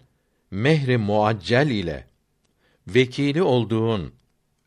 mehri 0.52 0.98
muaccel 0.98 1.68
ile 1.68 2.08
vekili 2.88 3.44
olduğun 3.44 4.14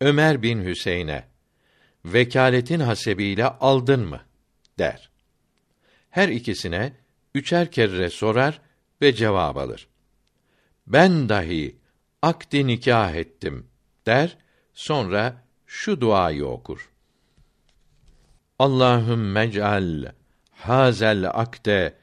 Ömer 0.00 0.42
bin 0.42 0.64
Hüseyin'e 0.64 1.24
vekaletin 2.04 2.80
hasebiyle 2.80 3.44
aldın 3.48 4.08
mı 4.08 4.20
der. 4.78 5.10
Her 6.10 6.28
ikisine 6.28 6.92
üçer 7.34 7.70
kere 7.70 8.10
sorar 8.10 8.60
ve 9.02 9.12
cevap 9.12 9.56
alır. 9.56 9.88
Ben 10.86 11.28
dahi 11.28 11.76
akdi 12.22 12.66
nikah 12.66 13.14
ettim 13.14 13.66
der, 14.06 14.38
sonra 14.74 15.42
şu 15.66 16.00
duayı 16.00 16.46
okur. 16.46 16.90
Allahümme 18.58 19.44
ec'al 19.44 20.12
hazel 20.50 21.30
akde 21.30 21.94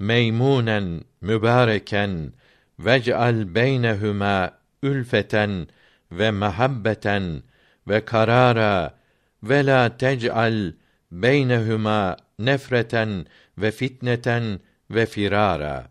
meymunen 0.00 1.04
mübareken 1.20 2.32
vec'al 2.78 3.54
beynehuma 3.54 4.52
ülfeten 4.82 5.68
ve 6.12 6.30
mehabbeten 6.30 7.42
ve 7.88 8.04
karara 8.04 8.94
ve 9.42 9.66
la 9.66 9.96
tec'al 9.96 10.72
beynehuma 11.12 12.16
nefreten 12.38 13.26
ve 13.58 13.70
fitneten 13.70 14.60
ve 14.90 15.06
firara. 15.06 15.88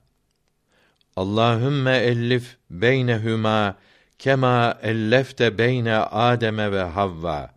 Allahümme 1.15 1.97
ellif 1.97 2.57
beynehuma 2.69 3.75
kema 4.19 4.77
ellefte 4.81 5.57
beyne 5.57 5.95
Ademe 5.97 6.71
ve 6.71 6.81
Havva 6.81 7.49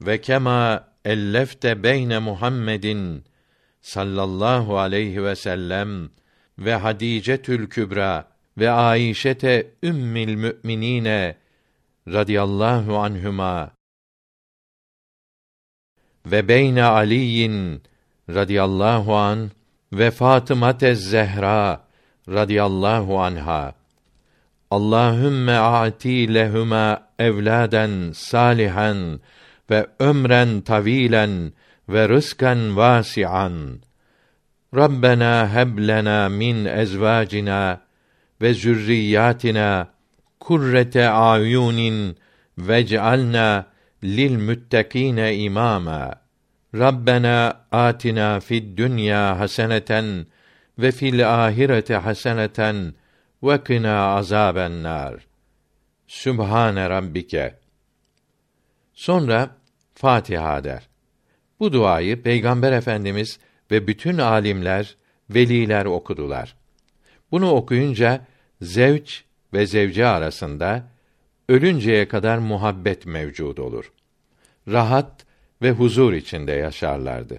ve 0.00 0.20
kema 0.20 0.88
ellefte 1.04 1.82
beyne 1.82 2.18
Muhammedin 2.18 3.24
sallallahu 3.82 4.78
aleyhi 4.78 5.24
ve 5.24 5.36
sellem 5.36 6.10
ve 6.58 6.74
Hadicetül 6.74 7.68
Kübra 7.68 8.28
ve 8.58 8.70
Ayşete 8.70 9.70
ümmül 9.82 10.34
müminine 10.34 11.36
radıyallahu 12.08 12.98
anhuma 12.98 13.70
ve 16.26 16.48
beyne 16.48 16.84
Aliyin 16.84 17.82
radıyallahu 18.30 19.16
an 19.16 19.50
ve 19.92 20.10
Fatıma 20.10 20.78
Zehra 20.94 21.84
radıyallahu 22.28 23.20
anha. 23.20 23.74
Allahümme 24.70 25.56
ati 25.56 26.34
lehuma 26.34 27.08
evladen 27.18 28.12
salihan 28.14 29.20
ve 29.70 29.86
ömren 29.98 30.60
tavilen 30.60 31.52
ve 31.88 32.08
rızkan 32.08 32.76
vasian. 32.76 33.80
Rabbena 34.74 35.54
heb 35.54 35.78
lena 35.78 36.28
min 36.28 36.64
ezvacina 36.64 37.80
ve 38.40 38.54
zürriyatina 38.54 39.88
kurrete 40.40 41.08
ayunin 41.08 42.16
vec'alna 42.58 43.66
lil 44.04 44.36
müttekine 44.36 45.36
imama. 45.36 46.14
Rabbena 46.74 47.66
atina 47.72 48.40
fid 48.40 48.78
dünya 48.78 49.38
haseneten 49.38 50.26
ve 50.78 50.92
fil 50.92 51.44
ahirete 51.44 51.96
haseneten 51.96 52.94
ve 53.42 53.64
kına 53.64 54.14
azaben. 54.14 54.86
Sübhane 56.06 56.90
rabbike. 56.90 57.58
Sonra 58.94 59.50
Fatiha 59.94 60.64
der. 60.64 60.91
Bu 61.62 61.72
duayı 61.72 62.22
Peygamber 62.22 62.72
Efendimiz 62.72 63.38
ve 63.70 63.86
bütün 63.86 64.18
alimler, 64.18 64.96
veliler 65.30 65.84
okudular. 65.84 66.56
Bunu 67.30 67.50
okuyunca 67.50 68.26
zevç 68.60 69.24
ve 69.52 69.66
zevce 69.66 70.06
arasında 70.06 70.88
ölünceye 71.48 72.08
kadar 72.08 72.38
muhabbet 72.38 73.06
mevcud 73.06 73.58
olur. 73.58 73.92
Rahat 74.68 75.26
ve 75.62 75.70
huzur 75.70 76.12
içinde 76.12 76.52
yaşarlardı. 76.52 77.38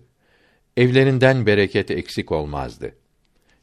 Evlerinden 0.78 1.46
bereket 1.46 1.92
eksik 1.92 2.32
olmazdı. 2.32 2.96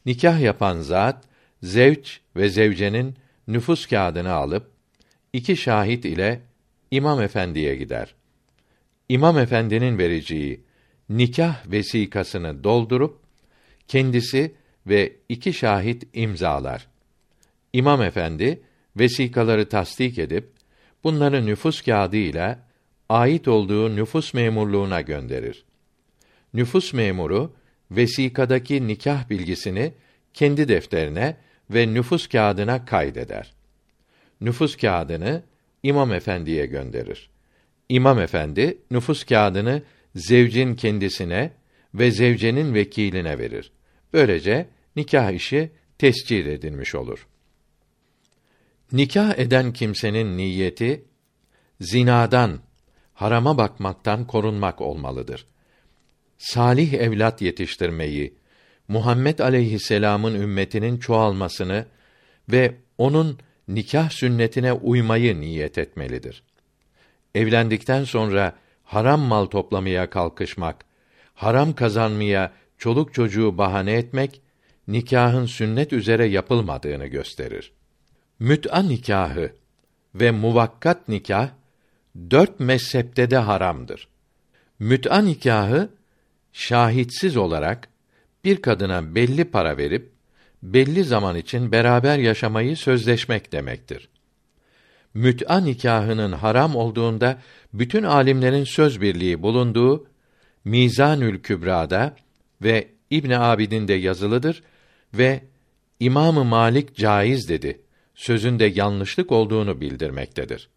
Nikah 0.07 0.41
yapan 0.41 0.81
zat 0.81 1.25
zevç 1.63 2.21
ve 2.37 2.49
zevcenin 2.49 3.15
nüfus 3.49 3.87
kağıdını 3.87 4.33
alıp 4.33 4.71
iki 5.33 5.57
şahit 5.57 6.05
ile 6.05 6.41
imam 6.91 7.23
efendiye 7.23 7.77
gider. 7.77 8.15
İmam 9.11 9.39
efendinin 9.39 9.99
vereceği 9.99 10.61
nikah 11.09 11.71
vesikasını 11.71 12.65
doldurup 12.65 13.19
kendisi 13.89 14.55
ve 14.87 15.13
iki 15.29 15.53
şahit 15.53 16.07
imzalar. 16.13 16.87
İmam 17.73 18.03
efendi 18.03 18.63
vesikaları 18.97 19.69
tasdik 19.69 20.19
edip 20.19 20.51
bunları 21.05 21.47
nüfus 21.47 21.83
kağıdı 21.83 22.17
ile 22.17 22.59
ait 23.09 23.49
olduğu 23.49 23.97
nüfus 23.97 24.35
memurluğuna 24.35 25.01
gönderir. 25.01 25.65
Nüfus 26.55 26.93
memuru 26.93 27.55
vesikadaki 27.91 28.87
nikah 28.87 29.31
bilgisini 29.31 29.93
kendi 30.35 30.69
defterine 30.69 31.37
ve 31.71 31.95
nüfus 31.95 32.29
kağıdına 32.29 32.85
kaydeder. 32.85 33.53
Nüfus 34.41 34.77
kağıdını 34.77 35.43
imam 35.83 36.13
efendiye 36.13 36.67
gönderir. 36.67 37.31
İmam 37.91 38.19
efendi 38.19 38.79
nüfus 38.91 39.25
kağıdını 39.25 39.83
zevcin 40.15 40.75
kendisine 40.75 41.53
ve 41.95 42.11
zevcenin 42.11 42.75
vekiline 42.75 43.39
verir. 43.39 43.73
Böylece 44.13 44.69
nikah 44.97 45.31
işi 45.31 45.71
tescil 45.99 46.47
edilmiş 46.47 46.95
olur. 46.95 47.27
Nikah 48.93 49.39
eden 49.39 49.73
kimsenin 49.73 50.37
niyeti 50.37 51.05
zinadan, 51.81 52.61
harama 53.15 53.59
bakmaktan 53.59 54.27
korunmak 54.27 54.81
olmalıdır. 54.81 55.47
Salih 56.39 56.93
evlat 56.93 57.43
yetiştirmeyi, 57.43 58.35
Muhammed 58.89 59.39
aleyhisselam'ın 59.39 60.35
ümmetinin 60.35 60.99
çoğalmasını 60.99 61.87
ve 62.49 62.75
onun 62.99 63.39
nikah 63.69 64.11
sünnetine 64.11 64.73
uymayı 64.73 65.41
niyet 65.41 65.79
etmelidir. 65.79 66.43
Evlendikten 67.35 68.05
sonra 68.05 68.53
haram 68.85 69.21
mal 69.21 69.47
toplamaya 69.47 70.11
kalkışmak, 70.11 70.85
haram 71.35 71.73
kazanmaya 71.73 72.53
çoluk 72.79 73.15
çocuğu 73.15 73.59
bahane 73.59 73.93
etmek 73.93 74.41
nikahın 74.89 75.47
sünnet 75.47 75.93
üzere 75.93 76.27
yapılmadığını 76.27 77.07
gösterir. 77.07 77.73
Müt'a 78.39 78.83
nikahı 78.83 79.53
ve 80.15 80.31
muvakkat 80.31 81.09
nikah 81.09 81.49
dört 82.31 82.61
mezhepte 82.61 83.31
de 83.31 83.37
haramdır. 83.37 84.09
Müt'a 84.79 85.19
nikahı 85.19 85.91
şahitsiz 86.53 87.37
olarak 87.37 87.89
bir 88.45 88.63
kadına 88.63 89.15
belli 89.15 89.45
para 89.45 89.77
verip 89.77 90.13
belli 90.63 91.05
zaman 91.05 91.37
için 91.37 91.73
beraber 91.73 92.19
yaşamayı 92.19 92.77
sözleşmek 92.77 93.53
demektir. 93.53 94.09
Müt'a 95.15 95.61
nikahının 95.61 96.33
haram 96.33 96.77
olduğunda 96.77 97.39
bütün 97.73 98.03
alimlerin 98.03 98.65
söz 98.65 99.01
birliği 99.01 99.43
bulunduğu 99.43 100.07
Mizanül 100.65 101.43
Kübra'da 101.43 102.17
ve 102.63 102.89
İbn 103.11 103.31
Abidin'de 103.31 103.93
yazılıdır 103.93 104.63
ve 105.15 105.43
İmamı 106.01 106.45
Malik 106.45 106.97
caiz 106.97 107.49
dedi. 107.49 107.81
Sözünde 108.15 108.65
yanlışlık 108.65 109.33
olduğunu 109.33 109.81
bildirmektedir. 109.81 110.69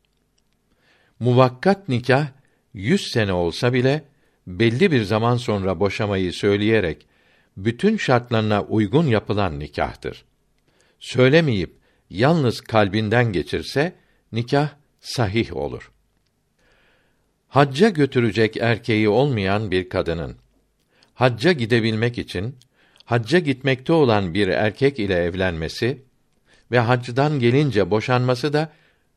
Muvakkat 1.20 1.90
nikah 1.90 2.28
yüz 2.74 3.12
sene 3.12 3.34
olsa 3.34 3.74
bile 3.74 4.04
belli 4.48 4.92
bir 4.92 5.04
zaman 5.04 5.38
sonra 5.38 5.80
boşamayı 5.80 6.34
söyleyerek 6.34 7.08
bütün 7.58 7.98
şartlarına 7.98 8.64
uygun 8.64 9.08
yapılan 9.08 9.60
nikahtır. 9.60 10.26
Söylemeyip 11.00 11.76
yalnız 12.10 12.62
kalbinden 12.62 13.32
geçirse 13.34 13.94
nikah 14.34 14.70
sahih 15.02 15.56
olur. 15.56 15.92
Hacca 17.48 17.90
götürecek 17.90 18.58
erkeği 18.58 19.10
olmayan 19.10 19.72
bir 19.72 19.90
kadının 19.90 20.36
hacca 21.14 21.52
gidebilmek 21.52 22.18
için 22.18 22.56
hacca 23.06 23.40
gitmekte 23.40 23.94
olan 23.94 24.34
bir 24.34 24.48
erkek 24.48 25.00
ile 25.00 25.16
evlenmesi 25.16 26.02
ve 26.72 26.80
hacdan 26.80 27.40
gelince 27.40 27.92
boşanması 27.92 28.54
da 28.54 28.70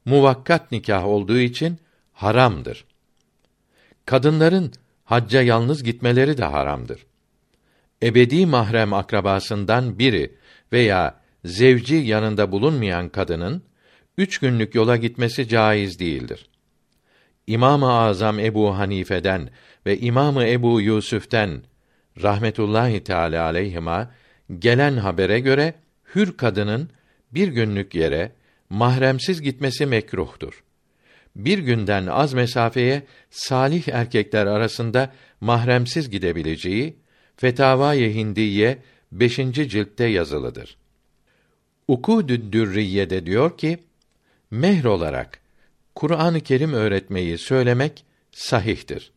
muvakkat 0.05 0.73
nikah 0.73 1.07
olduğu 1.07 1.39
için 1.39 1.79
haramdır. 2.13 2.85
Kadınların 4.07 4.73
hacca 5.05 5.43
yalnız 5.43 5.83
gitmeleri 5.83 6.39
de 6.39 6.45
haramdır 6.45 7.07
ebedi 8.03 8.47
mahrem 8.47 8.93
akrabasından 8.93 9.99
biri 9.99 10.35
veya 10.73 11.21
zevci 11.45 11.95
yanında 11.95 12.53
bulunmayan 12.53 13.09
kadının 13.09 13.63
üç 14.19 14.39
günlük 14.39 14.75
yola 14.75 14.97
gitmesi 14.97 15.49
caiz 15.49 15.99
değildir. 15.99 16.49
İmam-ı 17.47 17.93
Azam 17.93 18.39
Ebu 18.39 18.79
Hanife'den 18.79 19.51
ve 19.87 19.99
İmamı 19.99 20.47
Ebu 20.47 20.81
Yusuf'ten 20.81 21.63
rahmetullahi 22.23 23.05
teala 23.05 23.45
aleyhima 23.45 24.11
gelen 24.59 24.97
habere 24.97 25.41
göre 25.41 25.75
hür 26.15 26.37
kadının 26.37 26.91
bir 27.33 27.49
günlük 27.49 27.95
yere 27.95 28.33
mahremsiz 28.71 29.43
gitmesi 29.43 29.87
mekruhtur. 29.87 30.63
bir 31.37 31.59
günden 31.59 32.07
az 32.07 32.35
mesafeye 32.35 33.03
salih 33.31 33.89
erkekler 33.89 34.47
arasında 34.47 35.13
mahremsiz 35.41 36.11
gidebileceği 36.11 36.97
Fetavâ-i 37.37 38.15
Hindiye 38.15 38.79
5. 39.13 39.37
ciltte 39.53 40.05
yazılıdır. 40.05 40.77
Ukudü 41.89 42.53
Dürriye'de 42.53 43.27
diyor 43.27 43.59
ki, 43.59 43.79
mehr 44.51 44.85
olarak 44.85 45.41
Kur'an-ı 45.95 46.41
Kerim 46.41 46.73
öğretmeyi 46.73 47.39
söylemek 47.39 48.05
sahihtir. 48.33 49.13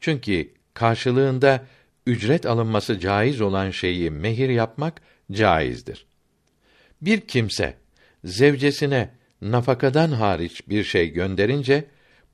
Çünkü 0.00 0.50
karşılığında 0.74 1.64
ücret 2.06 2.46
alınması 2.46 2.98
caiz 2.98 3.40
olan 3.40 3.70
şeyi 3.70 4.10
mehir 4.10 4.48
yapmak 4.48 5.00
caizdir. 5.32 6.06
Bir 7.02 7.20
kimse 7.20 7.74
zevcesine 8.24 9.10
nafakadan 9.42 10.10
hariç 10.10 10.68
bir 10.68 10.84
şey 10.84 11.12
gönderince 11.12 11.84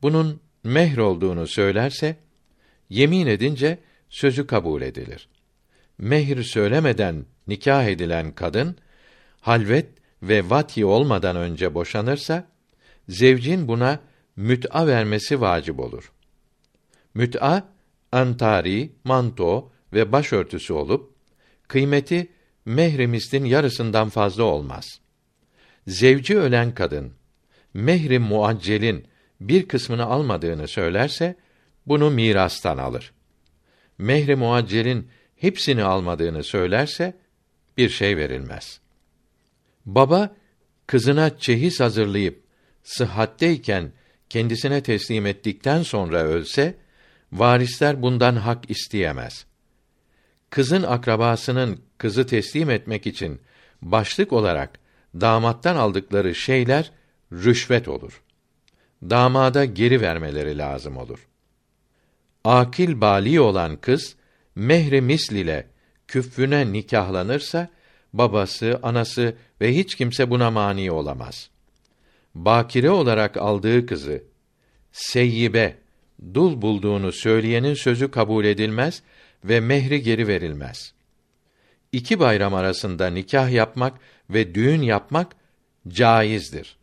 bunun 0.03 0.41
mehr 0.65 0.97
olduğunu 0.97 1.47
söylerse 1.47 2.17
yemin 2.91 3.27
edince 3.27 3.79
sözü 4.09 4.47
kabul 4.47 4.83
edilir. 4.83 5.29
Mehir 5.99 6.43
söylemeden 6.43 7.25
nikah 7.47 7.85
edilen 7.85 8.33
kadın 8.33 8.77
halvet 9.41 9.87
ve 10.23 10.51
vati 10.51 10.85
olmadan 10.85 11.37
önce 11.37 11.75
boşanırsa 11.75 12.49
zevcin 13.09 13.69
buna 13.69 14.01
müt'a 14.37 14.87
vermesi 14.87 15.41
vacip 15.41 15.81
olur. 15.81 16.13
Müt'a 17.15 17.69
antari, 18.13 18.93
manto 19.05 19.73
ve 19.93 20.13
başörtüsü 20.13 20.73
olup 20.73 21.15
kıymeti 21.69 22.29
mehri 22.65 23.07
mislin 23.07 23.45
yarısından 23.45 24.09
fazla 24.09 24.43
olmaz. 24.43 25.01
Zevci 25.87 26.39
ölen 26.39 26.75
kadın 26.75 27.13
mehri 27.75 28.19
muaccelin 28.19 29.07
bir 29.41 29.69
kısmını 29.69 30.05
almadığını 30.05 30.69
söylerse 30.69 31.37
bunu 31.87 32.11
mirastan 32.11 32.79
alır. 32.79 33.13
Mehri 33.99 34.37
muaccelin 34.37 35.09
hepsini 35.37 35.85
almadığını 35.85 36.43
söylerse 36.43 37.15
bir 37.77 37.89
şey 37.89 38.17
verilmez. 38.17 38.81
Baba 39.87 40.37
kızına 40.87 41.39
çehiz 41.39 41.81
hazırlayıp 41.81 42.45
sıhhatteyken 42.83 43.93
kendisine 44.31 44.83
teslim 44.83 45.27
ettikten 45.27 45.83
sonra 45.83 46.23
ölse 46.23 46.75
varisler 47.33 48.03
bundan 48.03 48.37
hak 48.37 48.71
isteyemez. 48.71 49.47
Kızın 50.51 50.83
akrabasının 50.83 51.81
kızı 51.99 52.27
teslim 52.27 52.71
etmek 52.71 53.07
için 53.07 53.41
başlık 53.83 54.33
olarak 54.33 54.79
damattan 55.15 55.77
aldıkları 55.77 56.35
şeyler 56.35 56.93
rüşvet 57.33 57.89
olur. 57.89 58.23
Damada 59.03 59.65
geri 59.65 60.01
vermeleri 60.01 60.59
lazım 60.59 60.97
olur. 60.97 61.29
Akil 62.45 63.01
bali 63.01 63.41
olan 63.41 63.77
kız 63.77 64.17
mehri 64.55 65.01
misl 65.01 65.35
ile 65.35 65.67
küffüne 66.09 66.73
nikahlanırsa 66.73 67.69
babası, 68.13 68.81
anası 68.83 69.37
ve 69.61 69.77
hiç 69.77 69.95
kimse 69.95 70.31
buna 70.31 70.51
mani 70.51 70.91
olamaz. 70.91 71.51
Bakire 72.35 72.91
olarak 72.91 73.37
aldığı 73.37 73.87
kızı 73.87 74.23
seyyibe 74.93 75.77
dul 76.35 76.63
bulduğunu 76.63 77.13
söyleyenin 77.13 77.75
sözü 77.75 78.11
kabul 78.11 78.45
edilmez 78.45 79.03
ve 79.45 79.61
mehri 79.61 80.03
geri 80.03 80.29
verilmez. 80.29 80.93
İki 81.93 82.21
bayram 82.21 82.55
arasında 82.55 83.11
nikah 83.11 83.51
yapmak 83.51 83.99
ve 84.31 84.55
düğün 84.55 84.83
yapmak 84.83 85.37
caizdir. 85.89 86.77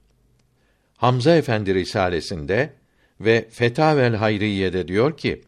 Hamza 0.98 1.36
Efendi 1.36 1.74
Risalesinde 1.74 2.74
ve 3.20 3.48
Fetavel 3.52 4.16
Hayriye'de 4.16 4.88
diyor 4.88 5.18
ki, 5.18 5.42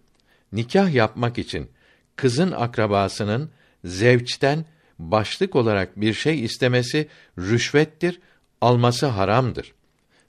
nikah 0.51 0.93
yapmak 0.93 1.37
için 1.37 1.69
kızın 2.15 2.51
akrabasının 2.51 3.49
zevçten 3.83 4.65
başlık 4.99 5.55
olarak 5.55 6.01
bir 6.01 6.13
şey 6.13 6.43
istemesi 6.43 7.07
rüşvettir, 7.37 8.19
alması 8.61 9.05
haramdır. 9.05 9.73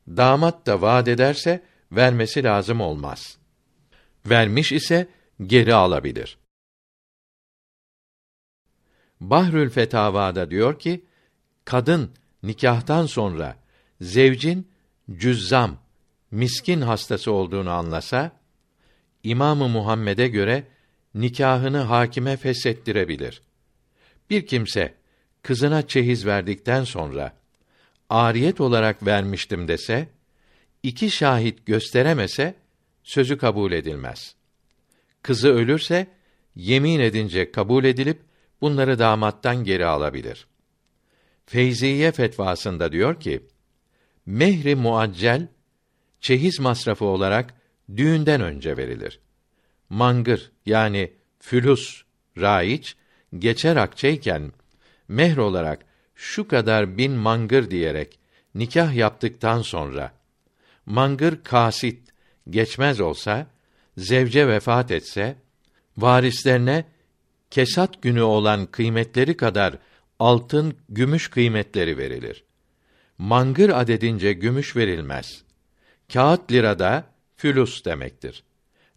Damat 0.09 0.67
da 0.67 0.81
vaad 0.83 1.07
ederse 1.07 1.63
vermesi 1.93 2.45
lazım 2.45 2.81
olmaz. 2.81 3.39
Vermiş 4.27 4.73
ise 4.73 5.09
geri 5.47 5.75
alabilir. 5.75 6.39
Bahrül 9.21 9.71
Fetavada 9.71 10.51
diyor 10.51 10.79
ki, 10.79 11.05
kadın 11.65 12.11
nikahtan 12.43 13.07
sonra 13.07 13.57
zevcin 14.01 14.69
cüzzam, 15.13 15.79
miskin 16.31 16.81
hastası 16.81 17.33
olduğunu 17.33 17.71
anlasa, 17.71 18.33
İmamı 19.23 19.69
Muhammed'e 19.69 20.29
göre 20.29 20.65
nikahını 21.15 21.79
hakime 21.79 22.37
feshettirebilir. 22.37 23.43
Bir 24.31 24.47
kimse 24.47 24.95
kızına 25.43 25.87
çeyiz 25.87 26.27
verdikten 26.27 26.85
sonra 26.85 27.37
ariyet 28.09 28.61
olarak 28.61 29.07
vermiştim 29.07 29.69
dese, 29.69 30.09
iki 30.83 31.11
şahit 31.11 31.67
gösteremese 31.67 32.55
sözü 33.03 33.39
kabul 33.39 33.73
edilmez. 33.73 34.35
Kızı 35.23 35.49
ölürse 35.49 36.07
yemin 36.57 37.01
edince 37.01 37.53
kabul 37.53 37.85
edilip 37.85 38.21
bunları 38.61 38.99
damattan 38.99 39.65
geri 39.65 39.87
alabilir. 39.87 40.47
Feyziye 41.47 42.13
fetvasında 42.13 42.93
diyor 42.93 43.21
ki: 43.21 43.47
Mehri 44.27 44.75
muaccel 44.75 45.49
çeyiz 46.21 46.61
masrafı 46.61 47.05
olarak 47.05 47.55
düğünden 47.97 48.41
önce 48.41 48.77
verilir. 48.77 49.21
Mangır 49.89 50.53
yani 50.67 51.13
fülus 51.39 52.03
raiç 52.39 52.97
geçer 53.39 53.77
akçeyken 53.77 54.53
mehr 55.09 55.37
olarak 55.37 55.85
şu 56.15 56.49
kadar 56.49 56.99
bin 56.99 57.13
mangır 57.13 57.71
diyerek 57.71 58.19
nikah 58.55 58.95
yaptıktan 58.95 59.63
sonra 59.63 60.13
mangır 60.87 61.45
kasit 61.45 62.09
geçmez 62.51 63.01
olsa 63.01 63.47
zevce 63.97 64.49
vefat 64.49 64.91
etse 64.91 65.37
varislerine 65.97 66.85
kesat 67.51 68.03
günü 68.03 68.23
olan 68.23 68.67
kıymetleri 68.67 69.37
kadar 69.37 69.79
altın, 70.19 70.75
gümüş 70.89 71.29
kıymetleri 71.29 71.99
verilir. 71.99 72.45
Mangır 73.19 73.69
adedince 73.69 74.33
gümüş 74.33 74.77
verilmez. 74.77 75.43
Kağıt 76.13 76.53
lirada 76.53 77.05
fülus 77.37 77.85
demektir. 77.85 78.43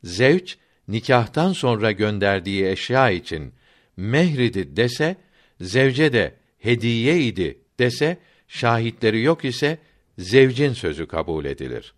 Zevç 0.03 0.57
nikahtan 0.87 1.53
sonra 1.53 1.91
gönderdiği 1.91 2.65
eşya 2.65 3.09
için 3.09 3.53
mehridi 3.99 4.75
dese, 4.75 5.15
zevce 5.61 6.13
de 6.13 6.35
hediye 6.59 7.21
idi 7.21 7.61
dese, 7.79 8.17
şahitleri 8.47 9.21
yok 9.21 9.45
ise 9.45 9.77
zevcin 10.17 10.73
sözü 10.73 11.07
kabul 11.07 11.45
edilir. 11.45 11.93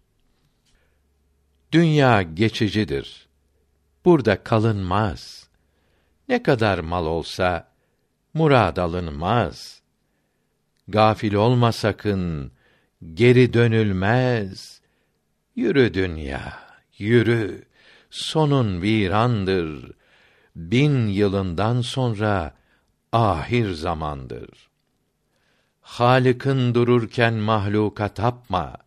Dünya 1.71 2.21
geçicidir. 2.21 3.27
Burada 4.05 4.43
kalınmaz. 4.43 5.49
Ne 6.29 6.43
kadar 6.43 6.79
mal 6.79 7.05
olsa 7.05 7.71
murad 8.33 8.77
alınmaz. 8.77 9.81
Gafil 10.87 11.33
olma 11.33 11.71
sakın, 11.71 12.51
geri 13.13 13.53
dönülmez. 13.53 14.81
Yürü 15.55 15.93
dünya, 15.93 16.59
yürü. 16.97 17.63
Sonun 18.09 18.81
virandır 18.81 19.91
bin 20.55 21.07
yılından 21.07 21.81
sonra 21.81 22.53
ahir 23.11 23.71
zamandır. 23.71 24.69
Halık'ın 25.81 26.75
dururken 26.75 27.33
mahluka 27.33 28.07
tapma. 28.07 28.77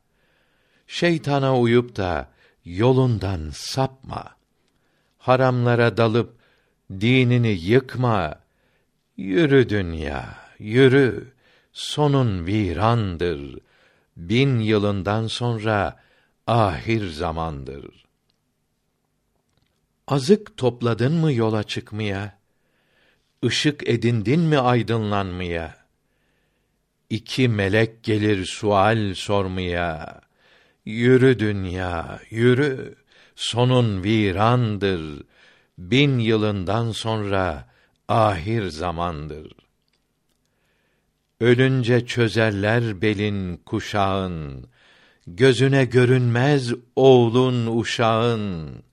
Şeytana 0.87 1.59
uyup 1.59 1.97
da 1.97 2.29
yolundan 2.65 3.51
sapma. 3.53 4.25
Haramlara 5.19 5.97
dalıp 5.97 6.37
dinini 6.91 7.49
yıkma. 7.49 8.35
Yürü 9.17 9.69
dünya, 9.69 10.39
yürü. 10.59 11.35
Sonun 11.73 12.47
virandır. 12.47 13.59
Bin 14.17 14.59
yılından 14.59 15.27
sonra 15.27 16.01
ahir 16.47 17.09
zamandır. 17.09 18.04
Azık 20.09 20.57
topladın 20.57 21.13
mı 21.13 21.33
yola 21.33 21.63
çıkmaya? 21.63 22.39
Işık 23.43 23.89
edindin 23.89 24.41
mi 24.41 24.59
aydınlanmaya? 24.59 25.77
İki 27.11 27.49
melek 27.49 28.03
gelir 28.03 28.45
sual 28.45 29.15
sormaya. 29.15 30.21
Yürü 30.85 31.39
dünya, 31.39 32.21
yürü. 32.31 32.95
Sonun 33.37 34.05
virandır. 34.05 35.23
Bin 35.79 36.19
yılından 36.19 36.91
sonra 36.93 37.69
ahir 38.09 38.67
zamandır. 38.67 39.53
Ölünce 41.41 42.07
çözerler 42.07 43.03
belin 43.03 43.57
kuşağın. 43.57 44.67
gözüne 45.27 45.85
görünmez 45.85 46.73
oğlun 46.97 47.79
uşağın. 47.81 48.85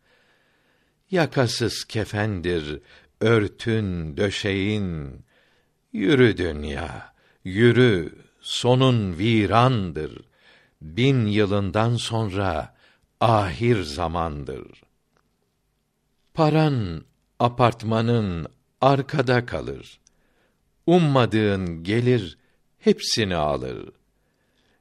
Yakasız 1.12 1.84
kefendir 1.84 2.82
örtün 3.22 4.18
döşeğin. 4.18 5.22
Yürü 5.94 6.38
dünya, 6.38 7.14
yürü, 7.44 8.16
sonun 8.42 9.18
virandır. 9.18 10.22
Bin 10.82 11.26
yılından 11.26 11.96
sonra 11.96 12.76
ahir 13.20 13.84
zamandır. 13.84 14.82
Paran, 16.34 17.06
apartmanın 17.40 18.48
arkada 18.82 19.46
kalır. 19.46 20.00
Ummadığın 20.86 21.84
gelir, 21.84 22.38
hepsini 22.80 23.36
alır. 23.36 23.90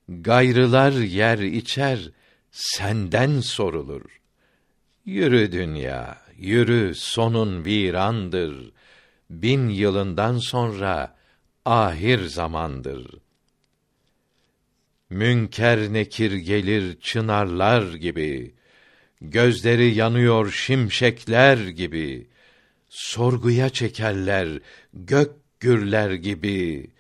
Gayrılar 0.09 0.93
yer 0.93 1.39
içer, 1.39 2.11
senden 2.51 3.41
sorulur. 3.41 4.20
Yürü 5.11 5.53
dünya, 5.53 6.19
yürü 6.37 6.95
sonun 6.95 7.65
virandır. 7.65 8.73
Bin 9.31 9.69
yılından 9.69 10.39
sonra 10.39 11.17
ahir 11.65 12.27
zamandır. 12.27 13.07
Münker 15.11 15.93
nekir 15.93 16.33
gelir 16.33 17.01
çınarlar 17.01 17.95
gibi, 17.95 18.55
gözleri 19.21 19.95
yanıyor 19.95 20.51
şimşekler 20.53 21.59
gibi, 21.59 22.27
sorguya 22.89 23.69
çekerler 23.69 24.49
gök 24.95 25.31
gürler 25.61 26.11
gibi. 26.11 26.91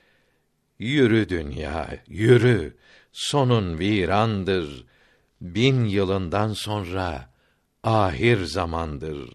Yürü 0.78 1.28
dünya, 1.28 1.98
yürü, 2.08 2.76
sonun 3.12 3.78
virandır. 3.78 4.84
Bin 5.40 5.84
yılından 5.84 6.52
sonra 6.52 7.29
ahir 7.84 8.44
zamandır. 8.44 9.30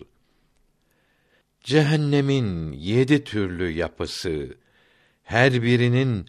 Cehennemin 1.64 2.72
yedi 2.72 3.24
türlü 3.24 3.72
yapısı, 3.72 4.58
her 5.24 5.64
birinin 5.64 6.26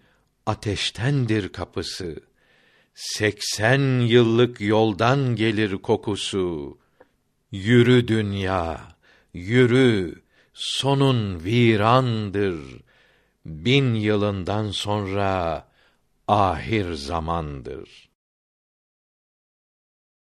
ateştendir 0.46 1.48
kapısı. 1.48 2.20
Seksen 2.94 4.00
yıllık 4.00 4.60
yoldan 4.60 5.36
gelir 5.36 5.76
kokusu. 5.76 6.78
Yürü 7.52 8.08
dünya, 8.08 8.88
yürü, 9.34 10.22
sonun 10.54 11.44
virandır. 11.44 12.60
Bin 13.46 13.94
yılından 13.94 14.70
sonra 14.70 15.68
ahir 16.28 16.92
zamandır. 16.92 18.05